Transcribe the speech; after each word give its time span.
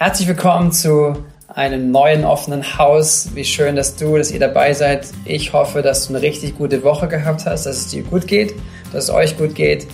Herzlich 0.00 0.28
willkommen 0.28 0.70
zu 0.70 1.24
einem 1.48 1.90
neuen 1.90 2.24
offenen 2.24 2.78
Haus. 2.78 3.30
Wie 3.34 3.44
schön, 3.44 3.74
dass 3.74 3.96
du, 3.96 4.16
dass 4.16 4.30
ihr 4.30 4.38
dabei 4.38 4.72
seid. 4.72 5.08
Ich 5.24 5.52
hoffe, 5.52 5.82
dass 5.82 6.06
du 6.06 6.14
eine 6.14 6.22
richtig 6.22 6.56
gute 6.56 6.84
Woche 6.84 7.08
gehabt 7.08 7.44
hast, 7.46 7.66
dass 7.66 7.78
es 7.78 7.88
dir 7.88 8.04
gut 8.04 8.28
geht, 8.28 8.54
dass 8.92 9.04
es 9.04 9.10
euch 9.10 9.36
gut 9.36 9.56
geht. 9.56 9.88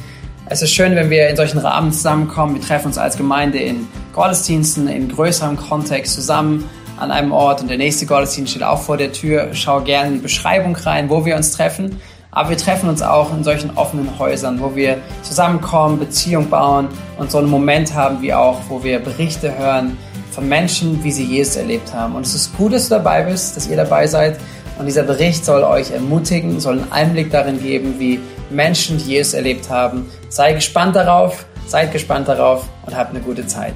Es 0.51 0.61
ist 0.61 0.73
schön, 0.73 0.95
wenn 0.95 1.09
wir 1.09 1.31
in 1.31 1.37
solchen 1.37 1.57
Rahmen 1.57 1.91
zusammenkommen. 1.91 2.57
Wir 2.57 2.61
treffen 2.61 2.89
uns 2.89 2.99
als 2.99 3.17
Gemeinde 3.17 3.59
in 3.61 3.89
Gottesdiensten, 4.13 4.89
in 4.89 5.09
größerem 5.09 5.57
Kontext 5.57 6.13
zusammen 6.13 6.69
an 6.99 7.11
einem 7.11 7.33
Ort 7.33 7.63
und 7.63 7.71
der 7.71 7.79
nächste 7.79 8.05
Gottesdienst 8.05 8.51
steht 8.51 8.63
auch 8.63 8.83
vor 8.83 8.99
der 8.99 9.11
Tür. 9.11 9.55
Schau 9.55 9.81
gerne 9.81 10.09
in 10.09 10.15
die 10.17 10.21
Beschreibung 10.21 10.77
rein, 10.77 11.09
wo 11.09 11.25
wir 11.25 11.35
uns 11.35 11.53
treffen. 11.53 11.99
Aber 12.35 12.51
wir 12.51 12.57
treffen 12.57 12.89
uns 12.89 13.01
auch 13.01 13.33
in 13.33 13.45
solchen 13.45 13.71
offenen 13.77 14.19
Häusern, 14.19 14.61
wo 14.61 14.75
wir 14.75 14.99
zusammenkommen, 15.23 15.99
Beziehung 15.99 16.51
bauen 16.51 16.89
und 17.17 17.31
so 17.31 17.39
einen 17.39 17.49
Moment 17.49 17.95
haben 17.95 18.21
wie 18.21 18.35
auch, 18.35 18.59
wo 18.69 18.83
wir 18.83 18.99
Berichte 18.99 19.57
hören 19.57 19.97
von 20.33 20.49
Menschen, 20.49 21.03
wie 21.05 21.13
sie 21.13 21.25
Jesus 21.25 21.57
erlebt 21.57 21.95
haben. 21.95 22.17
Und 22.17 22.27
es 22.27 22.35
ist 22.35 22.57
gut, 22.57 22.73
dass 22.73 22.89
du 22.89 22.97
dabei 22.97 23.23
bist, 23.23 23.57
dass 23.57 23.69
ihr 23.69 23.77
dabei 23.77 24.07
seid. 24.09 24.37
Und 24.79 24.87
dieser 24.87 25.05
Bericht 25.05 25.45
soll 25.45 25.63
euch 25.63 25.93
ermutigen, 25.93 26.59
soll 26.59 26.81
einen 26.81 26.93
Einblick 26.93 27.31
darin 27.31 27.63
geben, 27.63 27.95
wie 28.01 28.19
Menschen 28.51 28.99
Jesus 28.99 29.35
erlebt 29.35 29.71
haben. 29.71 30.11
Sei 30.29 30.53
gespannt 30.53 30.97
darauf, 30.97 31.47
seid 31.69 31.93
gespannt 31.93 32.27
darauf 32.27 32.65
und 32.85 32.97
habt 32.97 33.11
eine 33.11 33.21
gute 33.21 33.47
Zeit. 33.47 33.75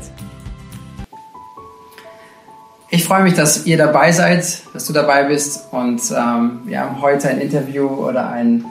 Ich 2.91 3.05
freue 3.05 3.23
mich, 3.23 3.34
dass 3.34 3.66
ihr 3.66 3.77
dabei 3.77 4.12
seid, 4.12 4.62
dass 4.73 4.87
du 4.87 4.95
dabei 4.95 5.24
bist 5.24 5.70
und 5.73 6.01
ähm, 6.10 6.62
wir 6.65 6.80
haben 6.80 7.02
heute 7.02 7.28
ein 7.28 7.38
Interview 7.38 7.87
oder 7.87 8.30
ein, 8.30 8.64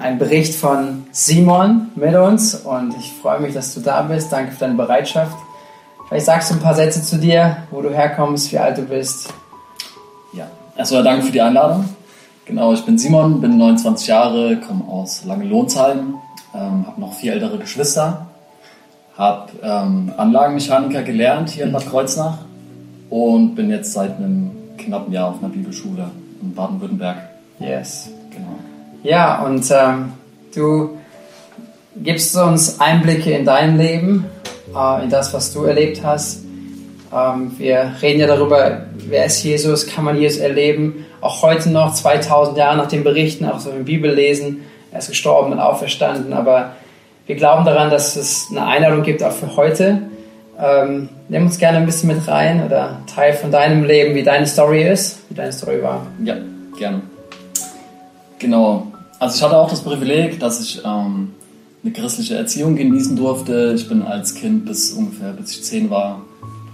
ein 0.00 0.18
Bericht 0.18 0.56
von 0.56 1.06
Simon 1.12 1.92
mit 1.94 2.12
uns 2.16 2.56
und 2.56 2.96
ich 2.98 3.12
freue 3.22 3.38
mich, 3.38 3.54
dass 3.54 3.72
du 3.72 3.78
da 3.78 4.02
bist. 4.02 4.32
Danke 4.32 4.50
für 4.50 4.58
deine 4.58 4.74
Bereitschaft. 4.74 5.36
Vielleicht 6.08 6.26
sagst 6.26 6.50
du 6.50 6.54
ein 6.54 6.60
paar 6.60 6.74
Sätze 6.74 7.04
zu 7.04 7.18
dir, 7.18 7.58
wo 7.70 7.80
du 7.82 7.90
herkommst, 7.90 8.50
wie 8.50 8.58
alt 8.58 8.78
du 8.78 8.82
bist. 8.82 9.32
Ja, 10.32 10.48
erstmal 10.76 11.04
danke 11.04 11.26
für 11.26 11.32
die 11.32 11.40
Einladung. 11.40 11.84
Genau, 12.46 12.72
ich 12.72 12.84
bin 12.84 12.98
Simon, 12.98 13.40
bin 13.40 13.58
29 13.58 14.08
Jahre, 14.08 14.56
komme 14.56 14.82
aus 14.88 15.22
Lange-Lohnsheim, 15.24 16.16
ähm, 16.52 16.86
habe 16.88 17.00
noch 17.00 17.12
vier 17.12 17.34
ältere 17.34 17.58
Geschwister, 17.58 18.26
habe 19.16 19.52
ähm, 19.62 20.12
Anlagenmechaniker 20.16 21.02
gelernt 21.02 21.50
hier 21.50 21.62
in 21.64 21.70
Bad 21.70 21.88
Kreuznach 21.88 22.38
und 23.12 23.54
bin 23.54 23.68
jetzt 23.68 23.92
seit 23.92 24.16
einem 24.16 24.50
knappen 24.78 25.12
Jahr 25.12 25.28
auf 25.28 25.38
einer 25.40 25.52
Bibelschule 25.52 26.10
in 26.40 26.54
Baden-Württemberg. 26.54 27.18
Yes. 27.60 28.08
Genau. 28.30 28.56
Ja, 29.02 29.44
und 29.44 29.70
ähm, 29.70 30.12
du 30.54 30.96
gibst 32.02 32.34
uns 32.34 32.80
Einblicke 32.80 33.32
in 33.32 33.44
dein 33.44 33.76
Leben, 33.76 34.24
äh, 34.74 35.04
in 35.04 35.10
das, 35.10 35.34
was 35.34 35.52
du 35.52 35.64
erlebt 35.64 36.02
hast. 36.02 36.42
Ähm, 37.14 37.52
wir 37.58 37.92
reden 38.00 38.20
ja 38.20 38.26
darüber, 38.26 38.86
wer 38.94 39.26
ist 39.26 39.42
Jesus, 39.42 39.86
kann 39.86 40.04
man 40.04 40.18
Jesus 40.18 40.40
erleben. 40.40 41.04
Auch 41.20 41.42
heute 41.42 41.68
noch, 41.68 41.92
2000 41.92 42.56
Jahre 42.56 42.78
nach 42.78 42.88
den 42.88 43.04
Berichten, 43.04 43.44
auch 43.44 43.60
so 43.60 43.68
in 43.68 43.76
der 43.76 43.84
Bibel 43.84 44.10
lesen, 44.10 44.62
er 44.90 45.00
ist 45.00 45.10
gestorben 45.10 45.52
und 45.52 45.58
auferstanden. 45.58 46.32
Aber 46.32 46.72
wir 47.26 47.36
glauben 47.36 47.66
daran, 47.66 47.90
dass 47.90 48.16
es 48.16 48.46
eine 48.50 48.64
Einladung 48.64 49.02
gibt, 49.02 49.22
auch 49.22 49.32
für 49.32 49.54
heute. 49.54 50.00
Ähm, 50.62 51.08
nimm 51.28 51.46
uns 51.46 51.58
gerne 51.58 51.78
ein 51.78 51.86
bisschen 51.86 52.08
mit 52.08 52.28
rein 52.28 52.64
oder 52.64 53.00
Teil 53.12 53.32
von 53.32 53.50
deinem 53.50 53.82
Leben, 53.84 54.14
wie 54.14 54.22
deine 54.22 54.46
Story 54.46 54.84
ist, 54.88 55.18
wie 55.28 55.34
deine 55.34 55.52
Story 55.52 55.82
war. 55.82 56.06
Ja, 56.24 56.36
gerne. 56.78 57.02
Genau. 58.38 58.86
Also 59.18 59.36
ich 59.36 59.42
hatte 59.42 59.56
auch 59.56 59.68
das 59.68 59.80
Privileg, 59.80 60.38
dass 60.38 60.60
ich 60.60 60.80
ähm, 60.84 61.32
eine 61.82 61.92
christliche 61.92 62.36
Erziehung 62.36 62.76
genießen 62.76 63.16
durfte. 63.16 63.72
Ich 63.74 63.88
bin 63.88 64.02
als 64.02 64.36
Kind 64.36 64.64
bis 64.64 64.92
ungefähr, 64.92 65.32
bis 65.32 65.50
ich 65.50 65.64
zehn 65.64 65.90
war, 65.90 66.22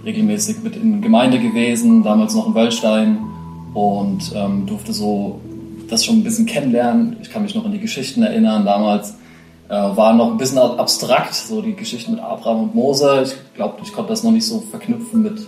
regelmäßig 0.05 0.57
mit 0.63 0.75
in 0.75 1.01
Gemeinde 1.01 1.39
gewesen, 1.39 2.03
damals 2.03 2.35
noch 2.35 2.47
in 2.47 2.53
Wöllstein 2.53 3.17
und 3.73 4.31
ähm, 4.35 4.67
durfte 4.67 4.93
so 4.93 5.41
das 5.89 6.05
schon 6.05 6.17
ein 6.17 6.23
bisschen 6.23 6.45
kennenlernen. 6.45 7.17
Ich 7.23 7.31
kann 7.31 7.41
mich 7.41 7.55
noch 7.55 7.65
an 7.65 7.71
die 7.71 7.79
Geschichten 7.79 8.21
erinnern 8.21 8.65
damals 8.65 9.15
war 9.73 10.13
noch 10.13 10.31
ein 10.31 10.37
bisschen 10.37 10.57
abstrakt, 10.57 11.35
so 11.35 11.61
die 11.61 11.75
Geschichte 11.75 12.11
mit 12.11 12.19
Abraham 12.19 12.63
und 12.63 12.75
Mose. 12.75 13.23
Ich 13.23 13.55
glaube, 13.55 13.75
ich 13.83 13.93
konnte 13.93 14.09
das 14.09 14.23
noch 14.23 14.31
nicht 14.31 14.45
so 14.45 14.63
verknüpfen 14.71 15.21
mit, 15.21 15.39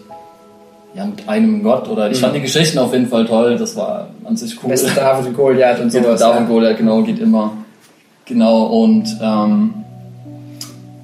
ja, 0.94 1.06
mit 1.06 1.28
einem 1.28 1.64
Gott 1.64 1.90
oder 1.90 2.12
ich 2.12 2.18
mhm. 2.18 2.22
fand 2.22 2.36
die 2.36 2.42
Geschichten 2.42 2.78
auf 2.78 2.94
jeden 2.94 3.08
Fall 3.08 3.26
toll, 3.26 3.58
das 3.58 3.76
war 3.76 4.10
an 4.24 4.38
sich 4.38 4.62
cool. 4.62 4.70
Beste 4.70 4.92
David 4.94 5.28
und 5.28 5.36
Goliath 5.36 5.80
und 5.80 5.92
sowas. 5.92 6.20
David 6.20 6.42
und 6.42 6.48
Goliath, 6.50 6.78
genau, 6.78 7.02
geht 7.02 7.20
immer. 7.20 7.54
Genau, 8.26 8.64
und 8.66 9.18
ähm, 9.22 9.74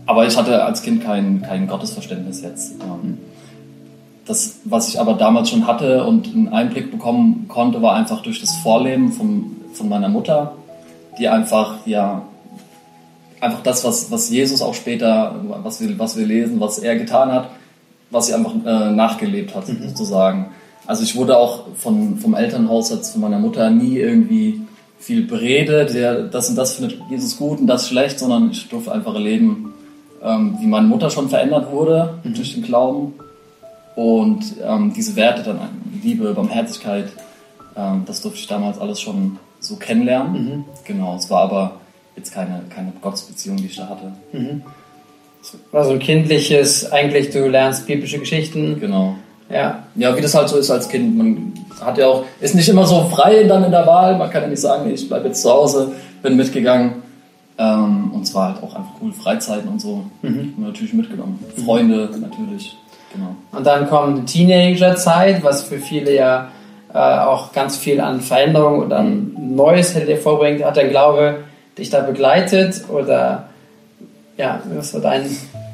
aber 0.06 0.25
ich 0.25 0.38
hatte 0.38 0.63
als 0.63 0.81
Kind 0.81 1.03
kein, 1.03 1.41
kein 1.41 1.67
Gottesverständnis 1.67 2.41
jetzt. 2.41 2.75
Ähm, 2.81 3.17
das, 4.25 4.59
was 4.63 4.89
ich 4.89 5.00
aber 5.00 5.13
damals 5.13 5.50
schon 5.50 5.67
hatte 5.67 6.03
und 6.03 6.27
einen 6.27 6.50
Einblick 6.50 6.91
bekommen 6.91 7.45
konnte, 7.47 7.81
war 7.81 7.95
einfach 7.95 8.22
durch 8.22 8.41
das 8.41 8.56
Vorleben 8.57 9.11
von, 9.11 9.56
von 9.73 9.89
meiner 9.89 10.09
Mutter, 10.09 10.53
die 11.19 11.27
einfach 11.27 11.75
ja 11.85 12.23
einfach 13.42 13.62
das, 13.64 13.84
was, 13.84 14.12
was 14.12 14.30
Jesus 14.30 14.62
auch 14.62 14.74
später, 14.74 15.36
was 15.64 15.81
wir, 15.81 15.98
was 16.00 16.18
wir 16.18 16.25
lesen, 16.25 16.59
was 16.59 16.80
er 16.80 16.98
getan 16.98 17.31
hat, 17.31 17.50
was 18.09 18.28
sie 18.28 18.34
einfach 18.34 18.53
äh, 18.66 18.92
nachgelebt 18.92 19.56
hat, 19.56 19.68
mhm. 19.68 19.90
sozusagen. 19.90 20.48
Also 20.86 21.03
ich 21.03 21.16
wurde 21.16 21.38
auch 21.38 21.66
von, 21.75 22.18
vom 22.18 22.34
Elternhaus, 22.34 22.90
jetzt 22.90 23.12
von 23.12 23.22
meiner 23.22 23.40
Mutter, 23.40 23.70
nie 23.70 23.98
irgendwie 23.98 24.62
viel 25.00 25.25
beredet, 25.28 25.94
der, 25.94 26.24
das 26.24 26.50
und 26.50 26.56
das 26.56 26.75
findet 26.75 27.00
Jesus 27.09 27.38
gut 27.38 27.59
und 27.59 27.68
das 27.68 27.88
schlecht, 27.88 28.20
sondern 28.20 28.52
ich 28.52 28.68
durfte 28.70 28.92
einfach 28.92 29.14
erleben, 29.14 29.74
ähm, 30.24 30.58
wie 30.59 30.68
meine 30.68 30.88
Mutter 30.88 31.09
schon 31.09 31.30
verändert 31.30 31.72
wurde 31.72 32.19
mhm. 32.24 32.34
durch 32.34 32.54
den 32.54 32.64
Glauben 32.64 33.14
und 33.96 34.56
ähm, 34.66 34.94
diese 34.96 35.16
Werte 35.16 35.44
dann, 35.44 35.59
Liebe, 36.04 36.34
Barmherzigkeit, 36.34 37.09
ähm, 37.75 38.04
das 38.06 38.22
durfte 38.22 38.40
ich 38.40 38.48
damals 38.48 38.80
alles 38.80 39.02
schon 39.02 39.38
so 39.59 39.75
kennenlernen. 39.75 40.34
Mhm. 40.34 40.66
Genau, 40.86 41.16
es 41.16 41.30
war 41.30 41.42
aber 41.42 41.74
jetzt 42.17 42.33
keine, 42.33 42.63
keine 42.73 42.91
Gottesbeziehung, 43.01 43.57
die 43.57 43.67
ich 43.67 43.75
da 43.75 43.88
hatte. 43.88 44.11
Mhm. 44.33 44.63
War 45.72 45.85
so 45.85 45.91
ein 45.91 46.00
kindliches, 46.00 46.91
eigentlich 46.91 47.29
du 47.29 47.47
lernst 47.47 47.88
biblische 47.88 48.19
Geschichten. 48.19 48.79
Genau. 48.79 49.16
Ja. 49.50 49.83
Ja, 49.95 50.16
wie 50.17 50.22
das 50.22 50.35
halt 50.35 50.50
so 50.50 50.57
ist 50.57 50.69
als 50.69 50.89
Kind. 50.89 51.17
Man 51.17 51.53
hat 51.79 51.97
ja 51.97 52.07
auch, 52.07 52.25
ist 52.41 52.56
nicht 52.56 52.67
immer 52.67 52.85
so 52.85 53.06
frei 53.06 53.44
dann 53.44 53.63
in 53.63 53.72
der 53.72 53.88
Wahl. 53.88 54.17
Man 54.17 54.29
kann 54.29 54.41
ja 54.41 54.50
nicht 54.50 54.59
sagen, 54.59 54.89
ich 54.91 55.07
bleibe 55.07 55.27
jetzt 55.27 55.41
zu 55.41 55.50
Hause, 55.50 55.94
bin 56.22 56.35
mitgegangen. 56.35 57.03
Ähm, 57.57 58.11
und 58.13 58.25
zwar 58.27 58.53
halt 58.53 58.63
auch 58.63 58.75
einfach 58.75 58.91
cool 59.01 59.13
Freizeiten 59.13 59.69
und 59.69 59.79
so. 59.79 60.03
Mhm. 60.22 60.53
Natürlich 60.57 60.94
mitgenommen. 60.94 61.39
Freunde 61.63 62.09
mhm. 62.13 62.22
natürlich. 62.22 62.75
Genau. 63.13 63.35
Und 63.51 63.66
dann 63.66 63.88
kommt 63.88 64.29
die 64.29 64.45
Teenagerzeit, 64.45 65.44
was 65.44 65.63
für 65.63 65.79
viele 65.79 66.13
ja 66.13 66.50
äh, 66.94 66.97
auch 66.97 67.53
ganz 67.53 67.77
viel 67.77 68.01
an 68.01 68.22
Veränderung 68.22 68.79
oder 68.79 68.97
an 68.97 69.33
Neues 69.38 69.95
hätte 69.95 70.17
vorbringt. 70.17 70.63
Hat 70.63 70.75
der 70.75 70.89
Glaube 70.89 71.38
dich 71.77 71.89
da 71.89 72.01
begleitet 72.01 72.83
oder 72.89 73.49
ja, 74.38 74.61
was 74.73 74.93
war 74.93 75.01
dein... 75.01 75.25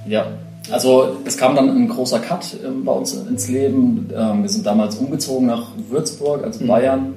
Ja, 0.08 0.28
also 0.72 1.18
es 1.26 1.38
kam 1.38 1.56
dann 1.56 1.70
ein 1.70 1.88
großer 1.90 2.20
Cut 2.20 2.54
äh, 2.54 2.68
bei 2.70 2.92
uns 2.92 3.14
ins 3.14 3.50
Leben. 3.50 4.10
Ähm, 4.16 4.44
wir 4.44 4.50
sind 4.50 4.66
damals 4.66 4.96
umgezogen 4.96 5.48
nach 5.48 5.68
Würzburg, 5.90 6.44
also 6.44 6.64
mhm. 6.64 6.68
Bayern. 6.68 7.14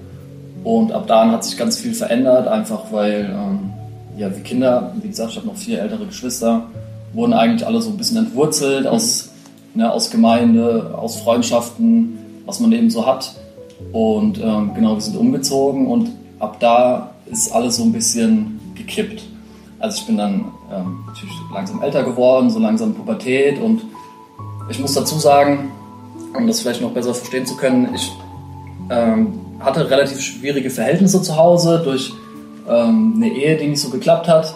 Und 0.65 0.93
ab 0.93 1.07
da 1.07 1.31
hat 1.31 1.45
sich 1.45 1.57
ganz 1.57 1.79
viel 1.79 1.95
verändert, 1.95 2.49
einfach 2.49 2.91
weil 2.91 3.31
ähm, 3.33 3.71
ja, 4.17 4.29
die 4.29 4.41
Kinder, 4.41 4.93
wie 5.01 5.09
gesagt, 5.09 5.31
ich 5.31 5.37
habe 5.37 5.47
noch 5.47 5.57
vier 5.57 5.81
ältere 5.81 6.07
Geschwister, 6.07 6.65
wurden 7.13 7.33
eigentlich 7.33 7.67
alle 7.67 7.81
so 7.81 7.91
ein 7.91 7.97
bisschen 7.97 8.17
entwurzelt 8.17 8.83
mhm. 8.83 8.91
aus, 8.91 9.29
ne, 9.75 9.93
aus 9.93 10.11
Gemeinde, 10.11 10.95
aus 10.97 11.17
Freundschaften, 11.21 12.19
was 12.47 12.59
man 12.61 12.73
eben 12.73 12.91
so 12.91 13.07
hat. 13.07 13.35
Und 13.93 14.41
ähm, 14.43 14.73
genau, 14.75 14.95
wir 14.95 15.01
sind 15.01 15.17
umgezogen 15.17 15.87
und 15.87 16.11
ab 16.41 16.59
da 16.61 17.11
ist 17.27 17.53
alles 17.53 17.77
so 17.77 17.85
ein 17.85 17.93
bisschen 17.93 18.56
gekippt. 18.77 19.23
Also 19.79 20.01
ich 20.01 20.07
bin 20.07 20.17
dann 20.17 20.47
ähm, 20.73 21.05
natürlich 21.07 21.35
langsam 21.53 21.83
älter 21.83 22.03
geworden, 22.03 22.51
so 22.51 22.59
langsam 22.59 22.95
Pubertät 22.95 23.61
und 23.61 23.83
ich 24.69 24.79
muss 24.81 24.95
dazu 24.95 25.19
sagen, 25.19 25.71
um 26.35 26.47
das 26.47 26.61
vielleicht 26.61 26.81
noch 26.81 26.91
besser 26.91 27.15
verstehen 27.15 27.47
zu 27.47 27.57
können, 27.57 27.95
ich 27.95 28.13
ähm, 28.91 29.41
hatte 29.61 29.89
relativ 29.91 30.21
schwierige 30.21 30.71
Verhältnisse 30.71 31.23
zu 31.23 31.37
Hause 31.37 31.83
durch 31.85 32.13
ähm, 32.69 33.15
eine 33.17 33.29
Ehe, 33.29 33.57
die 33.57 33.69
nicht 33.69 33.81
so 33.81 33.91
geklappt 33.91 34.29
hat 34.29 34.55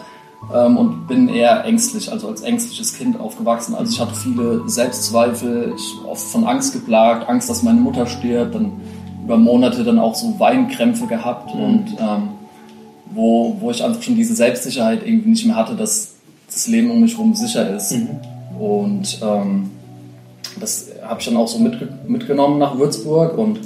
ähm, 0.55 0.77
und 0.77 1.07
bin 1.07 1.29
eher 1.29 1.65
ängstlich, 1.65 2.11
also 2.11 2.29
als 2.29 2.43
ängstliches 2.43 2.95
Kind 2.95 3.19
aufgewachsen. 3.21 3.75
Also 3.75 3.93
ich 3.93 4.01
hatte 4.01 4.15
viele 4.15 4.69
Selbstzweifel, 4.69 5.75
ich 5.77 5.95
oft 6.07 6.23
von 6.23 6.45
Angst 6.45 6.73
geplagt, 6.73 7.29
Angst, 7.29 7.49
dass 7.49 7.63
meine 7.63 7.81
Mutter 7.81 8.07
stirbt, 8.07 8.55
dann 8.55 8.73
über 9.25 9.37
Monate 9.37 9.85
dann 9.85 9.99
auch 9.99 10.15
so 10.15 10.39
Weinkrämpfe 10.39 11.07
gehabt 11.07 11.55
mhm. 11.55 11.63
und 11.63 11.97
ähm, 11.99 12.29
wo, 13.13 13.57
wo 13.61 13.71
ich 13.71 13.83
einfach 13.83 14.03
schon 14.03 14.17
diese 14.17 14.35
Selbstsicherheit 14.35 15.07
irgendwie 15.07 15.31
nicht 15.31 15.47
mehr 15.47 15.57
hatte, 15.57 15.75
dass 15.75 16.15
das 16.47 16.67
Leben 16.67 16.91
um 16.91 17.01
mich 17.01 17.13
herum 17.13 17.35
sicher 17.35 17.75
ist. 17.77 17.93
Mhm. 17.93 18.09
Und 18.59 19.21
ähm, 19.23 19.71
das 20.59 20.89
habe 21.03 21.21
ich 21.21 21.27
dann 21.27 21.37
auch 21.37 21.49
so 21.49 21.59
mitge 21.59 21.89
mitgenommen 22.07 22.59
nach 22.59 22.77
Würzburg 22.79 23.39
und 23.39 23.61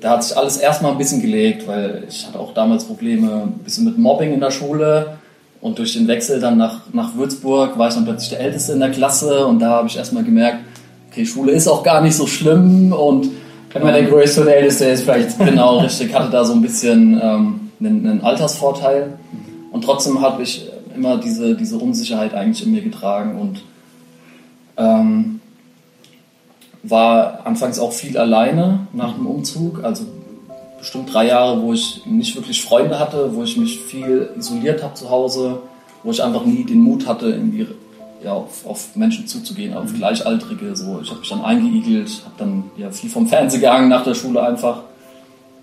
da 0.00 0.10
hat 0.10 0.24
sich 0.24 0.36
alles 0.36 0.56
erstmal 0.56 0.92
ein 0.92 0.98
bisschen 0.98 1.20
gelegt, 1.20 1.68
weil 1.68 2.04
ich 2.08 2.26
hatte 2.26 2.40
auch 2.40 2.52
damals 2.54 2.84
Probleme 2.84 3.44
ein 3.44 3.60
bisschen 3.64 3.84
mit 3.84 3.98
Mobbing 3.98 4.32
in 4.32 4.40
der 4.40 4.50
Schule 4.50 5.18
und 5.60 5.78
durch 5.78 5.92
den 5.92 6.08
Wechsel 6.08 6.40
dann 6.40 6.58
nach, 6.58 6.80
nach 6.92 7.14
Würzburg 7.14 7.78
war 7.78 7.88
ich 7.88 7.94
dann 7.94 8.04
plötzlich 8.04 8.30
der 8.30 8.40
Älteste 8.40 8.72
in 8.72 8.80
der 8.80 8.90
Klasse 8.90 9.46
und 9.46 9.60
da 9.60 9.70
habe 9.70 9.86
ich 9.86 9.96
erstmal 9.96 10.24
gemerkt, 10.24 10.58
okay, 11.08 11.24
Schule 11.24 11.52
ist 11.52 11.68
auch 11.68 11.84
gar 11.84 12.00
nicht 12.00 12.16
so 12.16 12.26
schlimm 12.26 12.92
und 12.92 13.28
wenn 13.72 13.82
man 13.82 13.94
der 13.94 14.04
größte 14.04 14.42
und 14.42 14.48
älteste 14.48 14.86
ist, 14.86 15.04
vielleicht. 15.04 15.38
Genau, 15.38 15.78
richtig. 15.78 16.12
Hatte 16.14 16.30
da 16.30 16.44
so 16.44 16.52
ein 16.52 16.60
bisschen 16.60 17.18
ähm, 17.22 17.61
einen, 17.84 18.06
einen 18.06 18.20
Altersvorteil. 18.22 19.18
Und 19.70 19.84
trotzdem 19.84 20.20
habe 20.20 20.42
ich 20.42 20.68
immer 20.94 21.16
diese, 21.16 21.54
diese 21.54 21.78
Unsicherheit 21.78 22.34
eigentlich 22.34 22.64
in 22.64 22.72
mir 22.72 22.82
getragen 22.82 23.40
und 23.40 23.62
ähm, 24.76 25.40
war 26.82 27.46
anfangs 27.46 27.78
auch 27.78 27.92
viel 27.92 28.18
alleine 28.18 28.86
nach 28.92 29.14
dem 29.14 29.26
Umzug. 29.26 29.82
Also 29.84 30.04
bestimmt 30.78 31.12
drei 31.12 31.28
Jahre, 31.28 31.62
wo 31.62 31.72
ich 31.72 32.04
nicht 32.06 32.34
wirklich 32.34 32.62
Freunde 32.62 32.98
hatte, 32.98 33.34
wo 33.34 33.42
ich 33.44 33.56
mich 33.56 33.80
viel 33.80 34.30
isoliert 34.36 34.82
habe 34.82 34.94
zu 34.94 35.10
Hause, 35.10 35.60
wo 36.02 36.10
ich 36.10 36.22
einfach 36.22 36.44
nie 36.44 36.64
den 36.64 36.80
Mut 36.80 37.06
hatte, 37.06 37.26
irgendwie 37.26 37.68
ja, 38.24 38.32
auf, 38.32 38.66
auf 38.66 38.96
Menschen 38.96 39.26
zuzugehen, 39.26 39.74
auf 39.76 39.92
Gleichaltrige. 39.92 40.74
So. 40.76 41.00
Ich 41.00 41.10
habe 41.10 41.20
mich 41.20 41.28
dann 41.28 41.42
eingeigelt, 41.42 42.22
habe 42.24 42.34
dann 42.38 42.64
ja, 42.76 42.90
viel 42.90 43.10
vom 43.10 43.26
Fernsehen 43.26 43.60
gegangen 43.60 43.88
nach 43.88 44.04
der 44.04 44.14
Schule 44.14 44.42
einfach. 44.42 44.82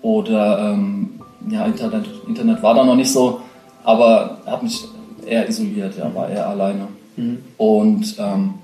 Oder 0.02 0.72
ähm, 0.72 1.19
ja, 1.48 1.64
Internet, 1.66 2.06
Internet 2.26 2.62
war 2.62 2.74
da 2.74 2.84
noch 2.84 2.96
nicht 2.96 3.12
so, 3.12 3.40
aber 3.84 4.38
habe 4.46 4.64
mich 4.64 4.84
eher 5.26 5.48
isoliert, 5.48 5.96
ja, 5.98 6.14
war 6.14 6.28
eher 6.28 6.48
alleine. 6.48 6.88
Mhm. 7.16 7.38
Und 7.56 8.16
ähm, 8.18 8.54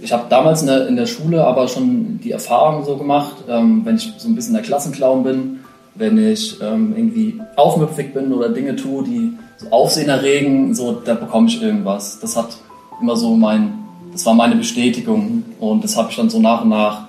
ich 0.00 0.12
habe 0.12 0.24
damals 0.28 0.62
in 0.62 0.68
der, 0.68 0.88
in 0.88 0.96
der, 0.96 1.06
Schule 1.06 1.44
aber 1.44 1.68
schon 1.68 2.20
die 2.22 2.32
Erfahrung 2.32 2.84
so 2.84 2.96
gemacht, 2.96 3.36
ähm, 3.48 3.82
wenn 3.84 3.96
ich 3.96 4.12
so 4.18 4.28
ein 4.28 4.34
bisschen 4.34 4.54
der 4.54 4.62
Klassenclown 4.62 5.22
bin, 5.22 5.60
wenn 5.94 6.18
ich 6.18 6.60
ähm, 6.60 6.94
irgendwie 6.96 7.40
aufmüpfig 7.56 8.12
bin 8.12 8.32
oder 8.32 8.50
Dinge 8.50 8.76
tue, 8.76 9.04
die 9.04 9.32
so 9.56 9.70
Aufsehen 9.70 10.08
erregen, 10.08 10.74
so, 10.74 10.92
da 10.92 11.14
bekomme 11.14 11.48
ich 11.48 11.62
irgendwas. 11.62 12.20
Das 12.20 12.36
hat 12.36 12.58
immer 13.00 13.16
so 13.16 13.34
mein, 13.34 13.72
das 14.12 14.26
war 14.26 14.34
meine 14.34 14.56
Bestätigung 14.56 15.44
und 15.58 15.82
das 15.82 15.96
habe 15.96 16.10
ich 16.10 16.16
dann 16.16 16.28
so 16.28 16.40
nach 16.40 16.62
und 16.62 16.70
nach 16.70 17.06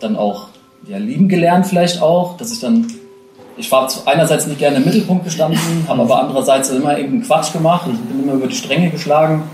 dann 0.00 0.16
auch 0.16 0.48
ja, 0.88 0.98
lieben 0.98 1.28
gelernt 1.28 1.66
vielleicht 1.66 2.02
auch, 2.02 2.36
dass 2.36 2.52
ich 2.52 2.60
dann, 2.60 2.86
ich 3.56 3.70
war 3.72 3.88
einerseits 4.04 4.46
nicht 4.46 4.58
gerne 4.58 4.76
im 4.76 4.84
Mittelpunkt 4.84 5.24
gestanden, 5.24 5.58
habe 5.88 6.02
aber 6.02 6.20
andererseits 6.20 6.70
immer 6.70 6.96
irgendeinen 6.96 7.22
Quatsch 7.22 7.52
gemacht, 7.52 7.86
bin 7.86 8.22
immer 8.22 8.34
über 8.34 8.46
die 8.46 8.54
Stränge 8.54 8.90
geschlagen 8.90 9.44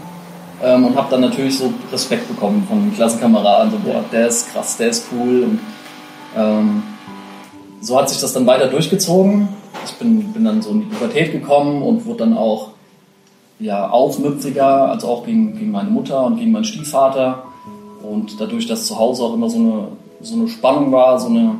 ähm, 0.62 0.86
und 0.86 0.96
habe 0.96 1.08
dann 1.10 1.20
natürlich 1.20 1.58
so 1.58 1.72
Respekt 1.92 2.28
bekommen 2.28 2.66
von 2.68 2.80
den 2.80 2.94
Klassenkameraden, 2.94 3.70
so 3.70 3.78
boah, 3.78 4.04
der 4.12 4.28
ist 4.28 4.52
krass, 4.52 4.76
der 4.76 4.88
ist 4.88 5.06
cool 5.12 5.44
und 5.44 5.60
ähm, 6.36 6.82
so 7.80 7.98
hat 7.98 8.08
sich 8.08 8.20
das 8.20 8.32
dann 8.32 8.46
weiter 8.46 8.68
durchgezogen. 8.68 9.48
Ich 9.84 9.92
bin, 9.94 10.32
bin 10.32 10.44
dann 10.44 10.62
so 10.62 10.70
in 10.70 10.80
die 10.80 10.86
Pubertät 10.86 11.32
gekommen 11.32 11.82
und 11.82 12.06
wurde 12.06 12.18
dann 12.20 12.36
auch 12.36 12.68
ja, 13.58 13.88
aufmüpfiger, 13.88 14.90
also 14.90 15.08
auch 15.08 15.24
gegen, 15.24 15.56
gegen 15.58 15.70
meine 15.70 15.90
Mutter 15.90 16.24
und 16.24 16.36
gegen 16.36 16.52
meinen 16.52 16.64
Stiefvater. 16.64 17.44
Und 18.02 18.40
dadurch, 18.40 18.66
dass 18.66 18.86
zu 18.86 18.98
Hause 18.98 19.22
auch 19.22 19.34
immer 19.34 19.48
so 19.48 19.58
eine, 19.58 19.88
so 20.20 20.34
eine 20.34 20.48
Spannung 20.48 20.92
war, 20.92 21.18
so 21.18 21.28
eine, 21.28 21.54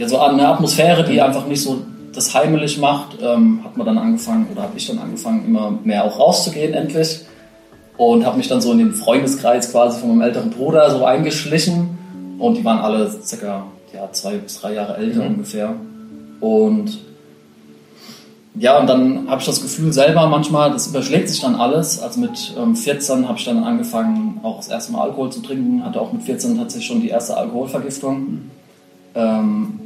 ja, 0.00 0.08
so 0.08 0.18
eine 0.18 0.48
Atmosphäre, 0.48 1.04
die 1.04 1.20
einfach 1.20 1.46
nicht 1.46 1.62
so 1.62 1.82
das 2.14 2.34
heimelig 2.34 2.78
macht, 2.78 3.18
ähm, 3.20 3.60
hat 3.62 3.76
man 3.76 3.86
dann 3.86 3.98
angefangen, 3.98 4.46
oder 4.50 4.62
habe 4.62 4.72
ich 4.76 4.86
dann 4.86 4.98
angefangen, 4.98 5.44
immer 5.46 5.78
mehr 5.84 6.04
auch 6.04 6.18
rauszugehen 6.18 6.72
endlich. 6.72 7.20
Und 7.98 8.24
habe 8.24 8.38
mich 8.38 8.48
dann 8.48 8.62
so 8.62 8.72
in 8.72 8.78
den 8.78 8.94
Freundeskreis 8.94 9.70
quasi 9.70 10.00
von 10.00 10.08
meinem 10.08 10.22
älteren 10.22 10.50
Bruder 10.50 10.90
so 10.90 11.04
eingeschlichen. 11.04 11.98
Und 12.38 12.56
die 12.56 12.64
waren 12.64 12.78
alle 12.78 13.10
circa 13.22 13.64
ja, 13.92 14.10
zwei 14.10 14.38
bis 14.38 14.58
drei 14.58 14.72
Jahre 14.72 14.96
älter 14.96 15.20
mhm. 15.20 15.34
ungefähr. 15.34 15.74
Und 16.40 16.98
ja, 18.54 18.80
und 18.80 18.86
dann 18.86 19.28
habe 19.28 19.40
ich 19.40 19.46
das 19.46 19.60
Gefühl 19.60 19.92
selber 19.92 20.26
manchmal, 20.28 20.72
das 20.72 20.86
überschlägt 20.86 21.28
sich 21.28 21.42
dann 21.42 21.56
alles. 21.56 22.00
Also 22.00 22.20
mit 22.20 22.54
ähm, 22.58 22.74
14 22.74 23.28
habe 23.28 23.38
ich 23.38 23.44
dann 23.44 23.64
angefangen, 23.64 24.40
auch 24.42 24.56
das 24.56 24.68
erste 24.68 24.92
Mal 24.92 25.02
Alkohol 25.02 25.30
zu 25.30 25.42
trinken. 25.42 25.84
Hatte 25.84 26.00
auch 26.00 26.10
mit 26.10 26.22
14 26.22 26.56
tatsächlich 26.56 26.88
schon 26.88 27.02
die 27.02 27.10
erste 27.10 27.36
Alkoholvergiftung. 27.36 28.50
Ähm, 29.14 29.79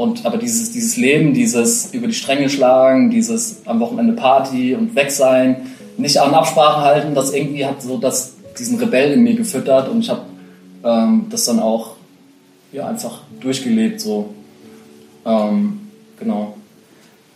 und 0.00 0.24
aber 0.24 0.38
dieses, 0.38 0.72
dieses 0.72 0.96
Leben, 0.96 1.34
dieses 1.34 1.92
über 1.92 2.06
die 2.06 2.14
Stränge 2.14 2.48
schlagen, 2.48 3.10
dieses 3.10 3.66
am 3.66 3.80
Wochenende 3.80 4.14
Party 4.14 4.74
und 4.74 4.94
weg 4.94 5.10
sein, 5.10 5.74
nicht 5.98 6.18
an 6.18 6.32
Absprachen 6.32 6.82
halten, 6.82 7.14
das 7.14 7.32
irgendwie 7.32 7.66
hat 7.66 7.82
so 7.82 7.98
das, 7.98 8.34
diesen 8.58 8.78
Rebell 8.78 9.12
in 9.12 9.22
mir 9.22 9.34
gefüttert 9.34 9.88
und 9.88 10.00
ich 10.00 10.08
habe 10.08 10.22
ähm, 10.84 11.26
das 11.28 11.44
dann 11.44 11.60
auch 11.60 11.96
ja, 12.72 12.88
einfach 12.88 13.20
durchgelebt 13.40 14.00
so. 14.00 14.34
Ähm, 15.26 15.80
genau 16.18 16.54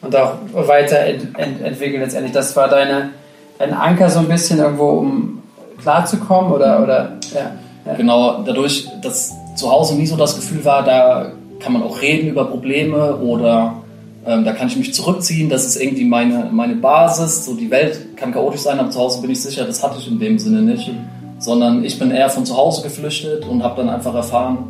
und 0.04 0.16
auch 0.16 0.34
weiterentwickeln 0.52 2.02
letztendlich. 2.02 2.32
Das 2.32 2.54
war 2.56 2.68
deine, 2.68 3.10
dein 3.58 3.72
Anker 3.72 4.10
so 4.10 4.20
ein 4.20 4.28
bisschen 4.28 4.58
irgendwo, 4.58 4.90
um 4.90 5.42
klarzukommen 5.80 6.52
oder, 6.52 6.82
oder 6.82 7.16
ja, 7.34 7.52
ja. 7.86 7.94
Genau, 7.94 8.42
dadurch, 8.42 8.88
dass 9.02 9.34
zu 9.56 9.70
Hause 9.70 9.96
nie 9.96 10.06
so 10.06 10.16
das 10.16 10.36
Gefühl 10.36 10.64
war, 10.64 10.82
da 10.82 11.32
kann 11.60 11.72
man 11.72 11.82
auch 11.82 12.00
reden 12.02 12.28
über 12.28 12.44
Probleme 12.46 13.16
oder 13.16 13.84
ähm, 14.26 14.44
da 14.44 14.52
kann 14.52 14.68
ich 14.68 14.76
mich 14.76 14.94
zurückziehen, 14.94 15.50
das 15.50 15.66
ist 15.66 15.76
irgendwie 15.76 16.04
meine, 16.04 16.48
meine 16.50 16.76
Basis. 16.76 17.44
So 17.44 17.54
die 17.54 17.70
Welt 17.70 18.16
kann 18.16 18.32
chaotisch 18.32 18.62
sein, 18.62 18.78
aber 18.78 18.90
zu 18.90 18.98
Hause 18.98 19.20
bin 19.20 19.30
ich 19.30 19.42
sicher, 19.42 19.64
das 19.64 19.82
hatte 19.82 19.98
ich 19.98 20.08
in 20.08 20.18
dem 20.18 20.38
Sinne 20.38 20.62
nicht. 20.62 20.88
Mhm. 20.88 21.06
Sondern 21.38 21.84
ich 21.84 21.98
bin 21.98 22.10
eher 22.10 22.30
von 22.30 22.46
zu 22.46 22.56
Hause 22.56 22.82
geflüchtet 22.82 23.44
und 23.46 23.62
habe 23.62 23.82
dann 23.82 23.90
einfach 23.90 24.14
erfahren, 24.14 24.68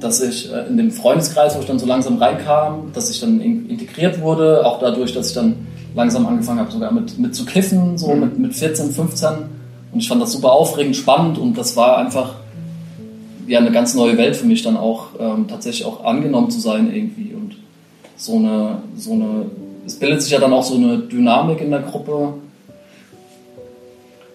dass 0.00 0.20
ich 0.22 0.50
äh, 0.50 0.66
in 0.68 0.78
dem 0.78 0.90
Freundeskreis, 0.90 1.56
wo 1.56 1.60
ich 1.60 1.66
dann 1.66 1.78
so 1.78 1.86
langsam 1.86 2.16
reinkam, 2.16 2.90
dass 2.94 3.10
ich 3.10 3.20
dann 3.20 3.40
integriert 3.40 4.20
wurde, 4.20 4.64
auch 4.64 4.78
dadurch, 4.78 5.12
dass 5.12 5.28
ich 5.28 5.34
dann 5.34 5.66
langsam 5.94 6.26
angefangen 6.26 6.60
habe, 6.60 6.70
sogar 6.70 6.92
mit, 6.92 7.18
mit 7.18 7.34
zu 7.34 7.44
kiffen, 7.44 7.98
so 7.98 8.14
mhm. 8.14 8.20
mit, 8.20 8.38
mit 8.38 8.54
14, 8.54 8.92
15. 8.92 9.28
Und 9.92 9.98
ich 10.00 10.08
fand 10.08 10.22
das 10.22 10.32
super 10.32 10.52
aufregend, 10.52 10.96
spannend 10.96 11.36
und 11.36 11.58
das 11.58 11.76
war 11.76 11.98
einfach 11.98 12.34
ja, 13.50 13.58
eine 13.58 13.72
ganz 13.72 13.94
neue 13.94 14.16
Welt 14.16 14.36
für 14.36 14.46
mich 14.46 14.62
dann 14.62 14.76
auch, 14.76 15.08
ähm, 15.18 15.48
tatsächlich 15.48 15.84
auch 15.84 16.04
angenommen 16.04 16.50
zu 16.50 16.60
sein 16.60 16.92
irgendwie. 16.94 17.34
Und 17.34 17.56
so 18.16 18.36
eine, 18.36 18.82
so 18.96 19.12
eine, 19.12 19.46
es 19.86 19.98
bildet 19.98 20.22
sich 20.22 20.32
ja 20.32 20.38
dann 20.38 20.52
auch 20.52 20.62
so 20.62 20.76
eine 20.76 20.98
Dynamik 20.98 21.60
in 21.60 21.70
der 21.70 21.80
Gruppe. 21.80 22.34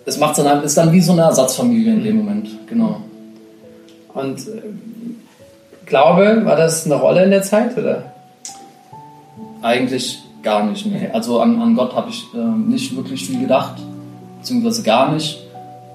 Es 0.05 0.19
macht 0.19 0.37
dann, 0.37 0.63
ist 0.63 0.77
dann 0.77 0.91
wie 0.91 1.01
so 1.01 1.13
eine 1.13 1.21
Ersatzfamilie 1.21 1.93
in 1.93 2.03
dem 2.03 2.17
Moment, 2.17 2.49
genau. 2.67 3.01
Und 4.13 4.39
äh, 4.39 4.61
Glaube, 5.85 6.41
war 6.45 6.55
das 6.55 6.85
eine 6.85 6.95
Rolle 6.95 7.23
in 7.23 7.29
der 7.29 7.43
Zeit, 7.43 7.77
oder? 7.77 8.11
Eigentlich 9.61 10.19
gar 10.41 10.65
nicht 10.65 10.85
mehr. 10.85 11.13
Also 11.13 11.39
an, 11.39 11.61
an 11.61 11.75
Gott 11.75 11.95
habe 11.95 12.09
ich 12.09 12.25
äh, 12.33 12.37
nicht 12.37 12.95
wirklich 12.95 13.25
viel 13.25 13.39
gedacht, 13.39 13.75
beziehungsweise 14.39 14.81
gar 14.83 15.11
nicht. 15.11 15.44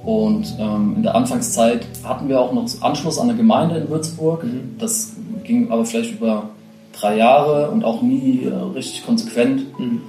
Und 0.04 0.56
ähm, 0.58 0.94
in 0.96 1.02
der 1.02 1.14
Anfangszeit 1.14 1.86
hatten 2.04 2.28
wir 2.28 2.40
auch 2.40 2.52
noch 2.52 2.66
Anschluss 2.80 3.18
an 3.18 3.28
eine 3.28 3.36
Gemeinde 3.36 3.76
in 3.76 3.90
Würzburg. 3.90 4.44
Mhm. 4.44 4.76
Das 4.78 5.12
ging 5.44 5.70
aber 5.70 5.84
vielleicht 5.84 6.12
über 6.12 6.44
drei 6.98 7.16
Jahre 7.16 7.70
und 7.70 7.84
auch 7.84 8.00
nie 8.02 8.44
äh, 8.44 8.54
richtig 8.74 9.04
konsequent. 9.04 9.78
Mhm. 9.78 10.00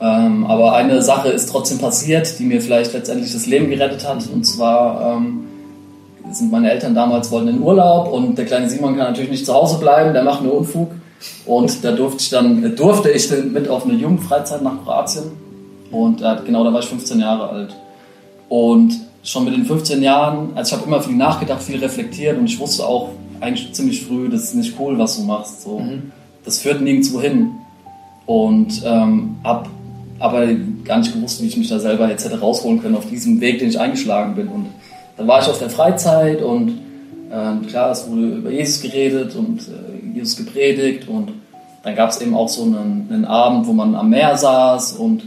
Ähm, 0.00 0.46
aber 0.46 0.74
eine 0.74 1.02
Sache 1.02 1.28
ist 1.28 1.50
trotzdem 1.50 1.78
passiert, 1.78 2.38
die 2.38 2.44
mir 2.44 2.60
vielleicht 2.60 2.92
letztendlich 2.92 3.32
das 3.32 3.46
Leben 3.46 3.68
gerettet 3.68 4.06
hat. 4.08 4.26
Und 4.32 4.44
zwar 4.44 5.16
ähm, 5.16 5.44
sind 6.30 6.50
meine 6.50 6.70
Eltern 6.70 6.94
damals 6.94 7.30
wollten 7.30 7.48
in 7.48 7.62
Urlaub 7.62 8.10
und 8.10 8.36
der 8.36 8.46
kleine 8.46 8.68
Simon 8.68 8.96
kann 8.96 9.08
natürlich 9.08 9.30
nicht 9.30 9.46
zu 9.46 9.54
Hause 9.54 9.78
bleiben, 9.78 10.14
der 10.14 10.24
macht 10.24 10.42
nur 10.42 10.54
Unfug. 10.54 10.90
Und 11.46 11.84
da 11.84 11.92
durfte 11.92 12.22
ich 12.22 12.30
dann, 12.30 12.76
durfte 12.76 13.10
ich 13.10 13.28
dann 13.28 13.52
mit 13.52 13.68
auf 13.68 13.84
eine 13.84 13.94
Jugendfreizeit 13.94 14.62
nach 14.62 14.82
Kroatien. 14.82 15.24
Und 15.90 16.22
äh, 16.22 16.36
genau, 16.44 16.64
da 16.64 16.72
war 16.72 16.80
ich 16.80 16.86
15 16.86 17.20
Jahre 17.20 17.48
alt. 17.50 17.76
Und 18.48 18.94
schon 19.24 19.44
mit 19.44 19.54
den 19.54 19.64
15 19.64 20.02
Jahren, 20.02 20.50
also 20.54 20.74
ich 20.74 20.80
habe 20.80 20.88
immer 20.88 21.02
viel 21.02 21.16
nachgedacht, 21.16 21.62
viel 21.62 21.78
reflektiert 21.78 22.38
und 22.38 22.44
ich 22.44 22.58
wusste 22.58 22.86
auch 22.86 23.10
eigentlich 23.40 23.72
ziemlich 23.72 24.04
früh, 24.04 24.28
das 24.28 24.44
ist 24.44 24.54
nicht 24.54 24.74
cool, 24.78 24.98
was 24.98 25.16
du 25.16 25.24
machst. 25.24 25.62
So. 25.62 25.80
Mhm. 25.80 26.12
Das 26.44 26.58
führt 26.60 26.80
nirgendwo 26.80 27.20
hin. 27.20 27.50
Und 28.26 28.82
ähm, 28.84 29.36
habe 29.42 29.68
aber 30.18 30.46
gar 30.84 30.98
nicht 30.98 31.12
gewusst, 31.12 31.42
wie 31.42 31.46
ich 31.46 31.56
mich 31.56 31.68
da 31.68 31.78
selber 31.78 32.08
jetzt 32.08 32.24
hätte 32.24 32.40
rausholen 32.40 32.80
können 32.80 32.96
auf 32.96 33.08
diesem 33.08 33.40
Weg, 33.40 33.58
den 33.58 33.68
ich 33.68 33.78
eingeschlagen 33.78 34.34
bin. 34.34 34.48
Und 34.48 34.66
dann 35.16 35.26
war 35.26 35.42
ich 35.42 35.48
auf 35.48 35.58
der 35.58 35.70
Freizeit 35.70 36.42
und 36.42 36.78
äh, 37.30 37.66
klar, 37.66 37.90
es 37.90 38.08
wurde 38.08 38.36
über 38.36 38.50
Jesus 38.50 38.80
geredet 38.80 39.34
und 39.34 39.60
äh, 39.60 40.16
Jesus 40.16 40.36
gepredigt 40.36 41.08
und 41.08 41.32
dann 41.82 41.94
gab 41.96 42.10
es 42.10 42.20
eben 42.20 42.34
auch 42.34 42.48
so 42.48 42.62
einen, 42.62 43.08
einen, 43.10 43.24
Abend, 43.24 43.66
wo 43.66 43.72
man 43.72 43.94
am 43.94 44.08
Meer 44.08 44.36
saß 44.36 44.94
und 44.94 45.22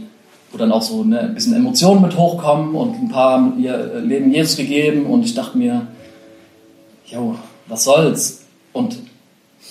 wo 0.50 0.58
dann 0.58 0.72
auch 0.72 0.82
so 0.82 1.04
ne, 1.04 1.20
ein 1.20 1.34
bisschen 1.34 1.54
Emotionen 1.54 2.02
mit 2.02 2.16
hochkommen 2.16 2.74
und 2.74 2.94
ein 2.94 3.08
paar 3.08 3.32
haben 3.32 3.62
ihr 3.62 4.00
Leben 4.00 4.32
Jesus 4.32 4.56
gegeben 4.56 5.06
und 5.06 5.24
ich 5.24 5.34
dachte 5.34 5.58
mir, 5.58 5.86
jo, 7.06 7.36
was 7.66 7.84
soll's? 7.84 8.44
Und 8.72 8.98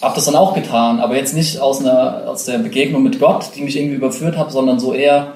habe 0.01 0.15
das 0.15 0.25
dann 0.25 0.35
auch 0.35 0.53
getan, 0.53 0.99
aber 0.99 1.15
jetzt 1.15 1.33
nicht 1.33 1.59
aus, 1.59 1.79
einer, 1.79 2.27
aus 2.27 2.45
der 2.45 2.59
Begegnung 2.59 3.03
mit 3.03 3.19
Gott, 3.19 3.49
die 3.55 3.61
mich 3.61 3.75
irgendwie 3.75 3.95
überführt 3.95 4.37
hat, 4.37 4.51
sondern 4.51 4.79
so 4.79 4.93
eher 4.93 5.33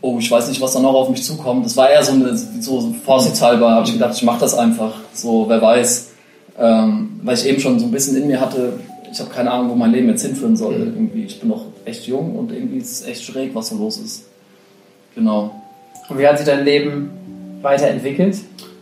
oh, 0.00 0.18
ich 0.18 0.30
weiß 0.30 0.48
nicht, 0.48 0.60
was 0.60 0.72
da 0.72 0.80
noch 0.80 0.94
auf 0.94 1.08
mich 1.08 1.22
zukommt. 1.22 1.64
Das 1.64 1.76
war 1.76 1.90
eher 1.90 2.02
so, 2.02 2.12
eine, 2.12 2.36
so 2.36 2.94
vorsichtshalber, 3.04 3.70
habe 3.70 3.86
ich 3.86 3.92
gedacht, 3.92 4.14
ich 4.14 4.22
mache 4.22 4.40
das 4.40 4.54
einfach. 4.54 4.94
So, 5.12 5.48
wer 5.48 5.60
weiß. 5.60 6.10
Ähm, 6.58 7.20
weil 7.22 7.34
ich 7.34 7.46
eben 7.46 7.60
schon 7.60 7.78
so 7.78 7.86
ein 7.86 7.90
bisschen 7.90 8.16
in 8.16 8.28
mir 8.28 8.40
hatte, 8.40 8.78
ich 9.10 9.18
habe 9.20 9.30
keine 9.30 9.50
Ahnung, 9.50 9.70
wo 9.70 9.74
mein 9.74 9.92
Leben 9.92 10.08
jetzt 10.08 10.22
hinführen 10.22 10.56
soll. 10.56 10.78
Mhm. 10.78 10.94
Irgendwie, 10.94 11.24
ich 11.24 11.40
bin 11.40 11.48
noch 11.48 11.66
echt 11.84 12.06
jung 12.06 12.36
und 12.36 12.52
irgendwie 12.52 12.78
ist 12.78 12.92
es 12.92 13.06
echt 13.06 13.24
schräg, 13.24 13.54
was 13.54 13.68
so 13.68 13.76
los 13.76 13.98
ist. 13.98 14.24
Genau. 15.16 15.50
Und 16.08 16.18
wie 16.18 16.26
hat 16.28 16.38
sich 16.38 16.46
dein 16.46 16.64
Leben 16.64 17.10
weiterentwickelt? 17.62 18.36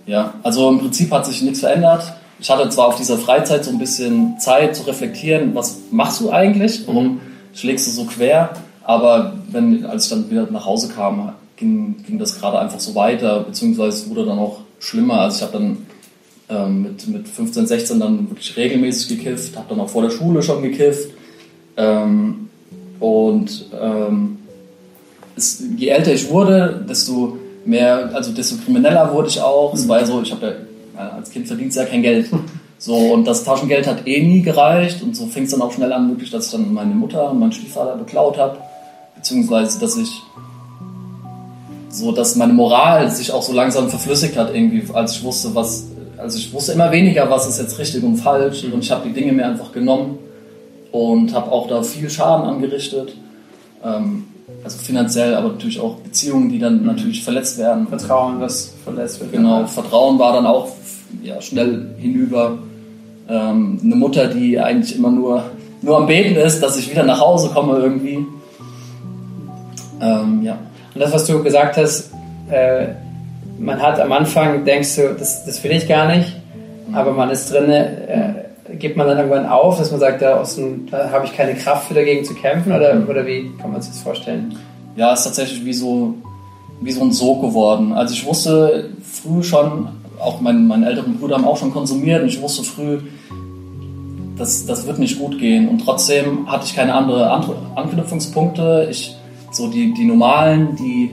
Ja, 0.05 0.35
also 0.43 0.69
im 0.69 0.81
Prinzip 0.81 1.11
hat 1.11 1.25
sich 1.25 1.41
nichts 1.41 1.61
verändert. 1.61 2.13
Ich 2.39 2.51
hatte 2.51 2.69
zwar 2.69 2.89
auf 2.89 2.97
dieser 2.97 3.17
Freizeit 3.17 3.65
so 3.65 3.71
ein 3.71 3.79
bisschen 3.79 4.39
Zeit 4.39 4.77
zu 4.77 4.83
reflektieren, 4.83 5.55
was 5.55 5.79
machst 5.91 6.21
du 6.21 6.31
eigentlich? 6.31 6.87
Warum 6.87 7.21
schlägst 7.55 7.87
du 7.87 7.93
so 7.93 8.05
quer? 8.05 8.51
Aber 8.83 9.33
wenn, 9.51 9.87
als 9.87 10.05
ich 10.05 10.11
dann 10.11 10.31
wieder 10.31 10.47
nach 10.51 10.67
Hause 10.67 10.89
kam, 10.89 11.33
ging, 11.57 12.05
ging 12.07 12.19
das 12.19 12.39
gerade 12.39 12.59
einfach 12.59 12.81
so 12.81 12.95
weiter, 12.95 13.41
beziehungsweise 13.45 13.97
es 13.97 14.11
wurde 14.11 14.27
dann 14.27 14.39
auch 14.39 14.59
schlimmer. 14.81 15.21
Also 15.21 15.37
ich 15.37 15.43
habe 15.43 15.53
dann 15.53 15.79
ähm, 16.51 16.83
mit, 16.83 17.07
mit 17.07 17.29
15, 17.29 17.67
16 17.67 18.01
dann 18.01 18.31
wirklich 18.31 18.55
regelmäßig 18.57 19.17
gekifft, 19.17 19.57
habe 19.57 19.69
dann 19.71 19.81
auch 19.81 19.89
vor 19.89 20.03
der 20.03 20.11
Schule 20.11 20.43
schon 20.43 20.63
gekifft. 20.63 21.11
Ähm, 21.77 22.51
und 23.01 23.67
ähm, 23.81 24.39
es, 25.37 25.63
je 25.77 25.89
älter 25.89 26.13
ich 26.13 26.29
wurde, 26.31 26.85
desto 26.89 27.39
mehr, 27.65 28.11
also 28.15 28.33
desto 28.33 28.57
krimineller 28.65 29.13
wurde 29.13 29.29
ich 29.29 29.41
auch. 29.41 29.75
Es 29.75 29.89
war 29.89 30.01
ja 30.01 30.07
so, 30.07 30.23
ich 30.23 30.33
habe 30.33 30.47
ja 30.97 31.09
als 31.17 31.31
Kind 31.31 31.47
verdient 31.47 31.75
ja 31.75 31.85
kein 31.85 32.03
Geld. 32.03 32.29
So, 32.77 32.95
und 32.95 33.25
das 33.25 33.45
Taschengeld 33.45 33.87
hat 33.87 34.07
eh 34.07 34.21
nie 34.21 34.43
gereicht. 34.43 35.01
Und 35.03 35.17
so 35.17 35.27
fing 35.27 35.45
es 35.45 35.53
dann 35.53 35.63
auch 35.63 35.73
schnell 35.73 35.91
an, 35.91 36.11
wirklich, 36.11 36.31
dass 36.31 36.47
ich 36.47 36.53
dann 36.53 36.75
meine 36.75 36.93
Mutter 36.93 37.31
und 37.31 37.39
meinen 37.39 37.53
Stiefvater 37.53 37.97
beklaut 37.97 38.37
habe. 38.37 38.59
Beziehungsweise, 39.15 39.81
dass 39.81 39.97
ich 39.97 40.23
so, 41.89 42.13
dass 42.13 42.37
meine 42.37 42.53
Moral 42.53 43.11
sich 43.11 43.33
auch 43.33 43.43
so 43.43 43.55
langsam 43.55 43.89
verflüssigt 43.89 44.37
hat, 44.37 44.55
irgendwie, 44.55 44.85
als 44.93 45.13
ich 45.13 45.25
wusste, 45.25 45.55
was, 45.55 45.87
also 46.19 46.37
ich 46.37 46.53
wusste 46.53 46.73
immer 46.73 46.91
weniger, 46.93 47.31
was 47.31 47.47
ist 47.49 47.59
jetzt 47.59 47.79
richtig 47.79 48.03
und 48.03 48.17
falsch. 48.17 48.65
Und 48.65 48.81
ich 48.81 48.91
habe 48.91 49.09
die 49.09 49.15
Dinge 49.15 49.33
mir 49.33 49.47
einfach 49.47 49.73
genommen 49.73 50.19
und 50.93 51.33
habe 51.33 51.51
auch 51.53 51.69
da 51.69 51.83
viel 51.83 52.11
Schaden 52.11 52.47
angerichtet. 52.47 53.15
Ähm, 53.83 54.24
also 54.65 54.79
finanziell, 54.79 55.35
aber 55.35 55.49
natürlich 55.49 55.79
auch 55.79 55.97
Beziehungen, 55.97 56.49
die 56.49 56.59
dann 56.59 56.85
natürlich 56.85 57.23
verletzt 57.23 57.59
werden. 57.59 57.87
Vertrauen, 57.87 58.41
das 58.41 58.73
verletzt 58.83 59.21
wird. 59.21 59.33
Genau, 59.33 59.67
Vertrauen 59.67 60.19
war 60.19 60.33
dann 60.33 60.47
auch 60.47 60.71
ja, 61.23 61.41
schnell 61.43 61.95
hinüber. 61.99 62.59
Ähm, 63.29 63.79
eine 63.83 63.95
Mutter, 63.95 64.27
die 64.27 64.59
eigentlich 64.59 64.97
immer 64.97 65.11
nur, 65.11 65.45
nur 65.83 65.99
am 65.99 66.07
Beten 66.07 66.37
ist, 66.37 66.63
dass 66.63 66.79
ich 66.79 66.91
wieder 66.91 67.05
nach 67.05 67.21
Hause 67.21 67.51
komme 67.51 67.77
irgendwie. 67.79 68.27
Ähm, 70.01 70.43
ja. 70.43 70.59
Und 70.95 71.01
das, 71.01 71.13
was 71.13 71.27
du 71.27 71.43
gesagt 71.43 71.77
hast, 71.77 72.11
äh, 72.51 72.89
man 73.59 73.81
hat 73.81 74.01
am 74.01 74.13
Anfang, 74.13 74.65
denkst 74.65 74.97
du, 74.97 75.15
das, 75.19 75.45
das 75.45 75.63
will 75.63 75.73
ich 75.73 75.87
gar 75.87 76.15
nicht, 76.15 76.33
mhm. 76.89 76.95
aber 76.95 77.13
man 77.13 77.31
ist 77.31 77.53
drin, 77.53 77.71
äh, 77.71 78.44
gibt 78.79 78.97
man 78.97 79.07
dann 79.07 79.19
irgendwann 79.19 79.47
auf, 79.47 79.79
dass 79.79 79.91
man 79.91 80.01
sagt, 80.01 80.23
da, 80.23 80.43
da 80.91 81.11
habe 81.11 81.27
ich 81.27 81.37
keine 81.37 81.55
Kraft 81.55 81.89
für 81.89 81.95
dagegen 81.95 82.25
zu 82.25 82.35
kämpfen 82.35 82.73
oder, 82.73 82.95
mhm. 82.95 83.09
oder 83.09 83.27
wie 83.27 83.51
kann 83.61 83.73
man 83.73 83.81
sich 83.81 83.93
das 83.93 84.03
vorstellen? 84.03 84.57
Ja, 84.97 85.13
es 85.13 85.21
ist 85.21 85.27
tatsächlich 85.27 85.65
wie 85.65 85.73
so, 85.73 86.15
wie 86.81 86.93
so 86.93 87.03
ein 87.03 87.13
Sog 87.13 87.43
geworden. 87.43 87.93
Also 87.93 88.15
ich 88.15 88.25
wusste 88.27 88.91
früh 89.03 89.43
schon, 89.43 89.89
auch 90.21 90.41
mein, 90.41 90.67
meine 90.67 90.87
älteren 90.87 91.19
Brüder 91.19 91.37
haben 91.37 91.45
auch 91.45 91.57
schon 91.57 91.73
konsumiert 91.73 92.23
und 92.23 92.29
ich 92.29 92.41
wusste 92.41 92.63
früh, 92.63 93.01
das, 94.37 94.67
das 94.67 94.87
wird 94.87 94.99
nicht 94.99 95.19
gut 95.19 95.39
gehen. 95.39 95.69
Und 95.69 95.79
trotzdem 95.79 96.51
hatte 96.51 96.67
ich 96.67 96.75
keine 96.75 96.95
andere 96.95 97.31
Anknüpfungspunkte. 97.77 98.89
Ich, 98.91 99.17
so 99.53 99.69
die, 99.69 99.95
die 99.95 100.05
normalen, 100.05 100.77
die, 100.77 101.11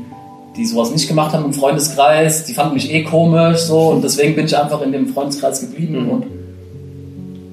die 0.55 0.65
sowas 0.65 0.91
nicht 0.91 1.07
gemacht 1.07 1.33
haben 1.33 1.45
im 1.45 1.53
Freundeskreis, 1.53 2.45
die 2.45 2.53
fanden 2.53 2.73
mich 2.73 2.91
eh 2.91 3.03
komisch 3.03 3.59
so 3.59 3.89
und 3.89 4.03
deswegen 4.03 4.35
bin 4.35 4.45
ich 4.45 4.57
einfach 4.57 4.81
in 4.81 4.91
dem 4.91 5.07
Freundeskreis 5.07 5.61
geblieben 5.61 6.05
mhm. 6.05 6.09
und 6.09 6.40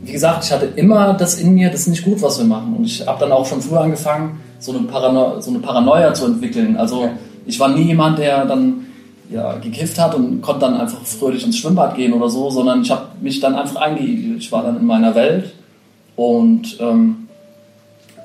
wie 0.09 0.13
gesagt, 0.13 0.43
ich 0.43 0.53
hatte 0.53 0.65
immer 0.77 1.13
das 1.13 1.39
in 1.39 1.55
mir, 1.55 1.71
das 1.71 1.83
ist 1.83 1.89
nicht 1.89 2.05
gut, 2.05 2.23
was 2.23 2.39
wir 2.39 2.47
machen. 2.47 2.75
Und 2.75 2.85
ich 2.85 3.07
habe 3.07 3.21
dann 3.21 3.31
auch 3.31 3.45
schon 3.45 3.61
früher 3.61 3.83
angefangen, 3.83 4.41
so 4.59 4.73
eine, 4.73 4.81
Parano 4.87 5.39
so 5.41 5.51
eine 5.51 5.59
Paranoia 5.59 6.15
zu 6.15 6.25
entwickeln. 6.25 6.79
Also 6.79 7.11
ich 7.45 7.61
war 7.61 7.69
nie 7.69 7.83
jemand, 7.83 8.19
der 8.19 8.47
dann 8.47 8.87
ja, 9.31 9.57
gekifft 9.59 9.99
hat 9.99 10.15
und 10.15 10.41
konnte 10.41 10.63
dann 10.63 10.81
einfach 10.81 11.05
fröhlich 11.05 11.45
ins 11.45 11.59
Schwimmbad 11.59 11.95
gehen 11.95 12.15
oder 12.15 12.31
so, 12.31 12.49
sondern 12.49 12.81
ich 12.81 12.91
habe 12.91 13.03
mich 13.21 13.39
dann 13.41 13.55
einfach 13.55 13.83
eingeigelt. 13.83 14.39
Ich 14.39 14.51
war 14.51 14.63
dann 14.63 14.79
in 14.79 14.87
meiner 14.87 15.15
Welt 15.15 15.53
und 16.17 16.79
ähm, 16.81 17.29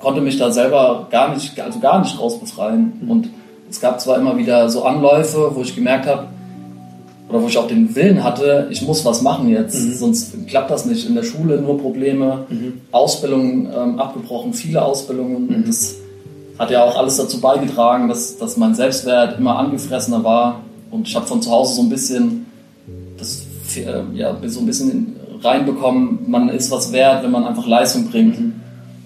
konnte 0.00 0.22
mich 0.22 0.38
da 0.38 0.50
selber 0.50 1.08
gar 1.10 1.34
nicht, 1.34 1.60
also 1.60 1.80
gar 1.80 2.00
nicht 2.00 2.18
rausbefreien. 2.18 3.06
Und 3.06 3.28
es 3.68 3.78
gab 3.78 4.00
zwar 4.00 4.16
immer 4.16 4.38
wieder 4.38 4.70
so 4.70 4.84
Anläufe, 4.84 5.50
wo 5.54 5.60
ich 5.60 5.74
gemerkt 5.74 6.06
habe, 6.06 6.28
oder 7.28 7.42
wo 7.42 7.46
ich 7.48 7.56
auch 7.56 7.66
den 7.66 7.94
Willen 7.94 8.22
hatte, 8.22 8.68
ich 8.70 8.82
muss 8.82 9.04
was 9.04 9.22
machen 9.22 9.48
jetzt, 9.48 9.82
mhm. 9.82 9.94
sonst 9.94 10.46
klappt 10.46 10.70
das 10.70 10.84
nicht. 10.84 11.08
In 11.08 11.14
der 11.14 11.22
Schule 11.22 11.60
nur 11.60 11.78
Probleme, 11.78 12.46
mhm. 12.48 12.82
Ausbildungen 12.92 13.68
ähm, 13.74 13.98
abgebrochen, 13.98 14.52
viele 14.52 14.82
Ausbildungen. 14.82 15.46
Mhm. 15.46 15.54
Und 15.54 15.68
das 15.68 15.96
hat 16.58 16.70
ja 16.70 16.84
auch 16.84 16.96
alles 16.96 17.16
dazu 17.16 17.40
beigetragen, 17.40 18.08
dass, 18.08 18.36
dass 18.36 18.56
mein 18.56 18.74
Selbstwert 18.74 19.38
immer 19.38 19.58
angefressener 19.58 20.22
war. 20.22 20.60
Und 20.90 21.08
ich 21.08 21.16
habe 21.16 21.26
von 21.26 21.42
zu 21.42 21.50
Hause 21.50 21.74
so 21.74 21.82
ein 21.82 21.88
bisschen 21.88 22.46
das 23.16 23.46
äh, 23.76 24.02
ja, 24.14 24.36
so 24.46 24.60
ein 24.60 24.66
bisschen 24.66 25.16
reinbekommen, 25.42 26.20
man 26.26 26.48
ist 26.48 26.70
was 26.70 26.92
wert, 26.92 27.24
wenn 27.24 27.30
man 27.30 27.44
einfach 27.44 27.66
Leistung 27.66 28.10
bringt. 28.10 28.38
Mhm. 28.38 28.52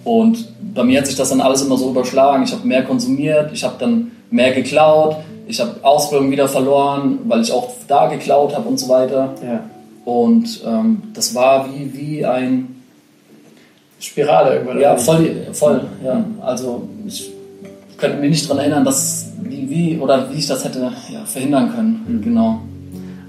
Und 0.04 0.48
bei 0.74 0.84
mir 0.84 0.98
hat 0.98 1.06
sich 1.06 1.16
das 1.16 1.30
dann 1.30 1.40
alles 1.40 1.62
immer 1.62 1.76
so 1.76 1.90
überschlagen. 1.90 2.44
Ich 2.44 2.52
habe 2.52 2.66
mehr 2.66 2.84
konsumiert, 2.84 3.50
ich 3.52 3.64
habe 3.64 3.74
dann 3.78 4.12
mehr 4.30 4.52
geklaut, 4.52 5.16
ich 5.48 5.60
habe 5.60 5.76
Ausbildung 5.82 6.30
wieder 6.30 6.46
verloren, 6.46 7.20
weil 7.24 7.40
ich 7.40 7.50
auch 7.50 7.70
da 7.88 8.06
geklaut 8.06 8.54
habe 8.54 8.68
und 8.68 8.78
so 8.78 8.88
weiter. 8.88 9.34
Ja. 9.42 9.64
Und 10.04 10.62
ähm, 10.64 11.02
das 11.14 11.34
war 11.34 11.68
wie, 11.72 11.92
wie 11.94 12.24
ein 12.24 12.76
Spirale 13.98 14.54
irgendwann. 14.54 14.80
Ja, 14.80 14.96
voll, 14.96 15.46
voll. 15.52 15.80
Ja. 16.04 16.24
Also 16.40 16.88
ich 17.06 17.32
könnte 17.96 18.18
mich 18.18 18.30
nicht 18.30 18.44
daran 18.44 18.58
erinnern, 18.58 18.84
dass 18.84 19.32
wie, 19.42 19.68
wie 19.70 19.98
oder 19.98 20.30
wie 20.30 20.38
ich 20.38 20.46
das 20.46 20.64
hätte 20.64 20.80
ja, 20.80 21.24
verhindern 21.24 21.74
können. 21.74 22.04
Mhm. 22.06 22.22
Genau. 22.22 22.60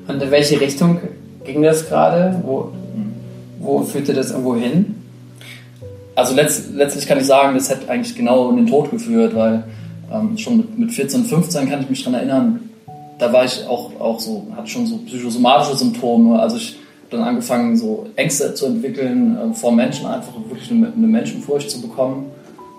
Und 0.07 0.21
in 0.21 0.31
welche 0.31 0.59
Richtung 0.59 0.99
ging 1.45 1.61
das 1.63 1.87
gerade? 1.87 2.41
Wo, 2.43 2.71
wo 3.59 3.81
führte 3.83 4.13
das 4.13 4.31
irgendwo 4.31 4.55
hin? 4.55 4.95
Also 6.15 6.35
letzt, 6.35 6.73
letztlich 6.73 7.07
kann 7.07 7.17
ich 7.17 7.25
sagen, 7.25 7.55
das 7.55 7.69
hätte 7.69 7.89
eigentlich 7.89 8.15
genau 8.15 8.49
in 8.49 8.57
den 8.57 8.67
Tod 8.67 8.91
geführt, 8.91 9.35
weil 9.35 9.63
ähm, 10.11 10.37
schon 10.37 10.57
mit, 10.57 10.77
mit 10.77 10.91
14, 10.91 11.25
15 11.25 11.69
kann 11.69 11.81
ich 11.81 11.89
mich 11.89 12.03
daran 12.03 12.19
erinnern, 12.19 12.69
da 13.19 13.31
war 13.33 13.45
ich 13.45 13.65
auch, 13.67 13.91
auch 13.99 14.19
so, 14.19 14.47
hatte 14.55 14.67
schon 14.67 14.87
so 14.87 14.97
psychosomatische 14.99 15.75
Symptome. 15.77 16.39
Also 16.39 16.55
ich 16.55 16.77
habe 17.03 17.17
dann 17.17 17.23
angefangen, 17.23 17.75
so 17.75 18.07
Ängste 18.15 18.53
zu 18.53 18.65
entwickeln 18.65 19.37
äh, 19.37 19.53
vor 19.53 19.71
Menschen, 19.71 20.07
einfach 20.07 20.33
wirklich 20.47 20.71
eine, 20.71 20.91
eine, 20.95 21.07
Menschenfurcht 21.07 21.69
zu 21.69 21.81
bekommen. 21.81 22.31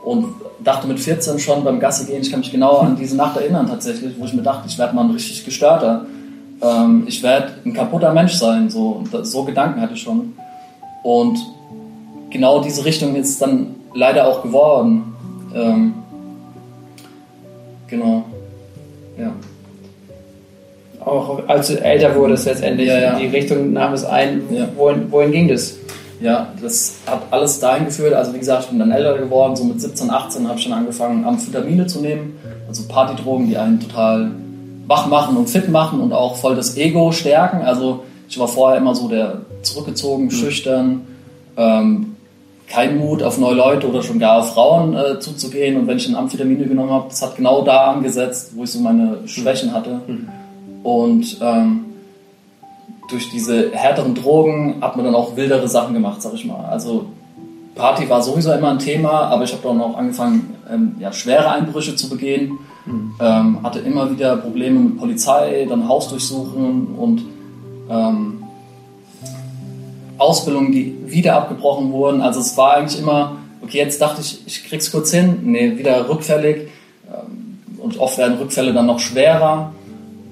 Und 0.03 0.27
dachte 0.65 0.87
mit 0.87 0.99
14 0.99 1.39
schon 1.39 1.63
beim 1.63 1.79
Gasse 1.79 2.07
gehen, 2.07 2.23
ich 2.23 2.31
kann 2.31 2.41
mich 2.41 2.51
genau 2.51 2.79
an 2.79 2.97
diese 2.97 3.17
Nacht 3.17 3.37
erinnern 3.37 3.67
tatsächlich, 3.67 4.15
wo 4.19 4.25
ich 4.25 4.33
mir 4.33 4.43
dachte, 4.43 4.67
ich 4.67 4.79
werde 4.79 4.95
mal 4.95 5.05
ein 5.05 5.11
richtig 5.11 5.45
gestörter. 5.45 6.07
Ähm, 6.63 7.05
ich 7.07 7.23
werde 7.23 7.53
ein 7.67 7.75
kaputter 7.75 8.13
Mensch 8.15 8.33
sein. 8.33 8.71
So, 8.71 9.05
so 9.23 9.45
Gedanken 9.45 9.81
hatte 9.81 9.93
ich 9.93 10.01
schon. 10.01 10.33
Und 11.03 11.39
genau 12.31 12.63
diese 12.63 12.85
Richtung 12.85 13.15
ist 13.15 13.43
dann 13.43 13.75
leider 13.95 14.27
auch 14.27 14.43
geworden. 14.43 15.15
Ähm, 15.55 15.95
Genau. 17.91 18.25
Ja. 19.19 19.33
Auch 21.05 21.49
als 21.49 21.69
du 21.69 21.83
älter 21.83 22.15
wurdest 22.15 22.47
letztendlich, 22.47 22.89
ja, 22.89 22.99
ja. 22.99 23.19
die 23.19 23.27
Richtung 23.27 23.73
nahm 23.73 23.95
es 23.95 24.05
ein. 24.05 24.43
Ja. 24.51 24.69
Wohin, 24.77 25.11
wohin 25.11 25.33
ging 25.33 25.49
das? 25.49 25.77
Ja, 26.21 26.53
das 26.61 26.99
hat 27.07 27.23
alles 27.31 27.59
dahin 27.61 27.87
geführt. 27.87 28.13
Also 28.13 28.35
wie 28.35 28.39
gesagt, 28.39 28.65
ich 28.65 28.69
bin 28.69 28.79
dann 28.79 28.91
älter 28.91 29.17
geworden. 29.17 29.57
So 29.57 29.65
mit 29.65 29.81
17, 29.81 30.11
18 30.11 30.47
habe 30.47 30.59
ich 30.59 30.65
schon 30.65 30.75
angefangen, 30.75 31.25
Amphetamine 31.25 31.87
zu 31.87 32.01
nehmen. 32.01 32.39
Also 32.69 32.87
Partydrogen, 32.87 33.49
die 33.49 33.57
einen 33.57 33.81
total 33.81 34.31
wach 34.87 35.07
machen 35.07 35.37
und 35.37 35.49
fit 35.49 35.71
machen 35.71 36.01
und 36.01 36.13
auch 36.13 36.37
voll 36.37 36.57
das 36.57 36.77
Ego 36.77 37.13
stärken. 37.13 37.63
Also 37.63 38.05
ich 38.29 38.39
war 38.39 38.49
vorher 38.49 38.79
immer 38.79 38.95
so 38.95 39.09
der 39.09 39.39
zurückgezogen, 39.63 40.25
mhm. 40.25 40.31
schüchtern, 40.31 41.01
ähm, 41.57 42.17
keinen 42.71 42.99
Mut, 42.99 43.23
auf 43.23 43.39
neue 43.39 43.57
Leute 43.57 43.89
oder 43.89 44.03
schon 44.03 44.19
gar 44.19 44.39
auf 44.39 44.55
Frauen 44.55 44.95
äh, 44.95 45.19
zuzugehen. 45.19 45.77
Und 45.77 45.87
wenn 45.87 45.97
ich 45.97 46.07
dann 46.07 46.15
Amphetamine 46.15 46.67
genommen 46.67 46.91
habe, 46.91 47.07
das 47.09 47.21
hat 47.21 47.37
genau 47.37 47.62
da 47.62 47.91
angesetzt, 47.93 48.53
wo 48.55 48.65
ich 48.65 48.71
so 48.71 48.79
meine 48.79 49.19
Schwächen 49.27 49.75
hatte. 49.75 50.00
Mhm. 50.07 50.29
Und 50.83 51.39
ähm, 51.43 51.85
durch 53.09 53.29
diese 53.31 53.73
härteren 53.73 54.15
Drogen 54.15 54.77
hat 54.81 54.97
man 54.97 55.05
dann 55.05 55.15
auch 55.15 55.37
wildere 55.37 55.69
Sachen 55.69 55.95
gemacht, 55.95 56.23
sag 56.23 56.33
ich 56.35 56.45
mal. 56.45 56.65
Also 56.67 57.07
Party 57.75 58.09
war 58.09 58.23
sowieso 58.23 58.53
immer 58.53 58.71
ein 58.71 58.79
Thema, 58.79 59.23
aber 59.23 59.45
ich 59.45 59.53
habe 59.53 59.67
dann 59.67 59.81
auch 59.81 59.97
angefangen, 59.97 60.55
ähm, 60.73 60.95
ja, 61.00 61.12
schwere 61.12 61.50
Einbrüche 61.50 61.97
zu 61.97 62.09
begehen. 62.09 62.59
Mhm. 62.87 63.15
Ähm, 63.21 63.62
hatte 63.65 63.81
immer 63.81 64.11
wieder 64.11 64.37
Probleme 64.37 64.79
mit 64.79 64.99
Polizei, 64.99 65.67
dann 65.69 65.89
Hausdurchsuchen 65.89 66.95
und 66.97 67.25
ähm, 67.91 68.40
Ausbildungen, 70.21 70.73
die 70.73 70.97
wieder 71.07 71.37
abgebrochen 71.37 71.93
wurden. 71.93 72.21
Also 72.21 72.41
es 72.41 72.57
war 72.57 72.75
eigentlich 72.75 73.00
immer, 73.00 73.37
okay, 73.62 73.79
jetzt 73.79 74.00
dachte 74.00 74.21
ich, 74.21 74.41
ich 74.47 74.65
krieg's 74.69 74.91
kurz 74.93 75.11
hin, 75.11 75.41
nee, 75.45 75.79
wieder 75.79 76.09
rückfällig. 76.09 76.69
Ähm, 77.09 77.59
und 77.79 77.99
oft 77.99 78.19
werden 78.19 78.39
Rückfälle 78.39 78.73
dann 78.73 78.87
noch 78.87 78.99
schwerer. 78.99 79.73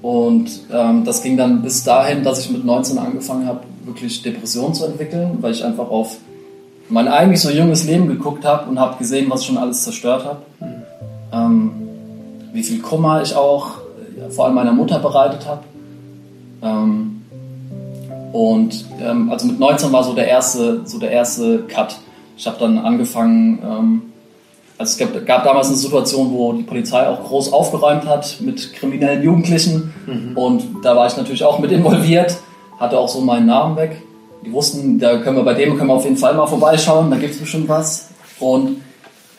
Und 0.01 0.49
ähm, 0.71 1.03
das 1.03 1.23
ging 1.23 1.37
dann 1.37 1.61
bis 1.61 1.83
dahin, 1.83 2.23
dass 2.23 2.39
ich 2.39 2.51
mit 2.51 2.63
19 2.63 2.97
angefangen 2.97 3.47
habe, 3.47 3.61
wirklich 3.85 4.21
Depressionen 4.21 4.73
zu 4.73 4.85
entwickeln, 4.85 5.39
weil 5.41 5.51
ich 5.51 5.63
einfach 5.65 5.89
auf 5.89 6.17
mein 6.89 7.07
eigentlich 7.07 7.41
so 7.41 7.49
junges 7.49 7.85
Leben 7.85 8.07
geguckt 8.07 8.45
habe 8.45 8.69
und 8.69 8.79
habe 8.79 8.97
gesehen, 8.97 9.29
was 9.29 9.41
ich 9.41 9.47
schon 9.47 9.57
alles 9.57 9.83
zerstört 9.83 10.25
habe. 10.25 10.41
Ähm, 11.31 11.71
wie 12.53 12.63
viel 12.63 12.81
Kummer 12.81 13.21
ich 13.21 13.35
auch 13.35 13.75
ja, 14.19 14.29
vor 14.29 14.45
allem 14.45 14.55
meiner 14.55 14.73
Mutter 14.73 14.99
bereitet 14.99 15.45
habe. 15.47 15.63
Ähm, 16.61 17.18
Und 18.31 18.85
ähm, 19.01 19.31
also 19.31 19.47
mit 19.47 19.59
19 19.59 19.91
war 19.91 20.03
so 20.03 20.13
der 20.13 20.27
erste, 20.27 20.81
so 20.85 20.99
der 20.99 21.11
erste 21.11 21.63
Cut. 21.63 21.97
Ich 22.37 22.47
habe 22.47 22.57
dann 22.59 22.77
angefangen, 22.77 23.59
ähm, 23.63 24.01
also 24.77 24.91
es 24.91 24.97
gab, 24.97 25.25
gab, 25.25 25.43
damals 25.43 25.67
eine 25.67 25.75
Situation, 25.75 26.31
wo 26.31 26.53
die 26.53 26.63
Polizei 26.63 27.07
auch 27.07 27.23
groß 27.23 27.51
aufgeräumt 27.51 28.05
hat 28.05 28.37
mit 28.39 28.73
kriminellen 28.73 29.23
Jugendlichen 29.23 29.93
mhm. 30.05 30.37
und 30.37 30.63
da 30.83 30.95
war 30.95 31.07
ich 31.07 31.17
natürlich 31.17 31.43
auch 31.43 31.59
mit 31.59 31.71
involviert, 31.71 32.37
hatte 32.79 32.97
auch 32.97 33.09
so 33.09 33.19
meinen 33.19 33.47
Namen 33.47 33.75
weg. 33.75 34.01
Die 34.45 34.53
wussten, 34.53 34.99
da 34.99 35.17
können 35.17 35.35
wir 35.35 35.43
bei 35.43 35.53
dem 35.53 35.75
können 35.75 35.89
wir 35.89 35.95
auf 35.95 36.05
jeden 36.05 36.15
Fall 36.15 36.33
mal 36.33 36.47
vorbeischauen, 36.47 37.11
da 37.11 37.17
gibt 37.17 37.33
es 37.33 37.41
bestimmt 37.41 37.67
was. 37.67 38.09
Und 38.39 38.77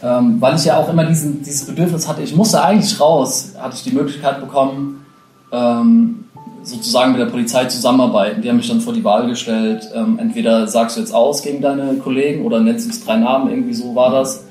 ähm, 0.03 0.37
weil 0.41 0.57
ich 0.57 0.65
ja 0.67 0.77
auch 0.77 0.91
immer 0.91 1.05
diesen, 1.05 1.43
dieses 1.43 1.67
Bedürfnis 1.67 2.07
hatte, 2.07 2.23
ich 2.23 2.35
musste 2.35 2.63
eigentlich 2.63 3.01
raus, 3.01 3.53
hatte 3.59 3.77
ich 3.77 3.83
die 3.83 3.93
Möglichkeit 3.93 4.41
bekommen, 4.41 5.07
ähm, 5.53 6.20
sozusagen 6.63 7.13
mit 7.13 7.21
der 7.21 7.27
Polizei 7.27 7.65
zusammenarbeiten. 7.67 8.43
Die 8.43 8.49
haben 8.49 8.57
mich 8.57 8.69
dann 8.69 8.81
vor 8.81 8.93
die 8.93 9.05
Wahl 9.05 9.27
gestellt, 9.27 9.91
ähm, 9.95 10.19
entweder 10.19 10.67
sagst 10.67 10.97
du 10.97 11.01
jetzt 11.01 11.15
aus 11.15 11.43
gegen 11.43 11.61
deine 11.61 11.95
Kollegen 11.95 12.45
oder 12.45 12.61
nennst 12.61 12.87
du 12.87 12.91
es 12.91 13.05
drei 13.05 13.17
Namen, 13.17 13.51
irgendwie 13.51 13.75
so 13.75 13.95
war 13.95 14.11
das. 14.11 14.45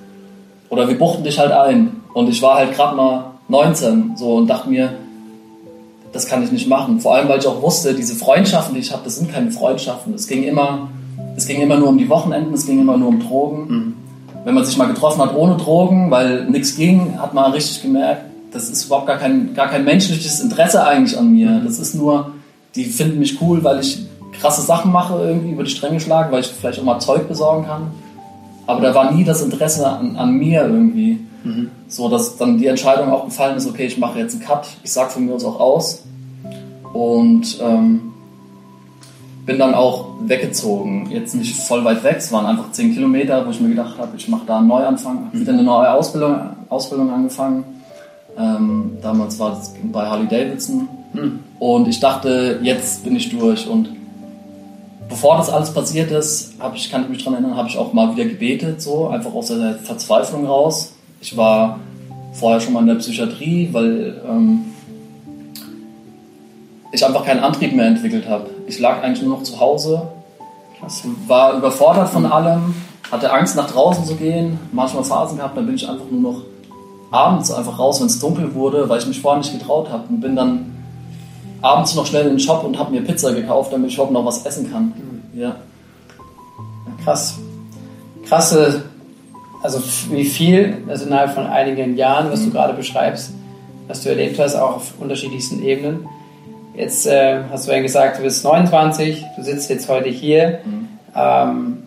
Oder 0.69 0.87
wir 0.87 0.97
buchten 0.97 1.23
dich 1.23 1.39
halt 1.39 1.51
ein. 1.51 2.01
Und 2.13 2.29
ich 2.29 2.41
war 2.41 2.55
halt 2.55 2.73
gerade 2.73 2.95
mal 2.95 3.31
19 3.47 4.13
so 4.15 4.35
und 4.35 4.47
dachte 4.47 4.69
mir, 4.69 4.93
das 6.11 6.27
kann 6.27 6.43
ich 6.43 6.51
nicht 6.51 6.67
machen. 6.67 6.99
Vor 6.99 7.15
allem, 7.15 7.29
weil 7.29 7.39
ich 7.39 7.47
auch 7.47 7.61
wusste, 7.61 7.93
diese 7.93 8.15
Freundschaften, 8.15 8.73
die 8.73 8.81
ich 8.81 8.91
habe, 8.91 9.03
das 9.03 9.17
sind 9.17 9.31
keine 9.31 9.51
Freundschaften. 9.51 10.13
Es 10.13 10.27
ging 10.27 10.43
immer, 10.43 10.89
es 11.35 11.45
ging 11.47 11.61
immer 11.61 11.77
nur 11.77 11.89
um 11.89 11.97
die 11.97 12.09
Wochenenden, 12.09 12.53
es 12.53 12.65
ging 12.65 12.79
immer 12.79 12.97
nur 12.97 13.09
um 13.09 13.19
Drogen. 13.19 13.67
Mhm. 13.67 13.93
Wenn 14.45 14.55
man 14.55 14.65
sich 14.65 14.77
mal 14.77 14.87
getroffen 14.87 15.21
hat 15.21 15.35
ohne 15.35 15.57
Drogen, 15.57 16.09
weil 16.09 16.45
nichts 16.45 16.75
ging, 16.75 17.19
hat 17.19 17.33
man 17.33 17.51
richtig 17.51 17.81
gemerkt, 17.81 18.23
das 18.51 18.69
ist 18.69 18.85
überhaupt 18.85 19.07
gar 19.07 19.17
kein, 19.17 19.53
gar 19.53 19.69
kein 19.69 19.85
menschliches 19.85 20.39
Interesse 20.39 20.85
eigentlich 20.85 21.17
an 21.17 21.31
mir. 21.31 21.61
Das 21.63 21.79
ist 21.79 21.95
nur, 21.95 22.31
die 22.75 22.85
finden 22.85 23.19
mich 23.19 23.41
cool, 23.41 23.63
weil 23.63 23.79
ich 23.79 24.05
krasse 24.33 24.61
Sachen 24.61 24.91
mache, 24.91 25.19
irgendwie 25.19 25.51
über 25.51 25.63
die 25.63 25.69
Stränge 25.69 25.99
schlage, 25.99 26.31
weil 26.31 26.41
ich 26.41 26.47
vielleicht 26.47 26.79
auch 26.79 26.83
mal 26.83 26.99
Zeug 26.99 27.27
besorgen 27.27 27.65
kann. 27.65 27.91
Aber 28.65 28.81
da 28.81 28.93
war 28.93 29.11
nie 29.11 29.23
das 29.23 29.41
Interesse 29.41 29.87
an, 29.87 30.15
an 30.15 30.33
mir 30.33 30.63
irgendwie. 30.63 31.19
Mhm. 31.43 31.71
So, 31.87 32.09
dass 32.09 32.37
dann 32.37 32.57
die 32.57 32.67
Entscheidung 32.67 33.11
auch 33.11 33.25
gefallen 33.25 33.57
ist, 33.57 33.67
okay, 33.67 33.85
ich 33.85 33.97
mache 33.97 34.19
jetzt 34.19 34.35
einen 34.35 34.43
Cut, 34.43 34.67
ich 34.83 34.91
sag 34.91 35.11
von 35.11 35.25
mir 35.25 35.33
aus 35.33 35.45
auch 35.45 35.59
aus. 35.59 36.03
Und 36.93 37.59
ähm, 37.61 38.13
bin 39.45 39.57
dann 39.57 39.73
auch 39.73 40.07
weggezogen. 40.21 41.09
Jetzt 41.11 41.33
nicht 41.35 41.55
voll 41.55 41.83
weit 41.83 42.03
weg, 42.03 42.17
es 42.19 42.31
waren 42.31 42.45
einfach 42.45 42.71
10 42.71 42.93
Kilometer, 42.93 43.45
wo 43.45 43.51
ich 43.51 43.59
mir 43.59 43.69
gedacht 43.69 43.97
habe, 43.97 44.15
ich 44.15 44.27
mache 44.27 44.43
da 44.45 44.57
einen 44.57 44.67
Neuanfang. 44.67 45.25
Habe 45.27 45.39
wieder 45.39 45.53
eine 45.53 45.63
neue 45.63 45.91
Ausbildung, 45.91 46.35
Ausbildung 46.69 47.11
angefangen 47.11 47.78
ähm, 48.39 48.97
damals 49.01 49.37
war 49.37 49.59
es 49.59 49.73
bei 49.91 50.05
Harley 50.05 50.27
Davidson. 50.27 50.87
Hm. 51.13 51.39
Und 51.59 51.87
ich 51.87 51.99
dachte, 51.99 52.59
jetzt 52.63 53.03
bin 53.03 53.15
ich 53.15 53.29
durch. 53.29 53.67
Und 53.67 53.89
bevor 55.09 55.37
das 55.37 55.49
alles 55.49 55.73
passiert 55.73 56.09
ist, 56.11 56.53
ich, 56.73 56.89
kann 56.89 57.03
ich 57.03 57.09
mich 57.09 57.23
daran 57.23 57.33
erinnern, 57.33 57.57
habe 57.57 57.67
ich 57.67 57.77
auch 57.77 57.91
mal 57.91 58.15
wieder 58.15 58.25
gebetet, 58.25 58.81
so 58.81 59.09
einfach 59.09 59.33
aus 59.33 59.47
der 59.47 59.75
Verzweiflung 59.75 60.45
raus. 60.45 60.93
Ich 61.19 61.35
war 61.35 61.79
vorher 62.31 62.61
schon 62.61 62.73
mal 62.73 62.81
in 62.81 62.87
der 62.87 62.95
Psychiatrie, 62.95 63.69
weil 63.73 64.21
ähm, 64.25 64.65
ich 66.93 67.05
einfach 67.05 67.25
keinen 67.25 67.41
Antrieb 67.41 67.75
mehr 67.75 67.87
entwickelt 67.87 68.27
habe. 68.29 68.49
Ich 68.67 68.79
lag 68.79 69.03
eigentlich 69.03 69.21
nur 69.21 69.37
noch 69.37 69.43
zu 69.43 69.59
Hause, 69.59 70.03
war 71.27 71.57
überfordert 71.57 72.09
von 72.09 72.25
allem, 72.25 72.73
hatte 73.11 73.33
Angst 73.33 73.57
nach 73.57 73.69
draußen 73.69 74.05
zu 74.05 74.15
gehen, 74.15 74.57
manchmal 74.71 75.03
Phasen 75.03 75.37
gehabt, 75.37 75.57
dann 75.57 75.65
bin 75.65 75.75
ich 75.75 75.89
einfach 75.89 76.09
nur 76.09 76.21
noch 76.21 76.41
abends 77.11 77.51
einfach 77.51 77.79
raus, 77.79 77.99
wenn 77.99 78.07
es 78.07 78.19
dunkel 78.19 78.53
wurde, 78.53 78.87
weil 78.89 78.99
ich 78.99 79.07
mich 79.07 79.21
vorher 79.21 79.39
nicht 79.39 79.57
getraut 79.57 79.89
habe 79.89 80.03
und 80.09 80.21
bin 80.21 80.35
dann 80.35 80.77
abends 81.61 81.95
noch 81.95 82.05
schnell 82.05 82.23
in 82.23 82.29
den 82.29 82.39
Shop 82.39 82.63
und 82.63 82.77
habe 82.77 82.91
mir 82.91 83.01
Pizza 83.01 83.33
gekauft, 83.33 83.73
damit 83.73 83.89
ich 83.89 83.95
überhaupt 83.95 84.13
noch 84.13 84.25
was 84.25 84.45
essen 84.45 84.71
kann. 84.71 84.93
Mhm. 84.95 85.39
Ja. 85.39 85.55
Krass. 87.03 87.37
Krasse, 88.25 88.83
also 89.63 89.81
wie 90.11 90.25
viel, 90.25 90.83
also 90.87 91.05
innerhalb 91.05 91.31
von 91.33 91.47
einigen 91.47 91.97
Jahren, 91.97 92.31
was 92.31 92.41
mhm. 92.41 92.45
du 92.45 92.51
gerade 92.51 92.73
beschreibst, 92.73 93.31
was 93.87 94.03
du 94.03 94.09
erlebt 94.09 94.39
hast, 94.39 94.55
auch 94.55 94.75
auf 94.77 94.93
unterschiedlichsten 94.99 95.63
Ebenen. 95.63 96.07
Jetzt 96.75 97.07
äh, 97.07 97.41
hast 97.51 97.67
du 97.67 97.71
ja 97.71 97.81
gesagt, 97.81 98.19
du 98.19 98.23
bist 98.23 98.43
29, 98.43 99.25
du 99.35 99.43
sitzt 99.43 99.69
jetzt 99.69 99.89
heute 99.89 100.09
hier. 100.09 100.59
Mhm. 100.63 100.87
Ähm, 101.15 101.77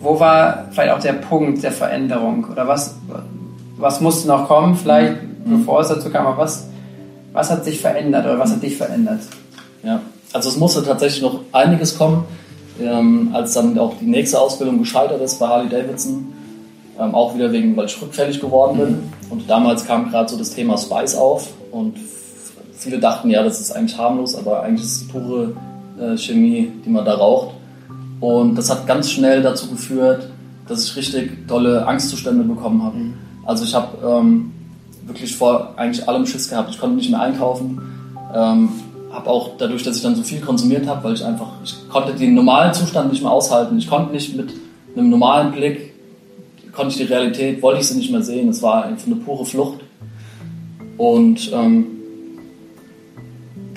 wo 0.00 0.20
war 0.20 0.68
vielleicht 0.70 0.92
auch 0.92 1.00
der 1.00 1.14
Punkt 1.14 1.62
der 1.62 1.72
Veränderung 1.72 2.46
oder 2.50 2.68
was, 2.68 2.96
was 3.80 4.00
musste 4.00 4.28
noch 4.28 4.46
kommen, 4.46 4.76
vielleicht, 4.76 5.22
mhm. 5.22 5.58
bevor 5.58 5.80
es 5.80 5.88
dazu 5.88 6.10
kam, 6.10 6.26
aber 6.26 6.38
was, 6.38 6.68
was 7.32 7.50
hat 7.50 7.64
sich 7.64 7.80
verändert 7.80 8.24
oder 8.24 8.38
was 8.38 8.52
hat 8.52 8.62
dich 8.62 8.76
verändert? 8.76 9.20
Ja, 9.82 10.00
also 10.32 10.48
es 10.48 10.56
musste 10.56 10.82
tatsächlich 10.82 11.22
noch 11.22 11.40
einiges 11.52 11.96
kommen, 11.96 12.24
ähm, 12.80 13.30
als 13.32 13.54
dann 13.54 13.78
auch 13.78 13.94
die 14.00 14.06
nächste 14.06 14.38
Ausbildung 14.38 14.78
gescheitert 14.78 15.20
ist 15.20 15.38
bei 15.38 15.46
Harley 15.46 15.68
Davidson. 15.68 16.32
Ähm, 16.98 17.14
auch 17.14 17.34
wieder 17.34 17.50
wegen, 17.50 17.76
weil 17.76 17.86
ich 17.86 18.00
rückfällig 18.00 18.40
geworden 18.40 18.78
bin. 18.78 18.88
Mhm. 18.88 19.02
Und 19.30 19.50
damals 19.50 19.86
kam 19.86 20.10
gerade 20.10 20.28
so 20.28 20.36
das 20.36 20.50
Thema 20.50 20.76
Spice 20.76 21.14
auf 21.14 21.48
und 21.70 21.94
viele 22.72 22.98
dachten, 22.98 23.30
ja, 23.30 23.42
das 23.42 23.60
ist 23.60 23.72
eigentlich 23.72 23.96
harmlos, 23.96 24.34
aber 24.34 24.62
eigentlich 24.62 24.84
ist 24.84 25.02
es 25.02 25.08
pure 25.08 25.54
äh, 25.98 26.16
Chemie, 26.16 26.70
die 26.84 26.90
man 26.90 27.04
da 27.04 27.14
raucht. 27.14 27.54
Und 28.20 28.56
das 28.56 28.70
hat 28.70 28.86
ganz 28.86 29.10
schnell 29.10 29.42
dazu 29.42 29.68
geführt, 29.70 30.28
dass 30.68 30.84
ich 30.84 30.96
richtig 30.96 31.46
dolle 31.48 31.86
Angstzustände 31.86 32.44
bekommen 32.44 32.82
habe. 32.82 32.96
Mhm. 32.96 33.14
Also 33.44 33.64
ich 33.64 33.74
habe 33.74 33.96
ähm, 34.06 34.52
wirklich 35.06 35.36
vor 35.36 35.74
eigentlich 35.76 36.08
allem 36.08 36.26
Schiss 36.26 36.48
gehabt. 36.48 36.70
Ich 36.70 36.78
konnte 36.78 36.96
nicht 36.96 37.10
mehr 37.10 37.20
einkaufen. 37.20 37.80
Ähm, 38.34 38.68
habe 39.12 39.28
auch 39.28 39.56
dadurch, 39.58 39.82
dass 39.82 39.96
ich 39.96 40.02
dann 40.02 40.14
so 40.14 40.22
viel 40.22 40.40
konsumiert 40.40 40.86
habe, 40.86 41.02
weil 41.04 41.14
ich 41.14 41.24
einfach, 41.24 41.48
ich 41.64 41.74
konnte 41.88 42.14
den 42.14 42.34
normalen 42.34 42.72
Zustand 42.72 43.10
nicht 43.10 43.22
mehr 43.22 43.32
aushalten. 43.32 43.78
Ich 43.78 43.88
konnte 43.88 44.12
nicht 44.12 44.36
mit 44.36 44.52
einem 44.96 45.10
normalen 45.10 45.52
Blick, 45.52 45.94
konnte 46.72 46.92
ich 46.92 46.96
die 46.98 47.12
Realität, 47.12 47.62
wollte 47.62 47.80
ich 47.80 47.88
sie 47.88 47.96
nicht 47.96 48.12
mehr 48.12 48.22
sehen. 48.22 48.48
Es 48.48 48.62
war 48.62 48.84
einfach 48.84 49.06
eine 49.06 49.16
pure 49.16 49.44
Flucht. 49.44 49.80
Und 50.96 51.50
ähm, 51.52 51.86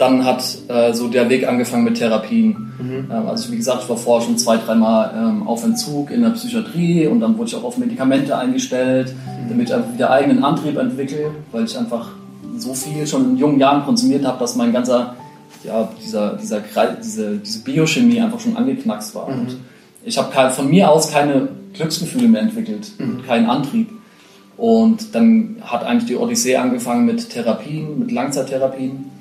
dann 0.03 0.25
hat 0.25 0.43
äh, 0.67 0.93
so 0.93 1.07
der 1.07 1.29
Weg 1.29 1.47
angefangen 1.47 1.85
mit 1.85 1.97
Therapien. 1.97 2.73
Mhm. 2.79 3.07
Ähm, 3.11 3.27
also 3.27 3.51
wie 3.51 3.57
gesagt, 3.57 3.83
ich 3.83 3.89
war 3.89 3.97
vorher 3.97 4.25
schon 4.25 4.37
zwei, 4.37 4.57
dreimal 4.57 5.13
ähm, 5.15 5.47
auf 5.47 5.63
Entzug 5.63 6.11
in 6.11 6.21
der 6.21 6.31
Psychiatrie 6.31 7.07
und 7.07 7.21
dann 7.21 7.37
wurde 7.37 7.49
ich 7.49 7.55
auch 7.55 7.63
auf 7.63 7.77
Medikamente 7.77 8.37
eingestellt, 8.37 9.13
mhm. 9.13 9.49
damit 9.49 9.69
ich 9.69 9.75
einfach 9.75 9.93
wieder 9.93 10.09
eigenen 10.09 10.43
Antrieb 10.43 10.77
entwickle, 10.77 11.31
weil 11.51 11.63
ich 11.65 11.77
einfach 11.77 12.09
so 12.57 12.73
viel 12.73 13.07
schon 13.07 13.31
in 13.31 13.37
jungen 13.37 13.59
Jahren 13.59 13.83
konsumiert 13.85 14.25
habe, 14.25 14.39
dass 14.39 14.55
mein 14.55 14.73
ganzer, 14.73 15.15
ja, 15.63 15.89
dieser, 16.03 16.35
dieser 16.35 16.61
diese, 17.01 17.37
diese 17.37 17.59
Biochemie 17.59 18.21
einfach 18.21 18.39
schon 18.39 18.57
angeknackst 18.57 19.15
war. 19.15 19.29
Mhm. 19.29 19.39
Und 19.39 19.57
ich 20.03 20.17
habe 20.17 20.51
von 20.51 20.69
mir 20.69 20.91
aus 20.91 21.11
keine 21.11 21.47
Glücksgefühle 21.73 22.27
mehr 22.27 22.41
entwickelt, 22.41 22.91
mhm. 22.99 23.25
keinen 23.25 23.49
Antrieb. 23.49 23.89
Und 24.57 25.15
dann 25.15 25.55
hat 25.61 25.83
eigentlich 25.83 26.05
die 26.05 26.15
Odyssee 26.15 26.57
angefangen 26.57 27.05
mit 27.05 27.29
Therapien, 27.29 27.99
mit 27.99 28.11
Langzeittherapien 28.11 29.12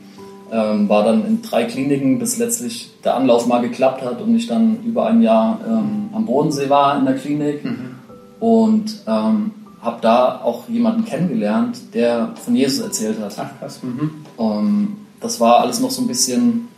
ähm, 0.53 0.89
war 0.89 1.05
dann 1.05 1.27
in 1.27 1.41
drei 1.41 1.65
Kliniken, 1.65 2.19
bis 2.19 2.37
letztlich 2.37 2.91
der 3.03 3.17
Anlauf 3.17 3.47
mal 3.47 3.61
geklappt 3.63 4.03
hat 4.03 4.21
und 4.21 4.37
ich 4.37 4.47
dann 4.47 4.83
über 4.85 5.07
ein 5.07 5.23
Jahr 5.23 5.59
ähm, 5.67 6.11
am 6.13 6.27
Bodensee 6.27 6.69
war 6.69 6.99
in 6.99 7.07
der 7.07 7.15
Klinik 7.15 7.65
mhm. 7.65 7.95
und 8.39 9.03
ähm, 9.07 9.53
habe 9.81 9.97
da 10.03 10.43
auch 10.45 10.69
jemanden 10.69 11.07
kennengelernt, 11.07 11.95
der 11.95 12.35
von 12.45 12.55
Jesus 12.55 12.85
erzählt 12.85 13.19
hat. 13.21 13.35
Ach, 13.39 13.59
krass. 13.59 13.81
Mhm. 13.83 14.11
Um, 14.37 14.97
das 15.21 15.41
war 15.41 15.61
alles 15.61 15.81
noch 15.81 15.91
so 15.91 16.03
ein 16.03 16.07
bisschen 16.07 16.69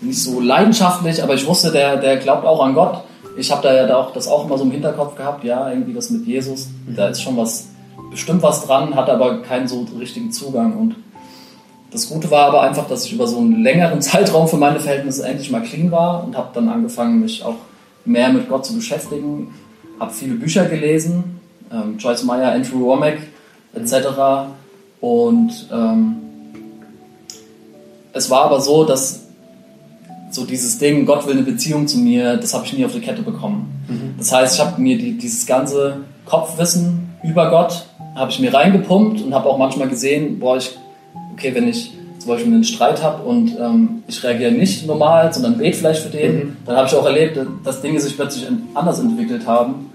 nicht 0.00 0.22
so 0.22 0.40
leidenschaftlich, 0.40 1.22
aber 1.22 1.34
ich 1.34 1.46
wusste, 1.46 1.70
der, 1.70 1.96
der 1.96 2.16
glaubt 2.16 2.44
auch 2.44 2.62
an 2.62 2.74
Gott. 2.74 3.04
Ich 3.38 3.50
habe 3.52 3.62
da 3.62 3.74
ja 3.74 3.96
auch 3.96 4.12
das 4.12 4.28
auch 4.28 4.46
immer 4.46 4.58
so 4.58 4.64
im 4.64 4.70
Hinterkopf 4.70 5.14
gehabt, 5.16 5.44
ja, 5.44 5.70
irgendwie 5.70 5.94
das 5.94 6.10
mit 6.10 6.26
Jesus, 6.26 6.68
mhm. 6.86 6.96
da 6.96 7.08
ist 7.08 7.22
schon 7.22 7.36
was, 7.36 7.68
bestimmt 8.10 8.42
was 8.42 8.66
dran, 8.66 8.94
hat 8.94 9.08
aber 9.08 9.42
keinen 9.42 9.68
so 9.68 9.86
richtigen 9.98 10.32
Zugang 10.32 10.76
und 10.76 10.96
das 11.90 12.08
Gute 12.08 12.30
war 12.30 12.46
aber 12.46 12.62
einfach, 12.62 12.88
dass 12.88 13.04
ich 13.04 13.12
über 13.12 13.26
so 13.26 13.38
einen 13.38 13.62
längeren 13.62 14.00
Zeitraum 14.02 14.48
für 14.48 14.56
meine 14.56 14.80
Verhältnisse 14.80 15.26
endlich 15.26 15.50
mal 15.50 15.62
clean 15.62 15.90
war 15.90 16.24
und 16.24 16.36
habe 16.36 16.50
dann 16.54 16.68
angefangen, 16.68 17.20
mich 17.20 17.44
auch 17.44 17.56
mehr 18.04 18.32
mit 18.32 18.48
Gott 18.48 18.66
zu 18.66 18.74
beschäftigen. 18.74 19.54
Habe 19.98 20.12
viele 20.12 20.34
Bücher 20.34 20.66
gelesen, 20.66 21.40
ähm, 21.72 21.96
Joyce 21.98 22.24
Meyer, 22.24 22.52
Andrew 22.52 22.80
Womack 22.80 23.18
etc. 23.74 24.08
Und 25.00 25.68
ähm, 25.72 26.16
es 28.12 28.30
war 28.30 28.44
aber 28.44 28.60
so, 28.60 28.84
dass 28.84 29.26
so 30.30 30.44
dieses 30.44 30.78
Ding, 30.78 31.06
Gott 31.06 31.26
will 31.26 31.34
eine 31.34 31.42
Beziehung 31.42 31.86
zu 31.86 31.98
mir, 31.98 32.36
das 32.36 32.52
habe 32.52 32.66
ich 32.66 32.72
nie 32.72 32.84
auf 32.84 32.92
die 32.92 33.00
Kette 33.00 33.22
bekommen. 33.22 33.84
Mhm. 33.88 34.14
Das 34.18 34.32
heißt, 34.32 34.56
ich 34.56 34.60
habe 34.60 34.80
mir 34.80 34.98
die, 34.98 35.16
dieses 35.16 35.46
ganze 35.46 35.98
Kopfwissen 36.24 37.10
über 37.22 37.50
Gott, 37.50 37.86
habe 38.14 38.30
ich 38.30 38.38
mir 38.38 38.52
reingepumpt 38.52 39.22
und 39.22 39.34
habe 39.34 39.48
auch 39.48 39.58
manchmal 39.58 39.88
gesehen, 39.88 40.38
boah, 40.38 40.56
ich 40.56 40.76
okay, 41.36 41.54
wenn 41.54 41.68
ich 41.68 41.92
zum 42.18 42.28
Beispiel 42.28 42.52
einen 42.52 42.64
Streit 42.64 43.02
habe 43.02 43.22
und 43.22 43.56
ähm, 43.60 44.02
ich 44.08 44.22
reagiere 44.24 44.50
nicht 44.50 44.86
normal, 44.86 45.32
sondern 45.32 45.58
bete 45.58 45.76
vielleicht 45.76 46.02
für 46.02 46.08
den, 46.08 46.36
mhm. 46.36 46.56
dann 46.64 46.76
habe 46.76 46.88
ich 46.88 46.94
auch 46.94 47.04
erlebt, 47.04 47.38
dass 47.62 47.82
Dinge 47.82 48.00
sich 48.00 48.16
plötzlich 48.16 48.46
anders 48.74 48.98
entwickelt 48.98 49.46
haben. 49.46 49.90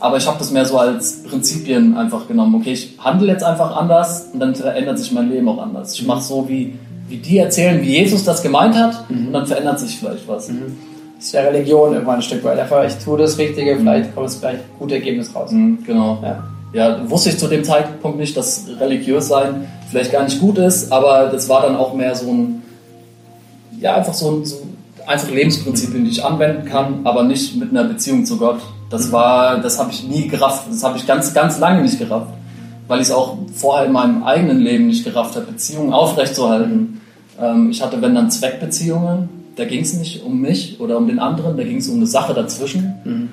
Aber 0.00 0.16
ich 0.16 0.26
habe 0.26 0.38
das 0.38 0.50
mehr 0.50 0.64
so 0.64 0.78
als 0.78 1.22
Prinzipien 1.22 1.96
einfach 1.96 2.26
genommen. 2.26 2.54
Okay, 2.56 2.72
ich 2.72 2.96
handle 2.98 3.28
jetzt 3.28 3.44
einfach 3.44 3.76
anders 3.76 4.28
und 4.32 4.40
dann 4.40 4.54
verändert 4.54 4.98
sich 4.98 5.12
mein 5.12 5.30
Leben 5.30 5.48
auch 5.48 5.58
anders. 5.58 5.94
Ich 5.94 6.06
mache 6.06 6.22
so, 6.22 6.48
wie, 6.48 6.74
wie 7.08 7.16
die 7.16 7.38
erzählen, 7.38 7.80
wie 7.82 7.98
Jesus 7.98 8.24
das 8.24 8.42
gemeint 8.42 8.76
hat 8.76 9.08
mhm. 9.08 9.28
und 9.28 9.32
dann 9.32 9.46
verändert 9.46 9.78
sich 9.78 9.98
vielleicht 9.98 10.26
was. 10.28 10.48
Mhm. 10.48 10.76
Das 11.16 11.26
ist 11.26 11.32
ja 11.32 11.42
Religion 11.42 11.92
irgendwann 11.92 12.16
ein 12.16 12.22
Stück 12.22 12.44
weit. 12.44 12.58
Einfach, 12.58 12.84
ich 12.84 12.94
tue 13.02 13.18
das 13.18 13.38
Richtige, 13.38 13.76
vielleicht 13.76 14.14
kommt 14.14 14.28
es 14.28 14.40
gleich 14.40 14.58
gutes 14.78 14.96
Ergebnis 14.96 15.34
raus. 15.34 15.50
Mhm, 15.50 15.78
genau. 15.86 16.18
Ja. 16.22 16.44
Ja, 16.74 17.08
wusste 17.08 17.30
ich 17.30 17.38
zu 17.38 17.46
dem 17.46 17.64
Zeitpunkt 17.64 18.18
nicht, 18.18 18.36
dass 18.36 18.66
religiös 18.80 19.28
sein 19.28 19.68
vielleicht 19.88 20.12
gar 20.12 20.24
nicht 20.24 20.40
gut 20.40 20.58
ist, 20.58 20.92
aber 20.92 21.28
das 21.28 21.48
war 21.48 21.62
dann 21.62 21.76
auch 21.76 21.94
mehr 21.94 22.14
so 22.16 22.28
ein, 22.28 22.62
ja, 23.80 23.94
einfach 23.94 24.12
so 24.12 24.32
ein, 24.32 24.44
so 24.44 24.56
einfach 25.06 25.30
Lebensprinzipien, 25.30 26.04
die 26.04 26.10
ich 26.10 26.24
anwenden 26.24 26.66
kann, 26.68 27.00
aber 27.04 27.22
nicht 27.22 27.56
mit 27.56 27.70
einer 27.70 27.84
Beziehung 27.84 28.24
zu 28.24 28.38
Gott. 28.38 28.60
Das 28.90 29.12
war, 29.12 29.60
das 29.60 29.78
habe 29.78 29.92
ich 29.92 30.02
nie 30.02 30.26
gerafft. 30.26 30.64
Das 30.68 30.82
habe 30.82 30.98
ich 30.98 31.06
ganz, 31.06 31.32
ganz 31.32 31.60
lange 31.60 31.82
nicht 31.82 31.98
gerafft, 31.98 32.32
weil 32.88 33.00
ich 33.00 33.06
es 33.06 33.12
auch 33.12 33.38
vorher 33.54 33.86
in 33.86 33.92
meinem 33.92 34.24
eigenen 34.24 34.58
Leben 34.58 34.88
nicht 34.88 35.04
gerafft 35.04 35.36
habe, 35.36 35.46
Beziehungen 35.46 35.92
aufrechtzuerhalten. 35.92 37.00
Ähm, 37.40 37.70
ich 37.70 37.82
hatte, 37.82 38.02
wenn 38.02 38.16
dann 38.16 38.30
Zweckbeziehungen, 38.30 39.28
da 39.54 39.64
ging 39.64 39.82
es 39.82 39.94
nicht 39.94 40.24
um 40.24 40.40
mich 40.40 40.80
oder 40.80 40.96
um 40.96 41.06
den 41.06 41.20
anderen, 41.20 41.56
da 41.56 41.62
ging 41.62 41.76
es 41.76 41.88
um 41.88 41.96
eine 41.96 42.06
Sache 42.08 42.34
dazwischen. 42.34 42.94
Mhm. 43.04 43.28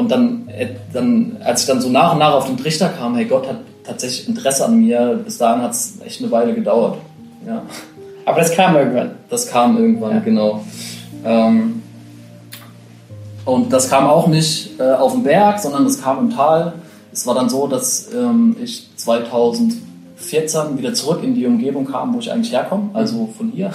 Und 0.00 0.10
dann, 0.10 0.48
äh, 0.48 0.68
dann, 0.94 1.36
als 1.44 1.60
ich 1.60 1.66
dann 1.66 1.82
so 1.82 1.90
nach 1.90 2.14
und 2.14 2.20
nach 2.20 2.32
auf 2.32 2.46
den 2.46 2.56
Trichter 2.56 2.88
kam, 2.88 3.14
hey, 3.16 3.26
Gott 3.26 3.46
hat 3.46 3.58
tatsächlich 3.84 4.26
Interesse 4.28 4.64
an 4.64 4.78
mir, 4.78 5.20
bis 5.22 5.36
dahin 5.36 5.62
hat 5.62 5.72
es 5.72 5.98
echt 6.02 6.22
eine 6.22 6.30
Weile 6.30 6.54
gedauert. 6.54 6.96
Ja. 7.46 7.62
Aber 8.24 8.40
das 8.40 8.50
kam 8.52 8.76
irgendwann. 8.76 9.10
Das 9.28 9.46
kam 9.46 9.76
irgendwann, 9.76 10.12
ja. 10.12 10.20
genau. 10.20 10.64
Ähm, 11.22 11.82
und 13.44 13.70
das 13.70 13.90
kam 13.90 14.06
auch 14.06 14.26
nicht 14.26 14.80
äh, 14.80 14.90
auf 14.90 15.12
dem 15.12 15.22
Berg, 15.22 15.58
sondern 15.58 15.84
das 15.84 16.00
kam 16.00 16.18
im 16.18 16.30
Tal. 16.30 16.72
Es 17.12 17.26
war 17.26 17.34
dann 17.34 17.50
so, 17.50 17.66
dass 17.66 18.08
ähm, 18.14 18.56
ich 18.62 18.88
2014 18.96 20.78
wieder 20.78 20.94
zurück 20.94 21.22
in 21.22 21.34
die 21.34 21.46
Umgebung 21.46 21.84
kam, 21.84 22.14
wo 22.14 22.20
ich 22.20 22.32
eigentlich 22.32 22.52
herkomme, 22.52 22.88
also 22.94 23.28
von 23.36 23.50
hier, 23.50 23.70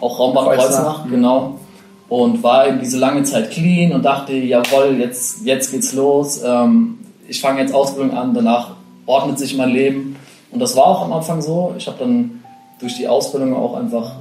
auch 0.00 0.20
Raumbach 0.20 0.44
Kreuznach, 0.44 1.06
mhm. 1.06 1.10
genau. 1.10 1.58
Und 2.08 2.42
war 2.42 2.68
eben 2.68 2.78
diese 2.80 2.98
lange 2.98 3.24
Zeit 3.24 3.50
clean 3.50 3.92
und 3.92 4.04
dachte, 4.04 4.32
jawohl, 4.34 4.96
jetzt, 4.98 5.44
jetzt 5.44 5.72
geht's 5.72 5.92
los. 5.92 6.40
Ähm, 6.44 6.98
ich 7.26 7.40
fange 7.40 7.60
jetzt 7.60 7.74
Ausbildung 7.74 8.16
an, 8.16 8.32
danach 8.32 8.76
ordnet 9.06 9.38
sich 9.38 9.56
mein 9.56 9.70
Leben. 9.70 10.16
Und 10.52 10.60
das 10.60 10.76
war 10.76 10.86
auch 10.86 11.02
am 11.02 11.12
Anfang 11.12 11.42
so. 11.42 11.74
Ich 11.76 11.86
habe 11.88 11.98
dann 11.98 12.44
durch 12.78 12.96
die 12.96 13.08
Ausbildung 13.08 13.56
auch 13.56 13.74
einfach 13.74 14.12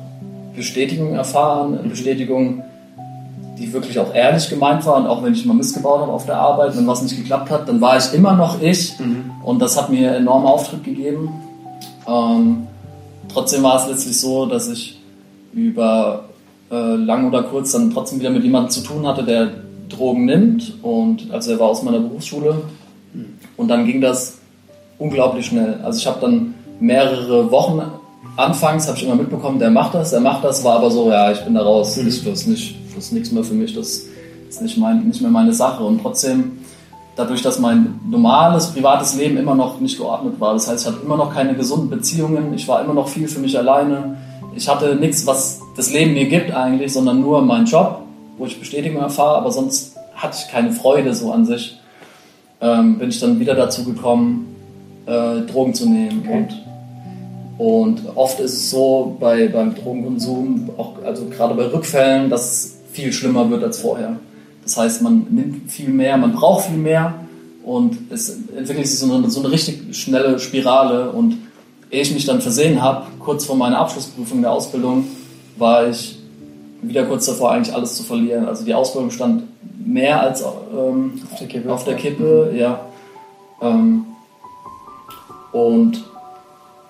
Bestätigung 0.55 1.13
erfahren, 1.13 1.77
Bestätigung, 1.89 2.63
die 3.57 3.71
wirklich 3.71 3.99
auch 3.99 4.13
ehrlich 4.13 4.49
gemeint 4.49 4.85
war 4.85 4.97
und 4.97 5.07
auch 5.07 5.23
wenn 5.23 5.33
ich 5.33 5.45
mal 5.45 5.53
missgebaut 5.53 6.01
habe 6.01 6.11
auf 6.11 6.25
der 6.25 6.37
Arbeit, 6.37 6.75
wenn 6.75 6.87
was 6.87 7.01
nicht 7.01 7.15
geklappt 7.15 7.49
hat, 7.49 7.67
dann 7.67 7.79
war 7.81 7.97
ich 7.97 8.13
immer 8.13 8.33
noch 8.33 8.61
ich 8.61 8.97
mhm. 8.99 9.31
und 9.43 9.59
das 9.59 9.79
hat 9.79 9.89
mir 9.89 10.15
enormen 10.15 10.47
Auftritt 10.47 10.83
gegeben. 10.83 11.29
Ähm, 12.07 12.67
trotzdem 13.31 13.63
war 13.63 13.81
es 13.81 13.87
letztlich 13.87 14.19
so, 14.19 14.45
dass 14.45 14.67
ich 14.67 14.99
über 15.53 16.25
äh, 16.71 16.95
lang 16.95 17.27
oder 17.27 17.43
kurz 17.43 17.71
dann 17.71 17.91
trotzdem 17.91 18.19
wieder 18.19 18.29
mit 18.29 18.43
jemandem 18.43 18.71
zu 18.71 18.81
tun 18.81 19.05
hatte, 19.05 19.23
der 19.23 19.51
Drogen 19.89 20.25
nimmt 20.25 20.73
und 20.81 21.31
also 21.31 21.51
er 21.51 21.59
war 21.59 21.67
aus 21.67 21.83
meiner 21.83 21.99
Berufsschule 21.99 22.61
und 23.57 23.67
dann 23.67 23.85
ging 23.85 24.01
das 24.01 24.39
unglaublich 24.97 25.45
schnell. 25.47 25.79
Also 25.83 25.99
ich 25.99 26.07
habe 26.07 26.19
dann 26.21 26.55
mehrere 26.79 27.51
Wochen 27.51 27.81
anfangs 28.37 28.87
habe 28.87 28.97
ich 28.97 29.05
immer 29.05 29.15
mitbekommen, 29.15 29.59
der 29.59 29.71
macht 29.71 29.93
das, 29.93 30.11
der 30.11 30.19
macht 30.19 30.43
das, 30.43 30.63
war 30.63 30.77
aber 30.77 30.91
so, 30.91 31.09
ja, 31.09 31.31
ich 31.31 31.39
bin 31.41 31.53
da 31.53 31.61
raus, 31.61 31.95
mhm. 31.97 32.05
das, 32.05 32.17
ist 32.17 32.47
nicht, 32.47 32.75
das 32.95 33.05
ist 33.05 33.11
nichts 33.13 33.31
mehr 33.31 33.43
für 33.43 33.53
mich, 33.53 33.73
das 33.73 34.07
ist 34.49 34.61
nicht, 34.61 34.77
mein, 34.77 35.07
nicht 35.07 35.21
mehr 35.21 35.31
meine 35.31 35.53
Sache. 35.53 35.83
Und 35.83 36.01
trotzdem, 36.01 36.59
dadurch, 37.15 37.41
dass 37.41 37.59
mein 37.59 37.99
normales, 38.09 38.67
privates 38.67 39.15
Leben 39.15 39.37
immer 39.37 39.55
noch 39.55 39.79
nicht 39.79 39.97
geordnet 39.97 40.39
war, 40.39 40.53
das 40.53 40.69
heißt, 40.69 40.85
ich 40.85 40.91
hatte 40.91 41.03
immer 41.03 41.17
noch 41.17 41.33
keine 41.33 41.55
gesunden 41.55 41.89
Beziehungen, 41.89 42.53
ich 42.53 42.67
war 42.67 42.83
immer 42.83 42.93
noch 42.93 43.07
viel 43.07 43.27
für 43.27 43.39
mich 43.39 43.57
alleine, 43.57 44.17
ich 44.55 44.67
hatte 44.67 44.95
nichts, 44.95 45.25
was 45.25 45.61
das 45.75 45.91
Leben 45.91 46.13
mir 46.13 46.27
gibt 46.27 46.51
eigentlich, 46.51 46.93
sondern 46.93 47.21
nur 47.21 47.41
meinen 47.41 47.65
Job, 47.65 48.01
wo 48.37 48.45
ich 48.45 48.59
Bestätigung 48.59 49.01
erfahre, 49.01 49.37
aber 49.37 49.51
sonst 49.51 49.95
hatte 50.15 50.37
ich 50.39 50.51
keine 50.51 50.71
Freude 50.71 51.13
so 51.13 51.31
an 51.31 51.45
sich. 51.45 51.79
Ähm, 52.61 52.97
bin 52.99 53.09
ich 53.09 53.19
dann 53.19 53.39
wieder 53.39 53.53
dazu 53.53 53.83
gekommen, 53.83 54.55
äh, 55.05 55.41
Drogen 55.41 55.73
zu 55.73 55.87
nehmen 55.89 56.23
okay. 56.25 56.37
und 56.37 56.65
und 57.57 58.01
oft 58.15 58.39
ist 58.39 58.53
es 58.53 58.69
so 58.69 59.15
bei, 59.19 59.47
beim 59.47 59.75
Drogenkonsum, 59.75 60.71
auch, 60.77 60.95
also 61.05 61.25
gerade 61.25 61.53
bei 61.55 61.67
Rückfällen, 61.67 62.29
dass 62.29 62.51
es 62.51 62.77
viel 62.91 63.13
schlimmer 63.13 63.49
wird 63.49 63.63
als 63.63 63.79
vorher. 63.79 64.17
Das 64.63 64.77
heißt, 64.77 65.01
man 65.01 65.27
nimmt 65.29 65.71
viel 65.71 65.89
mehr, 65.89 66.17
man 66.17 66.33
braucht 66.33 66.65
viel 66.65 66.77
mehr 66.77 67.13
und 67.63 67.97
es 68.09 68.29
entwickelt 68.29 68.87
sich 68.87 68.99
so 68.99 69.13
eine, 69.13 69.29
so 69.29 69.39
eine 69.39 69.51
richtig 69.51 69.95
schnelle 69.95 70.37
Spirale. 70.39 71.11
Und 71.11 71.37
ehe 71.91 72.01
ich 72.01 72.13
mich 72.13 72.25
dann 72.25 72.41
versehen 72.41 72.81
habe, 72.81 73.05
kurz 73.19 73.45
vor 73.45 73.55
meiner 73.55 73.79
Abschlussprüfung 73.79 74.41
der 74.41 74.51
Ausbildung, 74.51 75.05
war 75.57 75.87
ich 75.87 76.17
wieder 76.81 77.05
kurz 77.05 77.25
davor, 77.25 77.51
eigentlich 77.51 77.75
alles 77.75 77.95
zu 77.95 78.03
verlieren. 78.03 78.47
Also 78.47 78.65
die 78.65 78.73
Ausbildung 78.73 79.11
stand 79.11 79.43
mehr 79.85 80.21
als 80.21 80.41
ähm, 80.41 81.21
auf 81.31 81.39
der 81.39 81.47
Kippe, 81.47 81.73
auf 81.73 81.83
der 81.83 81.95
Kippe 81.95 82.53
ja. 82.55 82.81
Ähm, 83.61 84.05
und 85.51 86.03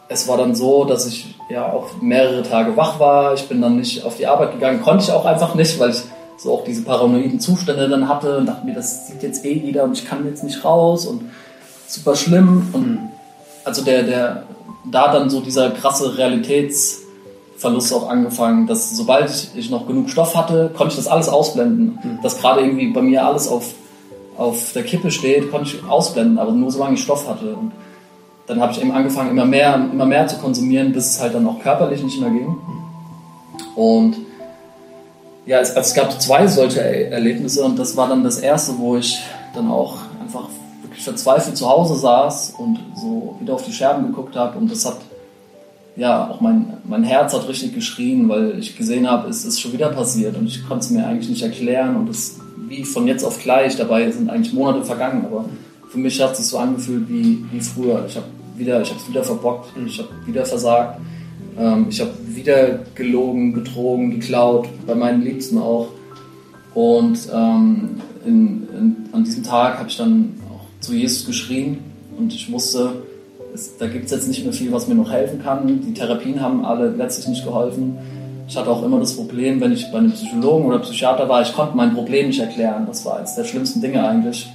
es 0.07 0.27
war 0.27 0.37
dann 0.37 0.55
so, 0.55 0.85
dass 0.85 1.05
ich 1.07 1.35
ja 1.49 1.71
auch 1.71 2.01
mehrere 2.01 2.43
Tage 2.43 2.75
wach 2.77 2.99
war. 2.99 3.33
Ich 3.33 3.47
bin 3.47 3.61
dann 3.61 3.77
nicht 3.77 4.03
auf 4.03 4.17
die 4.17 4.27
Arbeit 4.27 4.53
gegangen, 4.53 4.81
konnte 4.81 5.03
ich 5.03 5.11
auch 5.11 5.25
einfach 5.25 5.55
nicht, 5.55 5.79
weil 5.79 5.91
ich 5.91 6.01
so 6.37 6.53
auch 6.53 6.63
diese 6.63 6.83
paranoiden 6.83 7.39
Zustände 7.39 7.87
dann 7.87 8.09
hatte 8.09 8.37
und 8.37 8.45
dachte 8.47 8.65
mir, 8.65 8.75
das 8.75 9.07
sieht 9.07 9.23
jetzt 9.23 9.45
eh 9.45 9.53
jeder 9.53 9.83
und 9.83 9.93
ich 9.93 10.05
kann 10.05 10.25
jetzt 10.25 10.43
nicht 10.43 10.63
raus 10.65 11.05
und 11.05 11.21
super 11.87 12.15
schlimm. 12.15 12.69
Und 12.73 13.09
also 13.63 13.83
der, 13.83 14.03
der, 14.03 14.43
da 14.91 15.11
dann 15.11 15.29
so 15.29 15.39
dieser 15.41 15.71
krasse 15.71 16.17
Realitätsverlust 17.65 17.93
auch 17.93 18.09
angefangen, 18.09 18.67
dass 18.67 18.95
sobald 18.95 19.49
ich 19.55 19.69
noch 19.69 19.87
genug 19.87 20.09
Stoff 20.09 20.35
hatte, 20.35 20.71
konnte 20.75 20.91
ich 20.93 20.97
das 20.97 21.07
alles 21.07 21.29
ausblenden. 21.29 21.99
Mhm. 22.01 22.19
Dass 22.21 22.39
gerade 22.39 22.61
irgendwie 22.61 22.91
bei 22.91 23.01
mir 23.01 23.25
alles 23.25 23.47
auf, 23.47 23.73
auf 24.37 24.73
der 24.73 24.83
Kippe 24.83 25.11
steht, 25.11 25.51
konnte 25.51 25.69
ich 25.69 25.89
ausblenden, 25.89 26.37
aber 26.37 26.51
nur 26.51 26.71
solange 26.71 26.95
ich 26.95 27.01
Stoff 27.01 27.27
hatte. 27.27 27.55
Und 27.55 27.71
dann 28.47 28.61
habe 28.61 28.71
ich 28.71 28.81
eben 28.81 28.91
angefangen, 28.91 29.31
immer 29.31 29.45
mehr, 29.45 29.75
immer 29.91 30.05
mehr 30.05 30.27
zu 30.27 30.37
konsumieren, 30.37 30.93
bis 30.93 31.11
es 31.11 31.21
halt 31.21 31.33
dann 31.33 31.47
auch 31.47 31.59
körperlich 31.59 32.03
nicht 32.03 32.19
mehr 32.19 32.29
ging. 32.29 32.55
Und 33.75 34.17
ja, 35.45 35.59
es, 35.59 35.75
also 35.75 35.81
es 35.81 35.93
gab 35.93 36.21
zwei 36.21 36.47
solche 36.47 36.81
Erlebnisse 36.81 37.63
und 37.63 37.77
das 37.77 37.97
war 37.97 38.07
dann 38.07 38.23
das 38.23 38.39
erste, 38.39 38.77
wo 38.77 38.97
ich 38.97 39.19
dann 39.53 39.69
auch 39.69 39.97
einfach 40.21 40.47
wirklich 40.81 41.03
verzweifelt 41.03 41.57
zu 41.57 41.69
Hause 41.69 41.95
saß 41.95 42.55
und 42.57 42.79
so 42.95 43.35
wieder 43.39 43.53
auf 43.53 43.63
die 43.63 43.73
Scherben 43.73 44.07
geguckt 44.07 44.35
habe 44.35 44.57
und 44.57 44.71
das 44.71 44.85
hat, 44.85 44.97
ja, 45.95 46.29
auch 46.29 46.41
mein, 46.41 46.77
mein 46.83 47.03
Herz 47.03 47.33
hat 47.33 47.47
richtig 47.47 47.73
geschrien, 47.73 48.27
weil 48.27 48.59
ich 48.59 48.77
gesehen 48.77 49.09
habe, 49.09 49.29
es 49.29 49.45
ist 49.45 49.61
schon 49.61 49.73
wieder 49.73 49.89
passiert 49.89 50.37
und 50.37 50.47
ich 50.47 50.67
konnte 50.67 50.85
es 50.85 50.91
mir 50.91 51.07
eigentlich 51.07 51.29
nicht 51.29 51.41
erklären 51.41 51.95
und 51.95 52.09
es 52.09 52.39
wie 52.67 52.83
von 52.83 53.07
jetzt 53.07 53.23
auf 53.23 53.41
gleich, 53.41 53.75
dabei 53.75 54.09
sind 54.11 54.29
eigentlich 54.29 54.53
Monate 54.53 54.83
vergangen, 54.83 55.25
aber 55.25 55.45
für 55.89 55.99
mich 55.99 56.21
hat 56.21 56.31
es 56.31 56.39
sich 56.39 56.47
so 56.47 56.57
angefühlt 56.57 57.07
wie, 57.07 57.45
wie 57.51 57.59
früher. 57.59 58.05
Ich 58.07 58.15
habe 58.15 58.25
wieder, 58.57 58.81
ich 58.81 58.89
habe 58.89 58.99
es 58.99 59.07
wieder 59.07 59.23
verbockt, 59.23 59.69
ich 59.85 59.99
habe 59.99 60.09
wieder 60.25 60.45
versagt, 60.45 60.99
ähm, 61.57 61.87
ich 61.89 62.01
habe 62.01 62.11
wieder 62.27 62.79
gelogen, 62.95 63.53
betrogen, 63.53 64.11
geklaut, 64.11 64.67
bei 64.87 64.95
meinen 64.95 65.21
Liebsten 65.21 65.57
auch. 65.57 65.89
Und 66.73 67.19
ähm, 67.33 68.01
in, 68.25 68.67
in, 68.77 68.95
an 69.13 69.23
diesem 69.23 69.43
Tag 69.43 69.77
habe 69.77 69.89
ich 69.89 69.97
dann 69.97 70.33
auch 70.49 70.65
zu 70.81 70.93
Jesus 70.93 71.25
geschrien 71.25 71.79
und 72.17 72.33
ich 72.33 72.51
wusste, 72.51 73.03
es, 73.55 73.77
da 73.77 73.87
gibt 73.87 74.05
es 74.05 74.11
jetzt 74.11 74.27
nicht 74.27 74.43
mehr 74.43 74.53
viel, 74.53 74.71
was 74.71 74.87
mir 74.87 74.95
noch 74.95 75.11
helfen 75.11 75.41
kann. 75.41 75.81
Die 75.81 75.93
Therapien 75.93 76.41
haben 76.41 76.63
alle 76.63 76.89
letztlich 76.89 77.27
nicht 77.27 77.43
geholfen. 77.43 77.97
Ich 78.47 78.55
hatte 78.55 78.69
auch 78.69 78.83
immer 78.83 78.99
das 78.99 79.15
Problem, 79.15 79.59
wenn 79.59 79.71
ich 79.71 79.91
bei 79.91 79.97
einem 79.97 80.11
Psychologen 80.11 80.65
oder 80.65 80.79
Psychiater 80.79 81.27
war, 81.27 81.41
ich 81.41 81.53
konnte 81.53 81.75
mein 81.75 81.95
Problem 81.95 82.27
nicht 82.27 82.39
erklären. 82.39 82.85
Das 82.85 83.03
war 83.03 83.17
eines 83.17 83.33
der 83.33 83.43
schlimmsten 83.43 83.81
Dinge 83.81 84.07
eigentlich 84.07 84.47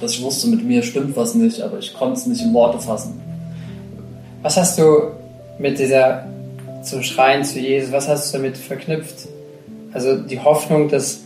dass 0.00 0.14
ich 0.14 0.22
wusste, 0.22 0.48
mit 0.48 0.64
mir 0.64 0.82
stimmt 0.82 1.16
was 1.16 1.34
nicht, 1.34 1.60
aber 1.60 1.78
ich 1.78 1.94
konnte 1.94 2.14
es 2.14 2.26
nicht 2.26 2.42
in 2.42 2.52
Worte 2.54 2.78
fassen. 2.78 3.20
Was 4.42 4.56
hast 4.56 4.78
du 4.78 5.10
mit 5.58 5.78
dieser 5.78 6.26
zum 6.82 7.02
Schreien 7.02 7.44
zu 7.44 7.60
Jesus, 7.60 7.92
was 7.92 8.08
hast 8.08 8.32
du 8.32 8.38
damit 8.38 8.56
verknüpft? 8.56 9.28
Also 9.92 10.16
die 10.16 10.40
Hoffnung, 10.40 10.88
dass 10.88 11.20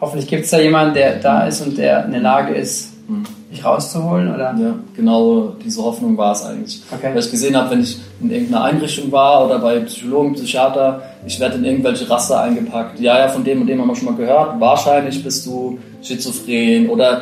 hoffentlich 0.00 0.28
gibt 0.28 0.44
es 0.44 0.50
da 0.50 0.58
jemanden, 0.58 0.94
der 0.94 1.20
da 1.20 1.46
ist 1.46 1.60
und 1.60 1.78
der 1.78 2.04
in 2.06 2.10
der 2.10 2.20
Lage 2.20 2.54
ist, 2.54 2.92
mhm. 3.08 3.24
Mich 3.56 3.64
rauszuholen, 3.64 4.34
oder? 4.34 4.54
Ja, 4.58 4.74
genau 4.94 5.52
diese 5.64 5.82
Hoffnung 5.82 6.16
war 6.16 6.32
es 6.32 6.44
eigentlich. 6.44 6.82
Okay. 6.92 7.10
Weil 7.12 7.18
ich 7.18 7.30
gesehen 7.30 7.56
habe, 7.56 7.70
wenn 7.70 7.80
ich 7.80 7.98
in 8.20 8.30
irgendeiner 8.30 8.64
Einrichtung 8.64 9.10
war 9.12 9.44
oder 9.46 9.58
bei 9.58 9.80
Psychologen, 9.80 10.34
Psychiater, 10.34 11.02
ich 11.26 11.40
werde 11.40 11.56
in 11.56 11.64
irgendwelche 11.64 12.08
Raster 12.08 12.40
eingepackt. 12.40 13.00
Ja, 13.00 13.18
ja, 13.18 13.28
von 13.28 13.44
dem 13.44 13.62
und 13.62 13.66
dem 13.66 13.80
haben 13.80 13.88
wir 13.88 13.96
schon 13.96 14.06
mal 14.06 14.16
gehört. 14.16 14.60
Wahrscheinlich 14.60 15.22
bist 15.22 15.46
du 15.46 15.78
schizophren 16.02 16.88
oder 16.88 17.20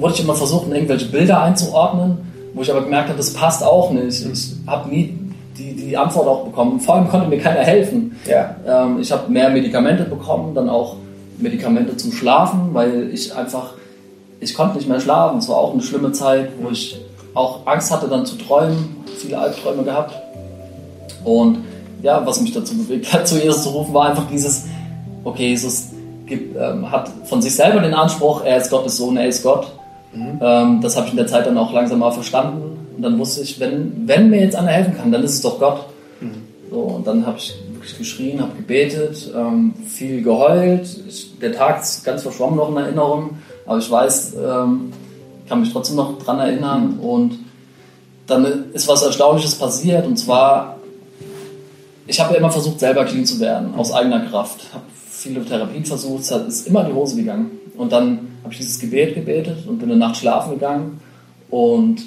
wurde 0.00 0.14
ich 0.14 0.20
immer 0.22 0.34
versucht, 0.34 0.66
in 0.66 0.74
irgendwelche 0.74 1.06
Bilder 1.06 1.42
einzuordnen, 1.42 2.18
wo 2.54 2.62
ich 2.62 2.70
aber 2.70 2.82
gemerkt 2.82 3.08
habe, 3.08 3.18
das 3.18 3.32
passt 3.32 3.62
auch 3.62 3.90
nicht. 3.90 4.26
Ich 4.26 4.52
habe 4.66 4.88
nie 4.88 5.18
die, 5.58 5.74
die 5.74 5.96
Antwort 5.96 6.26
auch 6.26 6.44
bekommen. 6.44 6.80
Vor 6.80 6.96
allem 6.96 7.08
konnte 7.08 7.28
mir 7.28 7.38
keiner 7.38 7.60
helfen. 7.60 8.16
Ja. 8.26 8.56
Ähm, 8.66 8.98
ich 9.00 9.10
habe 9.10 9.30
mehr 9.30 9.50
Medikamente 9.50 10.04
bekommen, 10.04 10.54
dann 10.54 10.68
auch 10.68 10.96
Medikamente 11.38 11.96
zum 11.96 12.12
Schlafen, 12.12 12.70
weil 12.72 13.10
ich 13.12 13.34
einfach, 13.34 13.74
ich 14.40 14.54
konnte 14.54 14.76
nicht 14.76 14.88
mehr 14.88 15.00
schlafen. 15.00 15.38
Es 15.38 15.48
war 15.48 15.56
auch 15.56 15.72
eine 15.72 15.82
schlimme 15.82 16.12
Zeit, 16.12 16.50
wo 16.60 16.70
ich 16.70 17.00
auch 17.34 17.66
Angst 17.66 17.90
hatte, 17.90 18.08
dann 18.08 18.26
zu 18.26 18.36
träumen, 18.36 18.96
viele 19.18 19.38
Albträume 19.38 19.82
gehabt. 19.82 20.14
Und 21.24 21.58
ja, 22.02 22.24
was 22.26 22.40
mich 22.40 22.52
dazu 22.52 22.76
bewegt 22.76 23.12
hat, 23.12 23.26
zu 23.28 23.38
Jesus 23.38 23.62
zu 23.62 23.70
rufen, 23.70 23.94
war 23.94 24.10
einfach 24.10 24.26
dieses, 24.30 24.64
okay, 25.24 25.48
Jesus 25.48 25.88
gibt, 26.26 26.56
ähm, 26.56 26.90
hat 26.90 27.10
von 27.24 27.40
sich 27.42 27.54
selber 27.54 27.80
den 27.80 27.94
Anspruch, 27.94 28.44
er 28.44 28.58
ist 28.58 28.70
Gottes 28.70 28.96
Sohn, 28.96 29.16
er 29.16 29.28
ist 29.28 29.42
Gott. 29.42 29.72
Mhm. 30.12 30.40
Ähm, 30.40 30.80
das 30.80 30.96
habe 30.96 31.06
ich 31.06 31.12
in 31.12 31.18
der 31.18 31.26
Zeit 31.26 31.46
dann 31.46 31.58
auch 31.58 31.72
langsam 31.72 31.98
mal 32.00 32.10
verstanden. 32.10 32.76
Und 32.96 33.02
dann 33.02 33.18
wusste 33.18 33.42
ich, 33.42 33.60
wenn, 33.60 34.06
wenn 34.06 34.30
mir 34.30 34.40
jetzt 34.40 34.56
einer 34.56 34.70
helfen 34.70 34.96
kann, 34.96 35.12
dann 35.12 35.22
ist 35.22 35.34
es 35.34 35.42
doch 35.42 35.58
Gott. 35.58 35.86
Mhm. 36.20 36.42
So, 36.70 36.80
und 36.80 37.06
dann 37.06 37.26
habe 37.26 37.38
ich 37.38 37.54
wirklich 37.72 37.98
geschrien, 37.98 38.40
habe 38.40 38.56
gebetet, 38.56 39.30
ähm, 39.36 39.74
viel 39.86 40.22
geheult. 40.22 40.88
Ich, 41.08 41.38
der 41.38 41.52
Tag 41.52 41.82
ist 41.82 42.04
ganz 42.04 42.22
verschwommen 42.22 42.56
noch 42.56 42.70
in 42.70 42.76
Erinnerung, 42.76 43.30
aber 43.66 43.78
ich 43.78 43.90
weiß, 43.90 44.34
ähm, 44.34 44.92
kann 45.48 45.60
mich 45.60 45.72
trotzdem 45.72 45.96
noch 45.96 46.18
dran 46.18 46.38
erinnern. 46.38 46.94
Mhm. 46.94 47.00
Und 47.00 47.38
dann 48.26 48.72
ist 48.72 48.88
was 48.88 49.02
Erstaunliches 49.02 49.54
passiert 49.54 50.06
und 50.06 50.16
zwar, 50.16 50.76
ich 52.06 52.20
habe 52.20 52.34
ja 52.34 52.38
immer 52.38 52.50
versucht, 52.50 52.80
selber 52.80 53.04
clean 53.04 53.24
zu 53.24 53.40
werden, 53.40 53.74
aus 53.74 53.92
eigener 53.92 54.20
Kraft. 54.20 54.60
Habe 54.72 54.84
viele 55.08 55.44
Therapien 55.44 55.84
versucht, 55.84 56.22
es 56.22 56.30
ist 56.30 56.66
immer 56.66 56.82
in 56.82 56.88
die 56.88 56.94
Hose 56.94 57.16
gegangen. 57.16 57.50
Und 57.76 57.92
dann 57.92 58.28
habe 58.42 58.52
ich 58.52 58.58
dieses 58.58 58.78
Gebet 58.78 59.14
gebetet 59.14 59.66
und 59.66 59.78
bin 59.78 59.90
eine 59.90 59.98
Nacht 59.98 60.16
schlafen 60.16 60.52
gegangen. 60.52 61.00
Und 61.50 62.02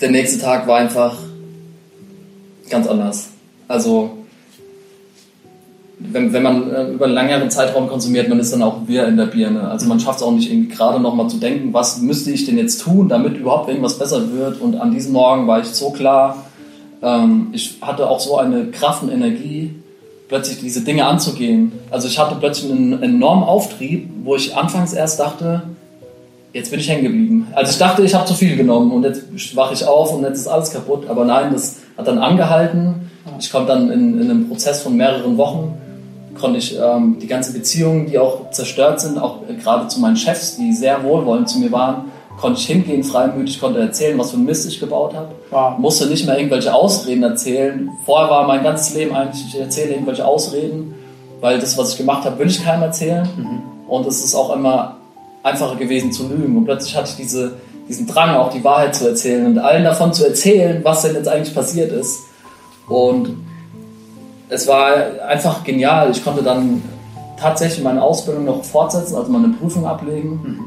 der 0.00 0.10
nächste 0.10 0.40
Tag 0.40 0.66
war 0.66 0.78
einfach 0.78 1.16
ganz 2.68 2.86
anders. 2.86 3.30
Also, 3.68 4.10
wenn, 6.00 6.32
wenn 6.32 6.42
man 6.42 6.70
äh, 6.70 6.88
über 6.88 7.04
einen 7.04 7.14
längeren 7.14 7.50
Zeitraum 7.50 7.88
konsumiert, 7.88 8.28
man 8.28 8.40
ist 8.40 8.52
dann 8.52 8.62
auch 8.62 8.88
wieder 8.88 9.06
in 9.06 9.16
der 9.16 9.26
Birne. 9.26 9.68
Also 9.68 9.86
man 9.86 10.00
schafft 10.00 10.18
es 10.18 10.22
auch 10.24 10.32
nicht 10.32 10.70
gerade 10.70 10.98
nochmal 10.98 11.28
zu 11.28 11.36
denken, 11.36 11.72
was 11.72 12.00
müsste 12.00 12.30
ich 12.30 12.46
denn 12.46 12.58
jetzt 12.58 12.80
tun, 12.80 13.08
damit 13.08 13.36
überhaupt 13.36 13.68
irgendwas 13.68 13.98
besser 13.98 14.32
wird. 14.32 14.60
Und 14.60 14.80
an 14.80 14.92
diesem 14.92 15.12
Morgen 15.12 15.46
war 15.46 15.60
ich 15.60 15.66
so 15.66 15.90
klar, 15.90 16.44
ähm, 17.02 17.48
ich 17.52 17.76
hatte 17.82 18.08
auch 18.08 18.20
so 18.20 18.38
eine 18.38 18.66
Kraft 18.66 19.02
und 19.02 19.10
Energie, 19.10 19.74
plötzlich 20.28 20.60
diese 20.60 20.82
Dinge 20.82 21.06
anzugehen. 21.06 21.72
Also 21.90 22.08
ich 22.08 22.18
hatte 22.18 22.36
plötzlich 22.38 22.70
einen 22.70 23.02
enormen 23.02 23.44
Auftrieb, 23.44 24.08
wo 24.22 24.36
ich 24.36 24.56
anfangs 24.56 24.92
erst 24.92 25.20
dachte, 25.20 25.62
jetzt 26.52 26.70
bin 26.70 26.80
ich 26.80 26.88
hängen 26.88 27.02
geblieben. 27.02 27.48
Also 27.52 27.72
ich 27.72 27.78
dachte, 27.78 28.02
ich 28.02 28.14
habe 28.14 28.26
zu 28.26 28.34
viel 28.34 28.56
genommen 28.56 28.92
und 28.92 29.04
jetzt 29.04 29.24
wache 29.56 29.74
ich 29.74 29.84
auf 29.84 30.14
und 30.14 30.22
jetzt 30.22 30.38
ist 30.38 30.48
alles 30.48 30.70
kaputt. 30.72 31.08
Aber 31.08 31.24
nein, 31.24 31.52
das 31.52 31.78
hat 31.98 32.06
dann 32.06 32.18
angehalten. 32.18 33.10
Ich 33.38 33.50
konnte 33.50 33.72
dann 33.72 33.90
in, 33.90 34.20
in 34.20 34.30
einem 34.30 34.48
Prozess 34.48 34.82
von 34.82 34.96
mehreren 34.96 35.36
Wochen, 35.36 35.79
konnte 36.40 36.58
ich 36.58 36.76
ähm, 36.78 37.18
die 37.20 37.26
ganze 37.26 37.52
Beziehungen, 37.52 38.06
die 38.06 38.18
auch 38.18 38.50
zerstört 38.50 39.00
sind, 39.00 39.18
auch 39.18 39.48
äh, 39.48 39.54
gerade 39.54 39.88
zu 39.88 40.00
meinen 40.00 40.16
Chefs, 40.16 40.56
die 40.56 40.72
sehr 40.72 41.02
wohlwollend 41.04 41.48
zu 41.48 41.58
mir 41.58 41.70
waren, 41.70 42.10
konnte 42.40 42.58
ich 42.58 42.66
hingehen, 42.66 43.04
freimütig, 43.04 43.60
konnte 43.60 43.80
erzählen, 43.80 44.18
was 44.18 44.30
für 44.30 44.38
ein 44.38 44.44
Mist 44.44 44.66
ich 44.66 44.80
gebaut 44.80 45.14
habe. 45.14 45.28
Wow. 45.50 45.78
Musste 45.78 46.06
nicht 46.06 46.26
mehr 46.26 46.38
irgendwelche 46.38 46.72
Ausreden 46.72 47.22
erzählen. 47.22 47.90
Vorher 48.04 48.30
war 48.30 48.46
mein 48.46 48.62
ganzes 48.62 48.94
Leben 48.94 49.14
eigentlich, 49.14 49.44
ich 49.46 49.60
erzähle 49.60 49.92
irgendwelche 49.92 50.24
Ausreden, 50.24 50.94
weil 51.40 51.58
das, 51.58 51.76
was 51.76 51.92
ich 51.92 51.98
gemacht 51.98 52.24
habe, 52.24 52.38
will 52.38 52.48
ich 52.48 52.64
keinem 52.64 52.82
erzählen. 52.82 53.28
Mhm. 53.36 53.88
Und 53.88 54.06
es 54.06 54.24
ist 54.24 54.34
auch 54.34 54.54
immer 54.54 54.96
einfacher 55.42 55.76
gewesen 55.76 56.12
zu 56.12 56.28
lügen. 56.28 56.56
Und 56.56 56.64
plötzlich 56.64 56.96
hatte 56.96 57.10
ich 57.10 57.16
diese, 57.16 57.56
diesen 57.88 58.06
Drang, 58.06 58.34
auch 58.36 58.50
die 58.50 58.64
Wahrheit 58.64 58.94
zu 58.94 59.08
erzählen 59.08 59.46
und 59.46 59.58
allen 59.58 59.84
davon 59.84 60.12
zu 60.12 60.26
erzählen, 60.26 60.80
was 60.82 61.02
denn 61.02 61.14
jetzt 61.14 61.28
eigentlich 61.28 61.54
passiert 61.54 61.92
ist. 61.92 62.20
Und 62.88 63.36
es 64.50 64.66
war 64.66 64.92
einfach 65.26 65.64
genial. 65.64 66.10
Ich 66.10 66.22
konnte 66.22 66.42
dann 66.42 66.82
tatsächlich 67.38 67.82
meine 67.82 68.02
Ausbildung 68.02 68.44
noch 68.44 68.64
fortsetzen, 68.64 69.16
also 69.16 69.30
meine 69.30 69.48
Prüfung 69.48 69.86
ablegen. 69.86 70.40
Mhm. 70.42 70.64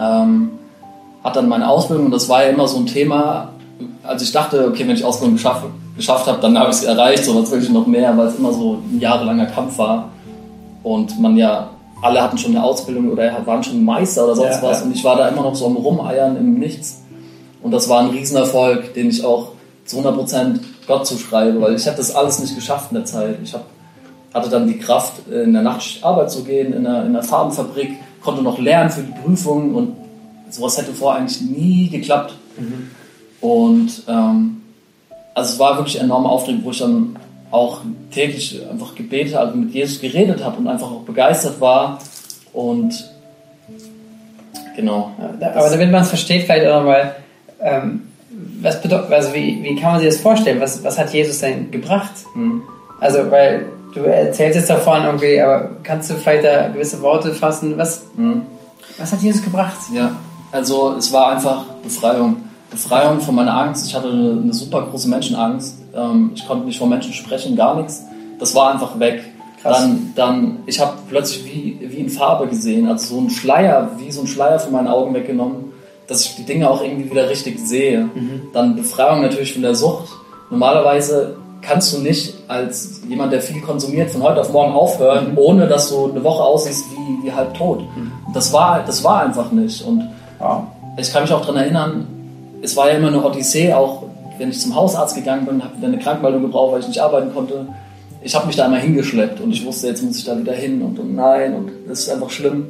Ähm, 0.00 0.50
hat 1.22 1.36
dann 1.36 1.48
meine 1.48 1.68
Ausbildung 1.68 2.06
und 2.06 2.12
das 2.12 2.28
war 2.28 2.44
ja 2.44 2.50
immer 2.50 2.66
so 2.66 2.78
ein 2.78 2.86
Thema. 2.86 3.50
Also 4.02 4.24
ich 4.24 4.32
dachte, 4.32 4.66
okay, 4.68 4.86
wenn 4.86 4.96
ich 4.96 5.04
Ausbildung 5.04 5.34
geschafft, 5.34 5.64
geschafft 5.96 6.26
habe, 6.26 6.40
dann 6.40 6.58
habe 6.58 6.70
ich 6.70 6.76
es 6.76 6.84
erreicht, 6.84 7.24
so 7.24 7.40
was 7.40 7.50
will 7.50 7.62
ich 7.62 7.70
noch 7.70 7.86
mehr, 7.86 8.16
weil 8.16 8.28
es 8.28 8.36
immer 8.36 8.52
so 8.52 8.78
ein 8.90 8.98
jahrelanger 8.98 9.46
Kampf 9.46 9.78
war. 9.78 10.08
Und 10.82 11.20
man 11.20 11.36
ja, 11.36 11.70
alle 12.00 12.22
hatten 12.22 12.38
schon 12.38 12.52
eine 12.52 12.64
Ausbildung 12.64 13.10
oder 13.10 13.30
waren 13.44 13.62
schon 13.62 13.84
Meister 13.84 14.24
oder 14.24 14.34
sonst 14.34 14.62
ja, 14.62 14.62
was. 14.62 14.80
Ja. 14.80 14.86
Und 14.86 14.96
ich 14.96 15.04
war 15.04 15.16
da 15.16 15.28
immer 15.28 15.42
noch 15.42 15.54
so 15.54 15.66
am 15.66 15.76
Rumeiern 15.76 16.36
im 16.36 16.58
Nichts. 16.58 17.02
Und 17.62 17.70
das 17.70 17.88
war 17.88 18.00
ein 18.00 18.10
Riesenerfolg, 18.10 18.94
den 18.94 19.10
ich 19.10 19.24
auch 19.24 19.48
zu 19.84 19.98
100% 19.98 20.58
Gott 20.92 21.06
zuschreibe, 21.06 21.58
weil 21.60 21.74
ich 21.74 21.86
habe 21.86 21.96
das 21.96 22.14
alles 22.14 22.38
nicht 22.38 22.54
geschafft 22.54 22.90
in 22.90 22.96
der 22.96 23.06
Zeit. 23.06 23.36
Ich 23.42 23.54
hab, 23.54 23.64
hatte 24.34 24.50
dann 24.50 24.66
die 24.66 24.78
Kraft, 24.78 25.26
in 25.26 25.54
der 25.54 25.62
Nacht 25.62 25.98
Arbeit 26.02 26.30
zu 26.30 26.44
gehen, 26.44 26.74
in 26.74 26.86
einer, 26.86 27.06
in 27.06 27.16
einer 27.16 27.22
Farbenfabrik, 27.22 27.92
konnte 28.22 28.42
noch 28.42 28.58
lernen 28.58 28.90
für 28.90 29.02
die 29.02 29.12
Prüfung 29.22 29.74
und 29.74 29.96
sowas 30.50 30.76
hätte 30.76 30.92
vorher 30.92 31.20
eigentlich 31.20 31.40
nie 31.40 31.88
geklappt. 31.88 32.34
Mhm. 32.58 32.90
Und 33.40 34.02
ähm, 34.06 34.62
also 35.34 35.54
es 35.54 35.58
war 35.58 35.78
wirklich 35.78 35.98
ein 35.98 36.04
enormer 36.04 36.30
Auftrieb, 36.30 36.62
wo 36.62 36.70
ich 36.70 36.78
dann 36.78 37.16
auch 37.50 37.80
täglich 38.10 38.60
einfach 38.70 38.94
gebetet, 38.94 39.34
also 39.34 39.56
mit 39.56 39.72
Jesus 39.72 39.98
geredet 40.00 40.44
habe 40.44 40.58
und 40.58 40.68
einfach 40.68 40.90
auch 40.90 41.02
begeistert 41.02 41.58
war. 41.60 41.98
Und 42.52 43.10
genau. 44.76 45.12
Ja, 45.40 45.54
aber 45.54 45.70
damit 45.70 45.90
man 45.90 46.02
es 46.02 46.10
versteht, 46.10 46.44
vielleicht 46.44 46.66
auch 46.66 46.80
nochmal, 46.80 47.16
ähm, 47.60 48.02
was 48.60 48.80
bedeutet, 48.80 49.12
also 49.12 49.34
wie, 49.34 49.62
wie 49.62 49.76
kann 49.76 49.92
man 49.92 50.00
sich 50.00 50.08
das 50.08 50.20
vorstellen? 50.20 50.60
Was, 50.60 50.82
was 50.84 50.98
hat 50.98 51.12
Jesus 51.12 51.40
denn 51.40 51.70
gebracht? 51.70 52.12
Mhm. 52.34 52.62
Also, 53.00 53.30
weil 53.30 53.66
du 53.94 54.00
erzählst 54.00 54.56
jetzt 54.56 54.70
davon 54.70 55.04
irgendwie, 55.04 55.40
aber 55.40 55.70
kannst 55.82 56.10
du 56.10 56.14
vielleicht 56.14 56.44
da 56.44 56.68
gewisse 56.68 57.00
Worte 57.02 57.32
fassen? 57.32 57.76
Was, 57.76 58.04
mhm. 58.16 58.42
was 58.98 59.12
hat 59.12 59.20
Jesus 59.20 59.42
gebracht? 59.42 59.76
Ja, 59.94 60.12
also 60.50 60.94
es 60.96 61.12
war 61.12 61.32
einfach 61.32 61.64
Befreiung. 61.82 62.36
Befreiung 62.70 63.20
von 63.20 63.34
meiner 63.34 63.54
Angst. 63.54 63.86
Ich 63.86 63.94
hatte 63.94 64.08
eine, 64.08 64.40
eine 64.42 64.54
super 64.54 64.86
große 64.90 65.08
Menschenangst. 65.08 65.76
Ähm, 65.94 66.30
ich 66.34 66.46
konnte 66.46 66.64
nicht 66.64 66.78
vor 66.78 66.88
Menschen 66.88 67.12
sprechen, 67.12 67.54
gar 67.54 67.76
nichts. 67.76 68.02
Das 68.38 68.54
war 68.54 68.72
einfach 68.72 68.98
weg. 68.98 69.22
Krass. 69.60 69.78
Dann, 69.80 70.12
dann, 70.16 70.58
ich 70.66 70.80
habe 70.80 70.94
plötzlich 71.08 71.44
wie, 71.44 71.78
wie 71.82 72.00
in 72.00 72.08
Farbe 72.08 72.48
gesehen, 72.48 72.88
also 72.88 73.14
so 73.14 73.20
ein 73.20 73.30
Schleier, 73.30 73.90
wie 73.98 74.10
so 74.10 74.22
ein 74.22 74.26
Schleier 74.26 74.58
von 74.58 74.72
meinen 74.72 74.88
Augen 74.88 75.14
weggenommen, 75.14 75.71
dass 76.12 76.24
ich 76.24 76.36
die 76.36 76.44
Dinge 76.44 76.70
auch 76.70 76.82
irgendwie 76.82 77.10
wieder 77.10 77.28
richtig 77.28 77.58
sehe. 77.58 78.04
Mhm. 78.14 78.42
Dann 78.52 78.76
Befreiung 78.76 79.22
natürlich 79.22 79.52
von 79.52 79.62
der 79.62 79.74
Sucht. 79.74 80.08
Normalerweise 80.50 81.36
kannst 81.60 81.92
du 81.94 81.98
nicht 81.98 82.34
als 82.48 83.02
jemand, 83.08 83.32
der 83.32 83.40
viel 83.40 83.60
konsumiert, 83.60 84.10
von 84.10 84.22
heute 84.22 84.40
auf 84.40 84.52
morgen 84.52 84.72
aufhören, 84.72 85.32
mhm. 85.32 85.38
ohne 85.38 85.66
dass 85.68 85.90
du 85.90 86.10
eine 86.10 86.22
Woche 86.22 86.42
aussiehst 86.42 86.84
wie, 86.90 87.26
wie 87.26 87.32
halb 87.32 87.54
tot. 87.54 87.80
Mhm. 87.80 88.12
Das, 88.34 88.52
war, 88.52 88.82
das 88.84 89.02
war 89.02 89.22
einfach 89.22 89.50
nicht. 89.52 89.84
Und 89.84 90.08
Wow. 90.42 90.64
Ich 90.96 91.12
kann 91.12 91.22
mich 91.22 91.32
auch 91.32 91.40
daran 91.40 91.56
erinnern, 91.56 92.06
es 92.62 92.76
war 92.76 92.88
ja 92.88 92.96
immer 92.96 93.08
eine 93.08 93.24
Odyssee, 93.24 93.72
auch 93.72 94.02
wenn 94.38 94.50
ich 94.50 94.60
zum 94.60 94.74
Hausarzt 94.74 95.14
gegangen 95.14 95.46
bin, 95.46 95.62
habe 95.62 95.76
wieder 95.76 95.86
eine 95.86 95.98
Krankmeldung 95.98 96.42
gebraucht, 96.42 96.72
weil 96.72 96.80
ich 96.80 96.88
nicht 96.88 97.00
arbeiten 97.00 97.32
konnte. 97.32 97.66
Ich 98.22 98.34
habe 98.34 98.46
mich 98.46 98.56
da 98.56 98.64
einmal 98.64 98.80
hingeschleppt 98.80 99.40
und 99.40 99.52
ich 99.52 99.64
wusste, 99.64 99.86
jetzt 99.88 100.02
muss 100.02 100.18
ich 100.18 100.24
da 100.24 100.36
wieder 100.36 100.52
hin 100.52 100.82
und, 100.82 100.98
und 100.98 101.14
nein 101.14 101.54
und 101.54 101.70
das 101.88 102.00
ist 102.00 102.10
einfach 102.10 102.30
schlimm. 102.30 102.66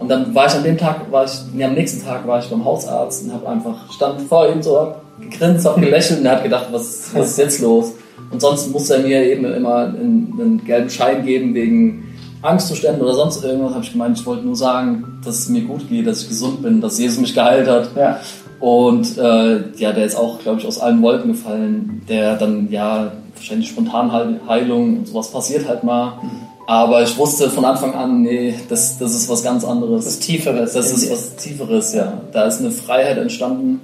Und 0.00 0.08
dann 0.08 0.34
war 0.34 0.46
ich 0.46 0.54
an 0.54 0.64
dem 0.64 0.78
Tag, 0.78 1.12
war 1.12 1.24
ich, 1.24 1.32
nee, 1.52 1.62
am 1.62 1.74
nächsten 1.74 2.04
Tag 2.04 2.26
war 2.26 2.40
ich 2.40 2.46
beim 2.46 2.64
Hausarzt 2.64 3.24
und 3.24 3.34
habe 3.34 3.48
einfach, 3.48 3.92
stand 3.92 4.22
vor 4.22 4.48
ihm 4.48 4.62
so, 4.62 4.80
hab 4.80 5.02
gegrinst, 5.20 5.66
habe 5.66 5.80
gelächelt 5.80 6.20
und 6.20 6.26
er 6.26 6.32
hat 6.32 6.42
gedacht, 6.42 6.68
was, 6.70 7.10
was 7.14 7.30
ist 7.32 7.38
jetzt 7.38 7.60
los? 7.60 7.92
Und 8.30 8.40
sonst 8.40 8.72
musste 8.72 8.94
er 8.94 9.02
mir 9.02 9.22
eben 9.24 9.44
immer 9.44 9.76
einen, 9.76 10.34
einen 10.40 10.64
gelben 10.64 10.88
Schein 10.88 11.24
geben 11.24 11.54
wegen 11.54 12.14
Angstzuständen 12.40 13.02
oder 13.02 13.14
sonst 13.14 13.44
irgendwas, 13.44 13.74
habe 13.74 13.84
ich 13.84 13.92
gemeint, 13.92 14.18
ich 14.18 14.24
wollte 14.24 14.46
nur 14.46 14.56
sagen, 14.56 15.20
dass 15.22 15.38
es 15.38 15.48
mir 15.50 15.62
gut 15.62 15.86
geht, 15.88 16.06
dass 16.06 16.22
ich 16.22 16.28
gesund 16.28 16.62
bin, 16.62 16.80
dass 16.80 16.98
Jesus 16.98 17.20
mich 17.20 17.34
geheilt 17.34 17.68
hat. 17.68 17.90
Ja. 17.94 18.20
Und 18.58 19.18
äh, 19.18 19.70
ja, 19.76 19.92
der 19.92 20.04
ist 20.04 20.16
auch, 20.16 20.38
glaube 20.38 20.60
ich, 20.60 20.66
aus 20.66 20.80
allen 20.80 21.02
Wolken 21.02 21.32
gefallen. 21.32 22.02
Der 22.08 22.36
dann, 22.36 22.70
ja, 22.70 23.12
wahrscheinlich 23.34 23.68
Spontanheilung 23.68 24.98
und 24.98 25.08
sowas 25.08 25.30
passiert 25.30 25.68
halt 25.68 25.84
mal. 25.84 26.14
Mhm. 26.22 26.49
Aber 26.70 27.02
ich 27.02 27.18
wusste 27.18 27.50
von 27.50 27.64
Anfang 27.64 27.94
an, 27.94 28.22
nee, 28.22 28.54
das, 28.68 28.96
das 28.96 29.12
ist 29.12 29.28
was 29.28 29.42
ganz 29.42 29.64
anderes. 29.64 30.04
Das 30.04 30.20
Tieferes. 30.20 30.72
Das 30.74 30.92
ist 30.92 31.10
was 31.10 31.34
Tieferes, 31.34 31.94
ja. 31.94 32.20
Da 32.30 32.44
ist 32.44 32.60
eine 32.60 32.70
Freiheit 32.70 33.18
entstanden. 33.18 33.80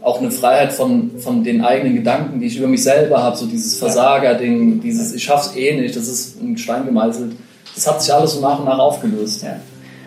Auch 0.00 0.20
eine 0.20 0.30
Freiheit 0.30 0.72
von, 0.72 1.18
von 1.18 1.44
den 1.44 1.62
eigenen 1.62 1.96
Gedanken, 1.96 2.40
die 2.40 2.46
ich 2.46 2.56
über 2.56 2.66
mich 2.66 2.82
selber 2.82 3.22
habe. 3.22 3.36
So 3.36 3.44
dieses 3.44 3.76
Versager-Ding, 3.76 4.80
dieses 4.80 5.12
ich 5.12 5.22
schaff's 5.22 5.54
eh 5.54 5.78
nicht, 5.78 5.94
das 5.96 6.08
ist 6.08 6.40
in 6.40 6.56
Stein 6.56 6.86
gemeißelt 6.86 7.32
das 7.74 7.86
hat 7.86 8.02
sich 8.02 8.14
alles 8.14 8.34
so 8.34 8.40
nach 8.40 8.58
und 8.58 8.64
nach 8.64 8.78
aufgelöst. 8.78 9.42
Ja. 9.42 9.56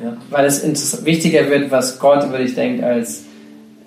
Ja. 0.03 0.17
Weil 0.29 0.45
es 0.45 1.05
wichtiger 1.05 1.47
wird, 1.49 1.69
was 1.69 1.99
Gott 1.99 2.23
über 2.23 2.39
dich 2.39 2.55
denkt, 2.55 2.83
als 2.83 3.25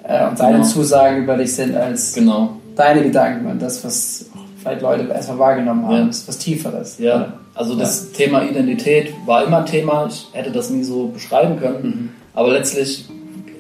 äh, 0.05 0.29
und 0.29 0.39
seine 0.39 0.59
genau. 0.59 0.69
Zusagen 0.69 1.25
über 1.25 1.37
dich 1.37 1.53
sind, 1.53 1.75
als 1.77 2.13
genau. 2.13 2.61
deine 2.77 3.03
Gedanken 3.03 3.47
und 3.47 3.61
das, 3.61 3.85
was 3.85 4.27
vielleicht 4.61 4.83
Leute 4.83 5.09
erstmal 5.09 5.39
wahrgenommen 5.39 5.87
haben, 5.87 5.97
ja. 5.97 6.09
ist 6.09 6.29
was 6.29 6.39
Tieferes. 6.39 6.99
Ja, 6.99 7.33
also 7.61 7.75
das 7.75 8.13
Thema 8.13 8.43
Identität 8.43 9.13
war 9.27 9.45
immer 9.45 9.59
ein 9.59 9.67
Thema. 9.67 10.07
Ich 10.07 10.29
hätte 10.33 10.51
das 10.51 10.71
nie 10.71 10.83
so 10.83 11.09
beschreiben 11.09 11.61
können, 11.61 11.83
mhm. 11.83 12.09
aber 12.33 12.53
letztlich 12.53 13.05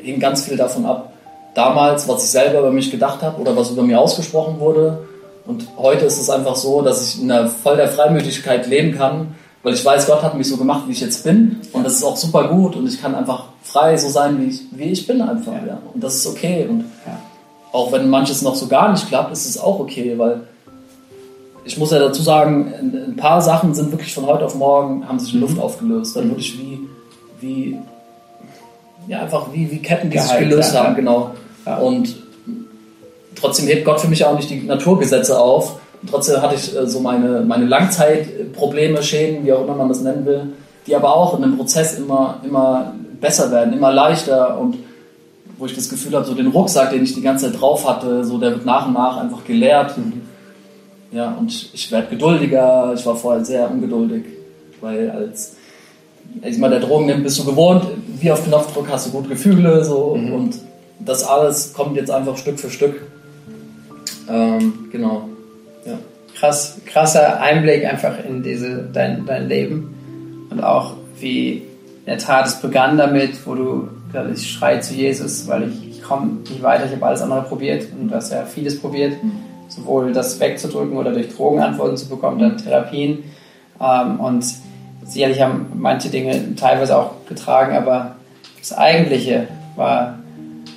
hing 0.02 0.18
ganz 0.18 0.46
viel 0.46 0.56
davon 0.56 0.86
ab, 0.86 1.12
damals, 1.54 2.08
was 2.08 2.24
ich 2.24 2.30
selber 2.30 2.60
über 2.60 2.72
mich 2.72 2.90
gedacht 2.90 3.20
habe 3.20 3.38
oder 3.38 3.54
was 3.54 3.70
über 3.70 3.82
mir 3.82 4.00
ausgesprochen 4.00 4.58
wurde. 4.58 5.00
Und 5.44 5.66
heute 5.76 6.06
ist 6.06 6.18
es 6.18 6.30
einfach 6.30 6.56
so, 6.56 6.80
dass 6.80 7.02
ich 7.06 7.22
in 7.22 7.30
einer 7.30 7.48
voll 7.48 7.76
der 7.76 7.88
Freimütigkeit 7.88 8.66
leben 8.66 8.96
kann 8.96 9.34
weil 9.62 9.74
ich 9.74 9.84
weiß, 9.84 10.06
Gott 10.06 10.22
hat 10.22 10.36
mich 10.38 10.48
so 10.48 10.56
gemacht, 10.56 10.84
wie 10.86 10.92
ich 10.92 11.00
jetzt 11.00 11.22
bin. 11.22 11.60
Und 11.72 11.84
das 11.84 11.94
ist 11.94 12.04
auch 12.04 12.16
super 12.16 12.48
gut. 12.48 12.76
Und 12.76 12.86
ich 12.86 13.00
kann 13.00 13.14
einfach 13.14 13.44
frei 13.62 13.96
so 13.96 14.08
sein, 14.08 14.40
wie 14.40 14.46
ich, 14.46 14.62
wie 14.70 14.84
ich 14.84 15.06
bin 15.06 15.20
einfach. 15.20 15.52
Ja. 15.52 15.66
ja. 15.66 15.78
Und 15.92 16.02
das 16.02 16.14
ist 16.14 16.26
okay. 16.26 16.66
Und 16.66 16.86
ja. 17.06 17.18
auch 17.72 17.92
wenn 17.92 18.08
manches 18.08 18.40
noch 18.40 18.54
so 18.54 18.68
gar 18.68 18.90
nicht 18.90 19.06
klappt, 19.08 19.32
ist 19.32 19.46
es 19.46 19.58
auch 19.58 19.78
okay, 19.78 20.14
weil 20.16 20.48
ich 21.64 21.79
muss 21.79 21.90
ja 21.90 21.99
dazu 21.99 22.23
sagen, 22.23 22.73
ein 22.81 23.16
paar 23.16 23.42
Sachen 23.42 23.75
sind 23.75 23.90
wirklich 23.92 24.14
von 24.14 24.27
heute 24.27 24.44
auf 24.44 24.55
morgen, 24.55 25.07
haben 25.07 25.18
sich 25.18 25.35
in 25.35 25.40
Luft 25.40 25.59
aufgelöst. 25.59 26.16
Dann 26.16 26.29
wirklich 26.29 26.59
wie, 26.59 26.81
wie, 27.40 27.79
ja, 29.07 29.23
einfach 29.23 29.53
wie, 29.53 29.70
wie 29.70 29.79
Ketten, 29.79 30.11
die 30.11 30.18
sich 30.18 30.29
Geheilt, 30.29 30.49
gelöst 30.49 30.75
ja. 30.75 30.85
haben, 30.85 30.94
genau. 30.94 31.33
Ja. 31.66 31.79
Und 31.79 32.16
trotzdem 33.35 33.66
hebt 33.66 33.85
Gott 33.85 34.01
für 34.01 34.09
mich 34.09 34.25
auch 34.25 34.37
nicht 34.37 34.51
die 34.51 34.62
Naturgesetze 34.62 35.38
auf. 35.38 35.81
Und 36.03 36.11
trotzdem 36.11 36.40
hatte 36.40 36.55
ich 36.55 36.75
äh, 36.75 36.87
so 36.87 37.01
meine, 37.01 37.42
meine 37.42 37.66
Langzeitprobleme, 37.66 39.03
Schäden, 39.03 39.44
wie 39.44 39.53
auch 39.53 39.62
immer 39.62 39.75
man 39.75 39.88
das 39.88 40.01
nennen 40.01 40.25
will, 40.25 40.53
die 40.87 40.96
aber 40.96 41.14
auch 41.14 41.37
in 41.37 41.42
dem 41.42 41.57
Prozess 41.57 41.99
immer, 41.99 42.40
immer 42.42 42.94
besser 43.20 43.51
werden, 43.51 43.75
immer 43.75 43.92
leichter 43.92 44.59
und 44.59 44.79
wo 45.59 45.66
ich 45.66 45.75
das 45.75 45.90
Gefühl 45.90 46.14
habe, 46.14 46.25
so 46.25 46.33
den 46.33 46.46
Rucksack, 46.46 46.90
den 46.90 47.05
ich 47.05 47.14
die 47.14 47.20
ganze 47.20 47.51
Zeit 47.51 47.61
drauf 47.61 47.87
hatte, 47.87 48.25
so 48.25 48.38
der 48.38 48.53
wird 48.53 48.64
nach 48.64 48.87
und 48.87 48.94
nach 48.94 49.18
einfach 49.18 49.44
geleert. 49.44 49.94
Ja, 51.12 51.33
und 51.33 51.70
ich, 51.73 51.90
werde 51.90 52.09
geduldiger. 52.09 52.92
Ich 52.94 53.05
war 53.05 53.16
vorher 53.16 53.44
sehr 53.44 53.70
ungeduldig, 53.70 54.25
weil 54.81 55.11
als 55.11 55.57
ich 56.42 56.59
mal 56.59 56.70
der 56.70 56.81
Drogen 56.81 57.07
nimmt, 57.07 57.25
bist 57.25 57.38
du 57.38 57.44
gewohnt, 57.44 57.85
wie 58.20 58.31
auf 58.31 58.44
Knopfdruck 58.44 58.88
hast 58.88 59.09
du 59.09 59.11
gute 59.11 59.31
Gefühle, 59.31 59.85
so 59.85 60.12
und 60.12 60.55
das 61.01 61.25
alles 61.25 61.73
kommt 61.73 61.96
jetzt 61.96 62.11
einfach 62.11 62.37
Stück 62.37 62.61
für 62.61 62.70
Stück. 62.70 63.01
Ähm, 64.29 64.88
genau. 64.92 65.29
Ja. 65.85 65.99
krass, 66.38 66.79
krasser 66.87 67.40
Einblick 67.40 67.85
einfach 67.85 68.23
in 68.25 68.42
diese, 68.42 68.88
dein, 68.92 69.27
dein 69.27 69.49
Leben 69.49 70.46
und 70.51 70.62
auch 70.62 70.94
wie 71.18 71.53
in 71.53 72.07
der 72.07 72.18
Tat 72.18 72.46
es 72.46 72.61
begann 72.61 72.96
damit, 72.99 73.44
wo 73.46 73.55
du 73.55 73.88
gesagt 74.07 74.31
hast, 74.31 74.42
ich 74.42 74.51
schreie 74.51 74.81
zu 74.81 74.94
Jesus, 74.94 75.49
weil 75.49 75.68
ich, 75.68 75.90
ich 75.90 76.03
komme 76.03 76.38
nicht 76.49 76.62
weiter, 76.62 76.87
ich 76.87 76.92
habe 76.92 77.07
alles 77.07 77.23
andere 77.23 77.42
probiert 77.42 77.87
und 77.99 78.09
du 78.09 78.14
hast 78.14 78.31
ja 78.31 78.44
vieles 78.44 78.79
probiert, 78.81 79.14
sowohl 79.70 80.12
das 80.12 80.38
wegzudrücken 80.38 80.96
oder 80.96 81.12
durch 81.12 81.35
Drogen 81.35 81.61
Antworten 81.61 81.96
zu 81.96 82.09
bekommen, 82.09 82.38
dann 82.38 82.59
Therapien 82.59 83.24
ähm, 83.80 84.20
und 84.20 84.44
sicherlich 85.06 85.40
haben 85.40 85.66
manche 85.74 86.11
Dinge 86.11 86.54
teilweise 86.56 86.98
auch 86.98 87.12
getragen, 87.28 87.74
aber 87.74 88.16
das 88.59 88.72
Eigentliche 88.76 89.48
war, 89.76 90.18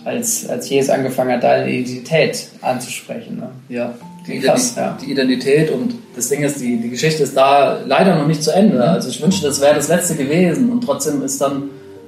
als, 0.06 0.47
als 0.49 0.69
Jesus 0.69 0.89
angefangen 0.89 1.34
hat, 1.34 1.43
deine 1.43 1.69
Identität 1.69 2.47
anzusprechen. 2.62 3.38
Ne? 3.38 3.49
Ja, 3.69 3.93
die, 4.27 4.39
Krass, 4.39 4.75
Identi- 4.75 4.79
ja. 4.79 4.97
die 5.01 5.12
Identität 5.12 5.71
und 5.71 5.95
das 6.15 6.29
Ding 6.29 6.43
ist, 6.43 6.62
die, 6.62 6.77
die 6.77 6.89
Geschichte 6.89 7.23
ist 7.23 7.36
da 7.36 7.79
leider 7.86 8.15
noch 8.15 8.27
nicht 8.27 8.41
zu 8.43 8.51
Ende. 8.51 8.82
Also 8.84 9.10
ich 9.10 9.21
wünschte, 9.21 9.47
das 9.47 9.60
wäre 9.60 9.75
das 9.75 9.89
letzte 9.89 10.15
gewesen 10.15 10.71
und 10.71 10.82
trotzdem 10.82 11.21
ist 11.23 11.41
dann 11.41 11.63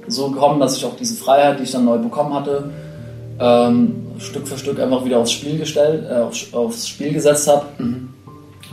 so 0.08 0.30
gekommen, 0.30 0.60
dass 0.60 0.76
ich 0.76 0.84
auch 0.84 0.96
diese 0.96 1.16
Freiheit, 1.16 1.58
die 1.58 1.64
ich 1.64 1.72
dann 1.72 1.84
neu 1.84 1.98
bekommen 1.98 2.32
hatte, 2.32 2.70
ähm, 3.38 4.05
Stück 4.18 4.48
für 4.48 4.58
Stück 4.58 4.80
einfach 4.80 5.04
wieder 5.04 5.18
aufs 5.18 5.32
Spiel 5.32 5.58
gestellt, 5.58 6.04
äh, 6.10 6.14
aufs, 6.14 6.52
aufs 6.52 6.88
Spiel 6.88 7.12
gesetzt 7.12 7.48
habe, 7.48 7.66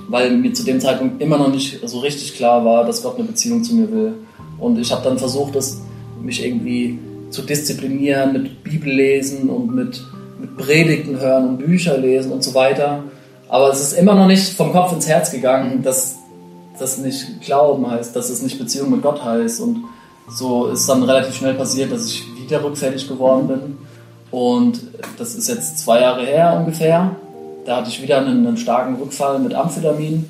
weil 0.09 0.31
mir 0.31 0.53
zu 0.53 0.63
dem 0.63 0.79
Zeitpunkt 0.79 1.21
immer 1.21 1.37
noch 1.37 1.49
nicht 1.49 1.79
so 1.87 1.99
richtig 1.99 2.35
klar 2.35 2.63
war, 2.65 2.85
dass 2.85 3.03
Gott 3.03 3.17
eine 3.17 3.25
Beziehung 3.25 3.63
zu 3.63 3.75
mir 3.75 3.91
will. 3.91 4.13
Und 4.59 4.79
ich 4.79 4.91
habe 4.91 5.03
dann 5.03 5.17
versucht, 5.17 5.55
das 5.55 5.81
mich 6.21 6.45
irgendwie 6.45 6.99
zu 7.29 7.41
disziplinieren 7.41 8.33
mit 8.33 8.63
Bibellesen 8.63 9.49
und 9.49 9.75
mit, 9.75 10.01
mit 10.39 10.57
Predigten 10.57 11.19
hören 11.19 11.49
und 11.49 11.57
Bücher 11.57 11.97
lesen 11.97 12.31
und 12.31 12.43
so 12.43 12.53
weiter. 12.53 13.03
Aber 13.49 13.69
es 13.69 13.81
ist 13.81 13.93
immer 13.93 14.15
noch 14.15 14.27
nicht 14.27 14.53
vom 14.53 14.71
Kopf 14.71 14.93
ins 14.93 15.07
Herz 15.07 15.31
gegangen, 15.31 15.83
dass 15.83 16.17
das 16.79 16.97
nicht 16.97 17.41
Glauben 17.41 17.89
heißt, 17.89 18.15
dass 18.15 18.29
es 18.29 18.41
nicht 18.41 18.57
Beziehung 18.57 18.91
mit 18.91 19.01
Gott 19.01 19.23
heißt. 19.23 19.61
Und 19.61 19.83
so 20.29 20.67
ist 20.67 20.87
dann 20.87 21.03
relativ 21.03 21.35
schnell 21.35 21.53
passiert, 21.53 21.91
dass 21.91 22.07
ich 22.07 22.23
wieder 22.41 22.63
rückfällig 22.63 23.07
geworden 23.07 23.47
bin. 23.47 23.77
Und 24.33 24.81
das 25.19 25.35
ist 25.35 25.47
jetzt 25.47 25.77
zwei 25.77 26.01
Jahre 26.01 26.25
her 26.25 26.55
ungefähr. 26.57 27.15
Da 27.65 27.77
hatte 27.77 27.89
ich 27.89 28.01
wieder 28.01 28.17
einen, 28.17 28.47
einen 28.47 28.57
starken 28.57 28.95
Rückfall 28.95 29.37
mit 29.37 29.53
Amphetamin. 29.53 30.25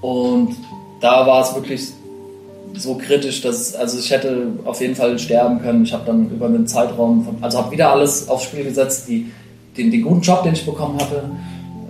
Und 0.00 0.56
da 1.00 1.24
war 1.28 1.40
es 1.40 1.54
wirklich 1.54 1.92
so 2.74 2.96
kritisch, 2.96 3.40
dass 3.40 3.76
also 3.76 4.00
ich 4.00 4.10
hätte 4.10 4.48
auf 4.64 4.80
jeden 4.80 4.96
Fall 4.96 5.16
sterben 5.20 5.60
können. 5.60 5.84
Ich 5.84 5.92
habe 5.92 6.04
dann 6.06 6.28
über 6.28 6.46
einen 6.46 6.66
Zeitraum, 6.66 7.24
von, 7.24 7.36
also 7.40 7.58
habe 7.58 7.70
wieder 7.70 7.92
alles 7.92 8.28
aufs 8.28 8.46
Spiel 8.46 8.64
gesetzt, 8.64 9.04
die, 9.06 9.30
den, 9.76 9.92
den 9.92 10.02
guten 10.02 10.22
Job, 10.22 10.42
den 10.42 10.54
ich 10.54 10.66
bekommen 10.66 10.98
hatte, 11.00 11.22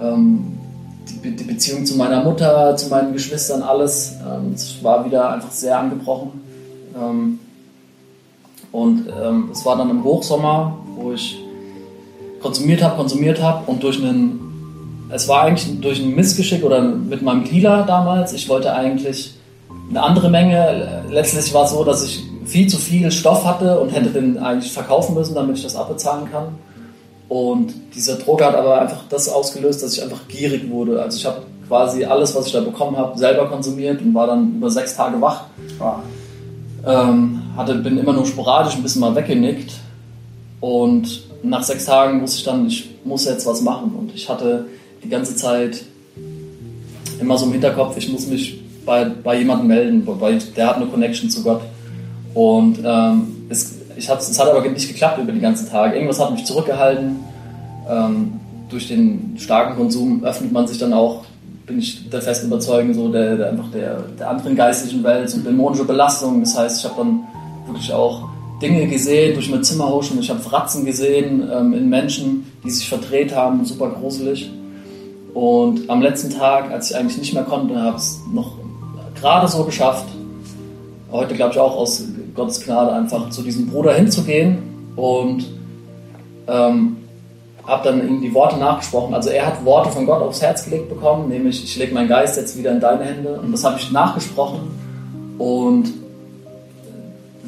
ähm, 0.03 0.59
die, 1.25 1.37
die 1.37 1.45
Beziehung 1.45 1.87
zu 1.87 1.97
meiner 1.97 2.23
Mutter, 2.23 2.77
zu 2.77 2.91
meinen 2.91 3.15
Geschwistern, 3.15 3.63
alles. 3.63 4.15
Ähm, 4.29 4.53
es 4.55 4.85
war 4.85 5.07
wieder 5.07 5.33
einfach 5.33 5.53
sehr 5.53 5.79
angebrochen. 5.79 6.33
Ähm, 6.95 7.39
und 8.73 9.07
ähm, 9.09 9.49
es 9.53 9.65
war 9.65 9.79
dann 9.79 9.89
im 9.89 10.05
Hochsommer, 10.05 10.80
wo 11.01 11.13
ich 11.13 11.39
konsumiert 12.41 12.83
habe, 12.83 12.97
konsumiert 12.97 13.43
habe 13.43 13.71
und 13.71 13.83
durch 13.83 13.99
einen, 13.99 15.09
es 15.11 15.29
war 15.29 15.43
eigentlich 15.43 15.81
durch 15.81 16.01
ein 16.01 16.15
Missgeschick 16.15 16.65
oder 16.65 16.81
mit 16.83 17.23
meinem 17.23 17.45
Dealer 17.45 17.85
damals, 17.85 18.33
ich 18.33 18.49
wollte 18.49 18.73
eigentlich 18.73 19.35
eine 19.91 20.03
andere 20.03 20.31
Menge. 20.31 21.05
Letztlich 21.11 21.53
war 21.53 21.65
es 21.65 21.71
so, 21.71 21.85
dass 21.85 22.05
ich 22.05 22.23
viel 22.45 22.69
zu 22.69 22.79
viel 22.79 23.11
Stoff 23.11 23.45
hatte 23.45 23.79
und 23.79 23.91
hätte 23.91 24.11
den 24.11 24.39
eigentlich 24.39 24.73
verkaufen 24.73 25.15
müssen, 25.15 25.35
damit 25.35 25.57
ich 25.57 25.63
das 25.63 25.77
abbezahlen 25.77 26.31
kann. 26.31 26.55
Und 27.29 27.75
diese 27.95 28.17
Droge 28.17 28.45
hat 28.45 28.57
aber 28.57 28.81
einfach 28.81 29.03
das 29.09 29.29
ausgelöst, 29.29 29.83
dass 29.83 29.97
ich 29.97 30.03
einfach 30.03 30.27
gierig 30.27 30.69
wurde. 30.69 31.01
Also 31.01 31.17
ich 31.17 31.27
habe 31.27 31.43
quasi 31.69 32.05
alles, 32.05 32.35
was 32.35 32.47
ich 32.47 32.53
da 32.53 32.61
bekommen 32.61 32.97
habe, 32.97 33.17
selber 33.17 33.47
konsumiert 33.49 34.03
und 34.03 34.13
war 34.15 34.27
dann 34.27 34.57
über 34.57 34.71
sechs 34.71 34.97
Tage 34.97 35.21
wach. 35.21 35.45
Wow. 35.79 35.97
Ähm, 36.85 37.43
hatte, 37.57 37.75
bin 37.77 37.99
immer 37.99 38.13
nur 38.13 38.27
sporadisch 38.27 38.75
ein 38.75 38.83
bisschen 38.83 39.03
mal 39.03 39.15
weggenickt. 39.15 39.73
Und 40.61 41.23
nach 41.43 41.63
sechs 41.63 41.87
Tagen 41.87 42.21
wusste 42.21 42.39
ich 42.39 42.45
dann, 42.45 42.67
ich 42.67 42.91
muss 43.05 43.25
jetzt 43.25 43.47
was 43.47 43.63
machen. 43.63 43.95
Und 43.99 44.15
ich 44.15 44.29
hatte 44.29 44.67
die 45.03 45.09
ganze 45.09 45.35
Zeit 45.35 45.83
immer 47.21 47.37
so 47.39 47.47
im 47.47 47.53
Hinterkopf, 47.53 47.97
ich 47.97 48.11
muss 48.11 48.27
mich 48.27 48.61
bei, 48.85 49.05
bei 49.05 49.39
jemandem 49.39 49.69
melden, 49.69 50.03
weil 50.07 50.39
der 50.57 50.69
hat 50.69 50.77
eine 50.77 50.87
Connection 50.87 51.31
zu 51.31 51.43
Gott. 51.43 51.63
Und 52.35 52.79
ähm, 52.85 53.47
es, 53.49 53.75
ich 53.97 54.09
hab's, 54.09 54.29
es 54.29 54.39
hat 54.39 54.49
aber 54.49 54.67
nicht 54.69 54.89
geklappt 54.89 55.19
über 55.19 55.33
die 55.33 55.41
ganzen 55.41 55.69
Tage. 55.69 55.95
Irgendwas 55.95 56.21
hat 56.21 56.33
mich 56.33 56.45
zurückgehalten. 56.45 57.17
Ähm, 57.89 58.33
durch 58.69 58.89
den 58.89 59.35
starken 59.37 59.77
Konsum 59.77 60.25
öffnet 60.25 60.53
man 60.53 60.67
sich 60.67 60.79
dann 60.79 60.93
auch, 60.93 61.25
bin 61.67 61.79
ich 61.79 62.09
der 62.09 62.23
festen 62.23 62.47
Überzeugung, 62.47 62.95
so 62.95 63.09
der, 63.11 63.37
der 63.37 63.51
einfach 63.51 63.71
der, 63.73 64.03
der 64.19 64.31
anderen 64.31 64.57
geistlichen 64.57 65.03
Welt, 65.03 65.29
so 65.29 65.41
dämonische 65.41 65.85
Belastung. 65.85 66.41
Das 66.41 66.57
heißt, 66.57 66.79
ich 66.79 66.91
habe 66.91 67.03
dann 67.03 67.21
wirklich 67.67 67.93
auch 67.93 68.30
Dinge 68.61 68.87
gesehen 68.87 69.35
durch 69.35 69.51
mein 69.51 69.65
Zimmer 69.65 69.91
huschen. 69.91 70.19
Ich 70.21 70.31
habe 70.31 70.41
Fratzen 70.41 70.85
gesehen 70.85 71.49
ähm, 71.53 71.73
in 71.73 71.89
Menschen, 71.89 72.53
die 72.65 72.71
sich 72.71 72.89
verdreht 72.89 73.35
haben, 73.35 73.65
super 73.65 73.91
gruselig. 73.91 74.51
Und 75.33 75.89
am 75.89 76.03
letzten 76.03 76.31
Tag, 76.31 76.71
als 76.71 76.91
ich 76.91 76.97
eigentlich 76.97 77.19
nicht 77.19 77.35
mehr 77.35 77.45
konnte, 77.45 77.81
habe 77.81 77.97
ich 77.97 78.03
es 78.03 78.21
noch 78.33 78.53
gerade 79.21 79.49
so 79.49 79.65
geschafft, 79.65 80.07
heute 81.13 81.35
glaube 81.35 81.53
ich 81.53 81.59
auch 81.59 81.77
aus 81.77 82.05
Gottes 82.35 82.65
Gnade 82.65 82.93
einfach 82.93 83.31
zu 83.31 83.43
diesem 83.43 83.69
Bruder 83.69 83.95
hinzugehen 83.95 84.59
und 84.97 85.47
ähm, 86.49 86.97
habe 87.67 87.85
dann 87.85 88.09
ihm 88.09 88.21
die 88.21 88.33
Worte 88.33 88.57
nachgesprochen. 88.57 89.15
Also 89.15 89.31
er 89.31 89.47
hat 89.47 89.65
Worte 89.65 89.91
von 89.91 90.07
Gott 90.07 90.23
aufs 90.23 90.43
Herz 90.43 90.65
gelegt 90.65 90.89
bekommen, 90.89 91.29
nämlich 91.29 91.63
ich 91.63 91.77
lege 91.77 91.95
meinen 91.95 92.09
Geist 92.09 92.37
jetzt 92.37 92.57
wieder 92.59 92.73
in 92.73 92.81
deine 92.81 93.05
Hände 93.05 93.41
und 93.41 93.53
das 93.53 93.65
habe 93.65 93.79
ich 93.79 93.91
nachgesprochen 93.93 94.61
und 95.39 95.93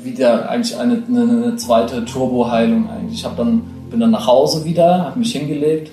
wieder 0.05 0.49
eigentlich 0.49 0.77
eine, 0.77 1.03
eine, 1.09 1.21
eine 1.21 1.57
zweite 1.57 2.05
Turbo-Heilung 2.05 2.89
eigentlich. 2.91 3.21
Ich 3.21 3.25
habe 3.25 3.37
dann 3.37 3.63
bin 3.93 4.01
dann 4.01 4.11
nach 4.11 4.27
Hause 4.27 4.65
wieder, 4.65 5.05
habe 5.05 5.19
mich 5.19 5.33
hingelegt 5.33 5.93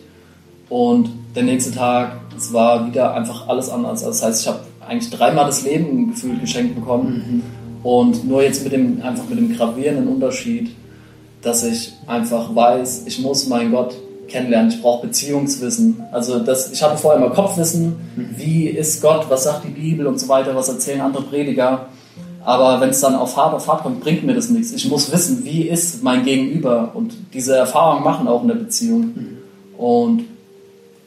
und 0.69 1.10
der 1.36 1.43
nächste 1.43 1.72
Tag, 1.72 2.13
es 2.36 2.52
war 2.54 2.88
wieder 2.88 3.13
einfach 3.13 3.48
alles 3.48 3.69
anders. 3.69 4.04
Das 4.04 4.24
heißt, 4.24 4.41
ich 4.41 4.48
habe 4.48 4.60
eigentlich 4.88 5.12
dreimal 5.12 5.45
das 5.45 5.63
Leben 5.63 6.12
gefühlt 6.12 6.41
geschenkt 6.41 6.76
bekommen. 6.76 7.43
Und 7.84 8.28
nur 8.28 8.43
jetzt 8.43 8.63
mit 8.63 8.74
dem, 8.74 9.02
einfach 9.02 9.28
mit 9.30 9.38
dem 9.38 9.56
gravierenden 9.56 10.08
Unterschied, 10.08 10.72
dass 11.41 11.63
ich 11.63 11.93
einfach 12.08 12.54
weiß, 12.54 13.04
ich 13.06 13.19
muss 13.19 13.48
meinen 13.48 13.72
Gott 13.72 13.95
kennenlernen, 14.28 14.72
ich 14.72 14.82
brauche 14.82 15.08
Beziehungswissen. 15.08 16.02
Also 16.12 16.39
das, 16.39 16.72
ich 16.72 16.84
hatte 16.84 16.98
vorher 16.98 17.22
immer 17.24 17.34
Kopfwissen, 17.34 17.96
wie 18.15 18.67
ist 18.67 19.02
Gott, 19.02 19.25
was 19.29 19.44
sagt 19.44 19.65
die 19.65 19.69
Bibel 19.69 20.08
und 20.08 20.19
so 20.19 20.27
weiter, 20.27 20.56
was 20.56 20.69
erzählen 20.69 21.02
andere 21.02 21.23
Prediger. 21.23 21.88
Aber 22.50 22.81
wenn 22.81 22.89
es 22.89 23.00
dann 23.00 23.13
auf 23.13 23.37
hart 23.37 23.54
auf 23.54 23.67
hart 23.67 23.83
kommt, 23.83 24.00
bringt 24.02 24.23
mir 24.23 24.33
das 24.33 24.50
nichts. 24.50 24.71
Ich 24.71 24.89
muss 24.89 25.12
wissen, 25.12 25.45
wie 25.45 25.67
ist 25.67 26.02
mein 26.02 26.25
Gegenüber 26.25 26.91
und 26.95 27.13
diese 27.31 27.56
Erfahrungen 27.56 28.04
machen 28.04 28.27
auch 28.27 28.41
in 28.41 28.47
der 28.47 28.56
Beziehung. 28.56 29.13
Und 29.77 30.23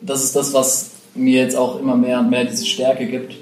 das 0.00 0.22
ist 0.22 0.36
das, 0.36 0.54
was 0.54 0.90
mir 1.16 1.42
jetzt 1.42 1.56
auch 1.56 1.80
immer 1.80 1.96
mehr 1.96 2.20
und 2.20 2.30
mehr 2.30 2.44
diese 2.44 2.64
Stärke 2.64 3.06
gibt. 3.06 3.34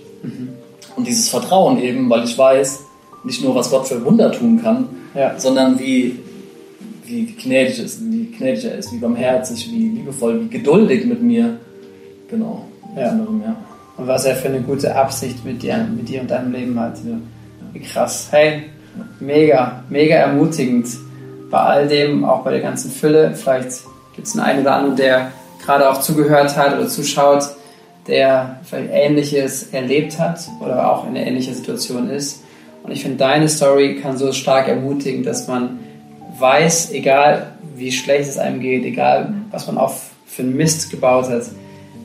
Und 0.96 1.06
dieses 1.06 1.28
Vertrauen 1.28 1.78
eben, 1.78 2.08
weil 2.08 2.24
ich 2.24 2.38
weiß, 2.38 2.80
nicht 3.24 3.44
nur, 3.44 3.54
was 3.54 3.68
Gott 3.70 3.86
für 3.86 4.02
Wunder 4.02 4.32
tun 4.32 4.62
kann, 4.62 4.88
Ja. 5.14 5.38
sondern 5.38 5.78
wie, 5.78 6.18
wie 7.04 7.26
gnädig, 7.26 7.80
ist, 7.80 8.00
wie 8.10 8.30
gnädig 8.34 8.64
er 8.64 8.78
ist, 8.78 8.94
wie 8.94 8.98
barmherzig, 8.98 9.70
wie 9.70 9.88
liebevoll, 9.90 10.40
wie 10.44 10.48
geduldig 10.48 11.04
mit 11.04 11.22
mir. 11.22 11.58
Genau. 12.30 12.64
Ja. 12.96 13.10
anderem, 13.10 13.42
ja. 13.44 13.56
Und 13.98 14.06
was 14.06 14.24
er 14.24 14.36
für 14.36 14.48
eine 14.48 14.62
gute 14.62 14.96
Absicht 14.96 15.44
mit 15.44 15.62
dir, 15.62 15.86
mit 15.94 16.08
dir 16.08 16.22
und 16.22 16.30
deinem 16.30 16.50
Leben 16.50 16.80
hat. 16.80 16.96
Wie 17.72 17.80
krass. 17.80 18.28
Hey, 18.30 18.64
mega, 19.20 19.84
mega 19.88 20.16
ermutigend. 20.16 20.88
Bei 21.50 21.58
all 21.58 21.88
dem, 21.88 22.24
auch 22.24 22.42
bei 22.42 22.50
der 22.50 22.60
ganzen 22.60 22.90
Fülle. 22.90 23.34
Vielleicht 23.34 23.82
gibt 24.14 24.26
es 24.26 24.38
einen, 24.38 24.62
oder 24.62 24.74
anderen, 24.74 24.96
der 24.96 25.32
gerade 25.64 25.88
auch 25.88 26.00
zugehört 26.00 26.56
hat 26.56 26.76
oder 26.76 26.88
zuschaut, 26.88 27.44
der 28.06 28.60
vielleicht 28.64 28.90
Ähnliches 28.92 29.72
erlebt 29.72 30.18
hat 30.18 30.40
oder 30.60 30.90
auch 30.90 31.04
in 31.04 31.10
einer 31.10 31.26
ähnlichen 31.26 31.54
Situation 31.54 32.10
ist. 32.10 32.42
Und 32.82 32.92
ich 32.92 33.02
finde, 33.02 33.18
deine 33.18 33.48
Story 33.48 34.00
kann 34.00 34.16
so 34.16 34.32
stark 34.32 34.68
ermutigen, 34.68 35.22
dass 35.22 35.48
man 35.48 35.80
weiß, 36.38 36.92
egal 36.92 37.52
wie 37.76 37.92
schlecht 37.92 38.28
es 38.28 38.38
einem 38.38 38.60
geht, 38.60 38.84
egal 38.84 39.34
was 39.50 39.66
man 39.66 39.78
auch 39.78 39.94
für 40.26 40.42
einen 40.42 40.56
Mist 40.56 40.90
gebaut 40.90 41.28
hat, 41.28 41.42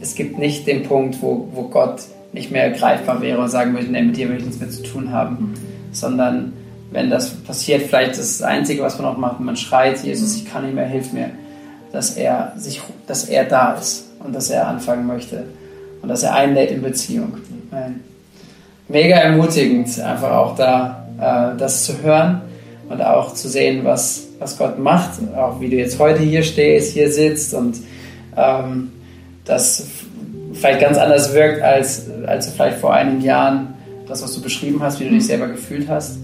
es 0.02 0.16
gibt 0.16 0.38
nicht 0.38 0.68
den 0.68 0.84
Punkt, 0.84 1.22
wo, 1.22 1.48
wo 1.54 1.64
Gott 1.64 2.02
nicht 2.36 2.52
mehr 2.52 2.70
greifbar 2.72 3.22
wäre 3.22 3.40
und 3.42 3.48
sagen 3.48 3.74
würde, 3.74 3.88
nee, 3.88 4.04
mit 4.04 4.18
dir 4.18 4.30
will 4.30 4.38
ich 4.38 4.44
nichts 4.44 4.60
mehr 4.60 4.70
zu 4.70 4.84
tun 4.84 5.12
haben, 5.12 5.54
sondern 5.94 6.52
wenn 6.92 7.10
das 7.10 7.30
passiert, 7.30 7.84
vielleicht 7.84 8.20
das 8.20 8.42
Einzige, 8.42 8.84
was 8.84 9.00
man 9.00 9.12
noch 9.12 9.18
macht, 9.18 9.40
man 9.40 9.56
schreit, 9.56 10.04
Jesus, 10.04 10.36
ich 10.36 10.46
kann 10.46 10.66
nicht 10.66 10.76
mehr, 10.76 10.86
hilf 10.86 11.14
mir, 11.14 11.30
dass 11.94 12.18
er, 12.18 12.54
sich, 12.58 12.82
dass 13.08 13.26
er 13.30 13.46
da 13.46 13.74
ist 13.74 14.12
und 14.20 14.36
dass 14.36 14.50
er 14.50 14.68
anfangen 14.68 15.08
möchte 15.08 15.46
und 16.02 16.10
dass 16.10 16.24
er 16.24 16.36
einlädt 16.36 16.72
in 16.72 16.82
Beziehung. 16.82 17.38
Mega 18.90 19.16
ermutigend, 19.16 20.00
einfach 20.02 20.32
auch 20.32 20.56
da 20.56 21.08
äh, 21.20 21.58
das 21.58 21.86
zu 21.86 22.02
hören 22.02 22.42
und 22.90 23.02
auch 23.02 23.34
zu 23.34 23.48
sehen, 23.48 23.86
was, 23.86 24.28
was 24.40 24.58
Gott 24.58 24.78
macht, 24.78 25.12
auch 25.36 25.62
wie 25.62 25.70
du 25.70 25.78
jetzt 25.78 26.00
heute 26.00 26.22
hier 26.22 26.44
stehst, 26.44 26.94
hier 26.94 27.10
sitzt 27.12 27.54
und 27.54 27.78
ähm, 28.36 28.92
das 29.46 29.88
vielleicht 30.66 30.82
ganz 30.82 30.98
anders 30.98 31.34
wirkt 31.34 31.62
als, 31.62 32.08
als 32.26 32.50
vielleicht 32.50 32.80
vor 32.80 32.94
einigen 32.94 33.22
Jahren 33.22 33.76
das, 34.08 34.24
was 34.24 34.34
du 34.34 34.42
beschrieben 34.42 34.82
hast, 34.82 35.00
wie 35.00 35.04
du 35.04 35.12
dich 35.12 35.28
selber 35.28 35.48
gefühlt 35.48 35.88
hast. 35.88 36.18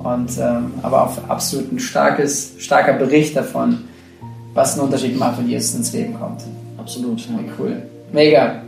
Und, 0.00 0.30
ähm, 0.38 0.72
aber 0.82 1.04
auch 1.04 1.28
absolut 1.28 1.72
ein 1.72 1.78
starkes, 1.78 2.54
starker 2.58 2.94
Bericht 2.94 3.36
davon, 3.36 3.84
was 4.52 4.74
einen 4.74 4.86
Unterschied 4.86 5.16
macht, 5.16 5.38
wenn 5.38 5.48
Jesus 5.48 5.76
ins 5.76 5.92
Leben 5.92 6.14
kommt. 6.14 6.42
Absolut. 6.76 7.20
Ja. 7.20 7.38
Cool. 7.58 7.82
Mega. 8.12 8.62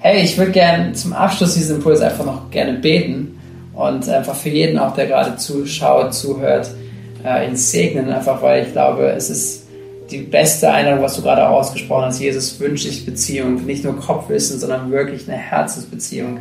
Hey, 0.00 0.22
ich 0.22 0.36
würde 0.36 0.50
gerne 0.50 0.92
zum 0.92 1.12
Abschluss 1.12 1.54
dieses 1.54 1.70
Impuls 1.76 2.00
einfach 2.00 2.26
noch 2.26 2.50
gerne 2.50 2.74
beten 2.74 3.38
und 3.74 4.08
einfach 4.08 4.34
für 4.34 4.50
jeden 4.50 4.78
auch, 4.78 4.94
der 4.94 5.06
gerade 5.06 5.36
zuschaut, 5.36 6.12
zuhört, 6.12 6.68
äh, 7.24 7.48
ihn 7.48 7.56
segnen, 7.56 8.10
einfach 8.10 8.42
weil 8.42 8.66
ich 8.66 8.72
glaube, 8.72 9.08
es 9.10 9.30
ist 9.30 9.63
die 10.10 10.18
beste 10.18 10.70
Einladung, 10.70 11.02
was 11.02 11.16
du 11.16 11.22
gerade 11.22 11.48
auch 11.48 11.56
ausgesprochen 11.56 12.06
hast. 12.06 12.20
Jesus 12.20 12.58
wünscht 12.60 12.84
sich 12.84 13.06
Beziehung, 13.06 13.64
nicht 13.64 13.84
nur 13.84 13.98
Kopfwissen, 13.98 14.58
sondern 14.58 14.90
wirklich 14.90 15.28
eine 15.28 15.36
Herzensbeziehung. 15.36 16.38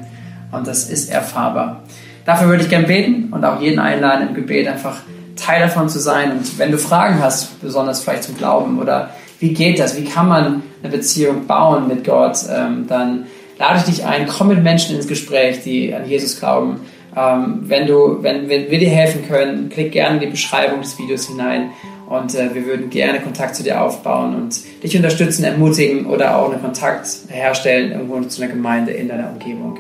Und 0.52 0.68
das 0.68 0.90
ist 0.90 1.10
erfahrbar. 1.10 1.84
Dafür 2.26 2.48
würde 2.48 2.64
ich 2.64 2.70
gerne 2.70 2.88
beten 2.88 3.30
und 3.32 3.44
auch 3.44 3.60
jeden 3.62 3.80
einladen, 3.80 4.30
im 4.30 4.34
Gebet 4.34 4.68
einfach 4.68 5.02
Teil 5.36 5.62
davon 5.62 5.90
zu 5.90 6.00
sein. 6.00 6.32
Und 6.32 6.60
wenn 6.60 6.72
du 6.72 6.78
Fragen 6.78 7.20
hast, 7.20 7.60
besonders 7.62 8.02
vielleicht 8.02 8.24
zum 8.24 8.38
Glauben 8.38 8.80
oder 8.80 9.10
wie 9.40 9.54
geht 9.54 9.80
das, 9.80 9.98
wie 9.98 10.06
kann 10.06 10.28
man 10.28 10.64
eine 10.82 10.92
Beziehung 10.92 11.48
bauen 11.48 11.88
mit 11.88 12.06
Gott, 12.06 12.38
ähm, 12.50 12.86
dann 12.88 13.26
lade 13.58 13.80
ich 13.80 13.84
dich 13.84 14.06
ein, 14.06 14.28
komm 14.28 14.50
mit 14.50 14.64
Menschen 14.64 14.96
ins 14.96 15.08
Gespräch, 15.08 15.62
die 15.64 15.94
an 15.94 16.08
Jesus 16.08 16.40
glauben. 16.40 16.82
Ähm, 17.16 17.64
wenn, 17.64 17.88
du, 17.88 18.20
wenn, 18.22 18.50
wenn 18.50 18.72
wir 18.72 18.80
dir 18.80 18.90
helfen 18.90 19.28
können, 19.28 19.70
klick 19.70 19.92
gerne 19.92 20.16
in 20.16 20.22
die 20.22 20.28
Beschreibung 20.28 20.82
des 20.82 20.98
Videos 20.98 21.28
hinein 21.28 21.72
und 22.14 22.36
äh, 22.36 22.54
wir 22.54 22.66
würden 22.68 22.92
gerne 22.92 23.20
Kontakt 23.22 23.56
zu 23.56 23.64
dir 23.64 23.82
aufbauen 23.82 24.36
und 24.36 24.60
dich 24.84 24.96
unterstützen, 24.96 25.44
ermutigen 25.44 26.06
oder 26.06 26.38
auch 26.38 26.52
einen 26.52 26.62
Kontakt 26.62 27.08
herstellen 27.28 27.92
irgendwo 27.92 28.22
zu 28.22 28.42
einer 28.42 28.54
Gemeinde 28.54 28.92
in 28.92 29.08
deiner 29.08 29.32
Umgebung. 29.32 29.80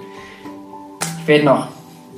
Ich 1.19 1.25
bete 1.25 1.45
noch. 1.45 1.67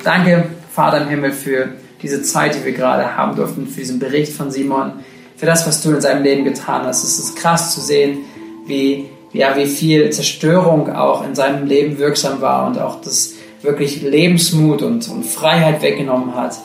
Danke, 0.03 0.45
Vater 0.71 1.01
im 1.01 1.09
Himmel, 1.09 1.31
für 1.31 1.69
diese 2.01 2.21
Zeit, 2.21 2.55
die 2.55 2.63
wir 2.63 2.71
gerade 2.71 3.17
haben 3.17 3.35
durften, 3.35 3.67
für 3.67 3.81
diesen 3.81 3.99
Bericht 3.99 4.31
von 4.31 4.51
Simon, 4.51 4.93
für 5.35 5.45
das, 5.45 5.67
was 5.67 5.81
du 5.81 5.91
in 5.91 6.01
seinem 6.01 6.23
Leben 6.23 6.45
getan 6.45 6.85
hast. 6.85 7.03
Es 7.03 7.19
ist 7.19 7.35
krass 7.35 7.73
zu 7.73 7.81
sehen, 7.81 8.19
wie, 8.67 9.09
ja, 9.33 9.57
wie 9.57 9.65
viel 9.65 10.11
Zerstörung 10.11 10.93
auch 10.93 11.25
in 11.25 11.35
seinem 11.35 11.67
Leben 11.67 11.97
wirksam 11.97 12.39
war 12.39 12.67
und 12.67 12.79
auch 12.79 13.01
das 13.01 13.33
wirklich 13.61 14.01
Lebensmut 14.01 14.81
und, 14.81 15.09
und 15.09 15.25
Freiheit 15.25 15.81
weggenommen 15.81 16.35
hat. 16.35 16.55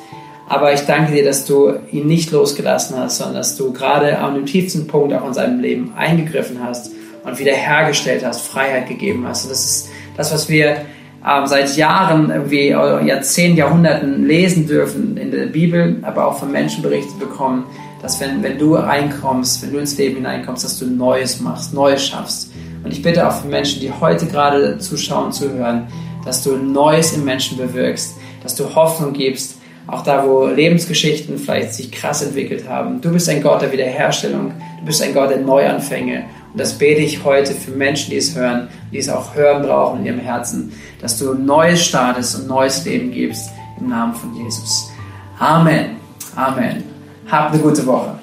Aber 0.50 0.74
ich 0.74 0.80
danke 0.80 1.12
dir, 1.12 1.24
dass 1.24 1.44
du 1.44 1.74
ihn 1.92 2.08
nicht 2.08 2.32
losgelassen 2.32 2.98
hast, 2.98 3.18
sondern 3.18 3.36
dass 3.36 3.56
du 3.56 3.72
gerade 3.72 4.18
an 4.18 4.34
dem 4.34 4.46
tiefsten 4.46 4.88
Punkt 4.88 5.14
auch 5.14 5.24
in 5.24 5.32
seinem 5.32 5.60
Leben 5.60 5.92
eingegriffen 5.96 6.58
hast 6.60 6.90
und 7.22 7.38
wiederhergestellt 7.38 8.24
hast, 8.26 8.48
Freiheit 8.48 8.88
gegeben 8.88 9.24
hast. 9.28 9.44
Und 9.44 9.52
das 9.52 9.64
ist 9.64 9.88
das, 10.16 10.34
was 10.34 10.48
wir 10.48 10.78
ähm, 11.24 11.46
seit 11.46 11.76
Jahren, 11.76 12.30
irgendwie 12.30 12.70
Jahrzehnten, 12.70 13.58
Jahrhunderten 13.58 14.26
lesen 14.26 14.66
dürfen 14.66 15.16
in 15.16 15.30
der 15.30 15.46
Bibel, 15.46 15.98
aber 16.02 16.26
auch 16.26 16.40
von 16.40 16.50
Menschen 16.50 16.82
Berichte 16.82 17.14
bekommen, 17.20 17.66
dass 18.02 18.20
wenn, 18.20 18.42
wenn 18.42 18.58
du 18.58 18.74
reinkommst, 18.74 19.62
wenn 19.62 19.72
du 19.72 19.78
ins 19.78 19.96
Leben 19.98 20.16
hineinkommst, 20.16 20.64
dass 20.64 20.80
du 20.80 20.86
Neues 20.86 21.40
machst, 21.40 21.72
Neues 21.72 22.04
schaffst. 22.04 22.50
Und 22.82 22.92
ich 22.92 23.02
bitte 23.02 23.28
auch 23.28 23.40
für 23.40 23.46
Menschen, 23.46 23.78
die 23.78 23.92
heute 23.92 24.26
gerade 24.26 24.78
zuschauen, 24.78 25.30
zuhören, 25.30 25.86
dass 26.24 26.42
du 26.42 26.56
Neues 26.56 27.12
im 27.12 27.24
Menschen 27.24 27.56
bewirkst, 27.56 28.16
dass 28.42 28.56
du 28.56 28.74
Hoffnung 28.74 29.12
gibst, 29.12 29.59
auch 29.90 30.02
da, 30.02 30.24
wo 30.24 30.46
Lebensgeschichten 30.46 31.38
vielleicht 31.38 31.74
sich 31.74 31.90
krass 31.90 32.22
entwickelt 32.22 32.68
haben. 32.68 33.00
Du 33.00 33.12
bist 33.12 33.28
ein 33.28 33.42
Gott 33.42 33.62
der 33.62 33.72
Wiederherstellung, 33.72 34.52
du 34.78 34.84
bist 34.84 35.02
ein 35.02 35.12
Gott 35.12 35.30
der 35.30 35.40
Neuanfänge. 35.40 36.24
Und 36.52 36.60
das 36.60 36.78
bete 36.78 37.00
ich 37.00 37.24
heute 37.24 37.52
für 37.52 37.72
Menschen, 37.72 38.10
die 38.10 38.16
es 38.16 38.34
hören, 38.34 38.68
die 38.92 38.98
es 38.98 39.08
auch 39.08 39.34
hören 39.34 39.62
brauchen 39.62 40.00
in 40.00 40.06
ihrem 40.06 40.18
Herzen, 40.20 40.72
dass 41.00 41.18
du 41.18 41.34
Neues 41.34 41.84
startest 41.84 42.38
und 42.38 42.46
neues 42.46 42.84
Leben 42.84 43.10
gibst 43.10 43.50
im 43.78 43.88
Namen 43.88 44.14
von 44.14 44.34
Jesus. 44.36 44.90
Amen. 45.38 45.96
Amen. 46.36 46.84
Habt 47.28 47.54
eine 47.54 47.62
gute 47.62 47.84
Woche. 47.86 48.19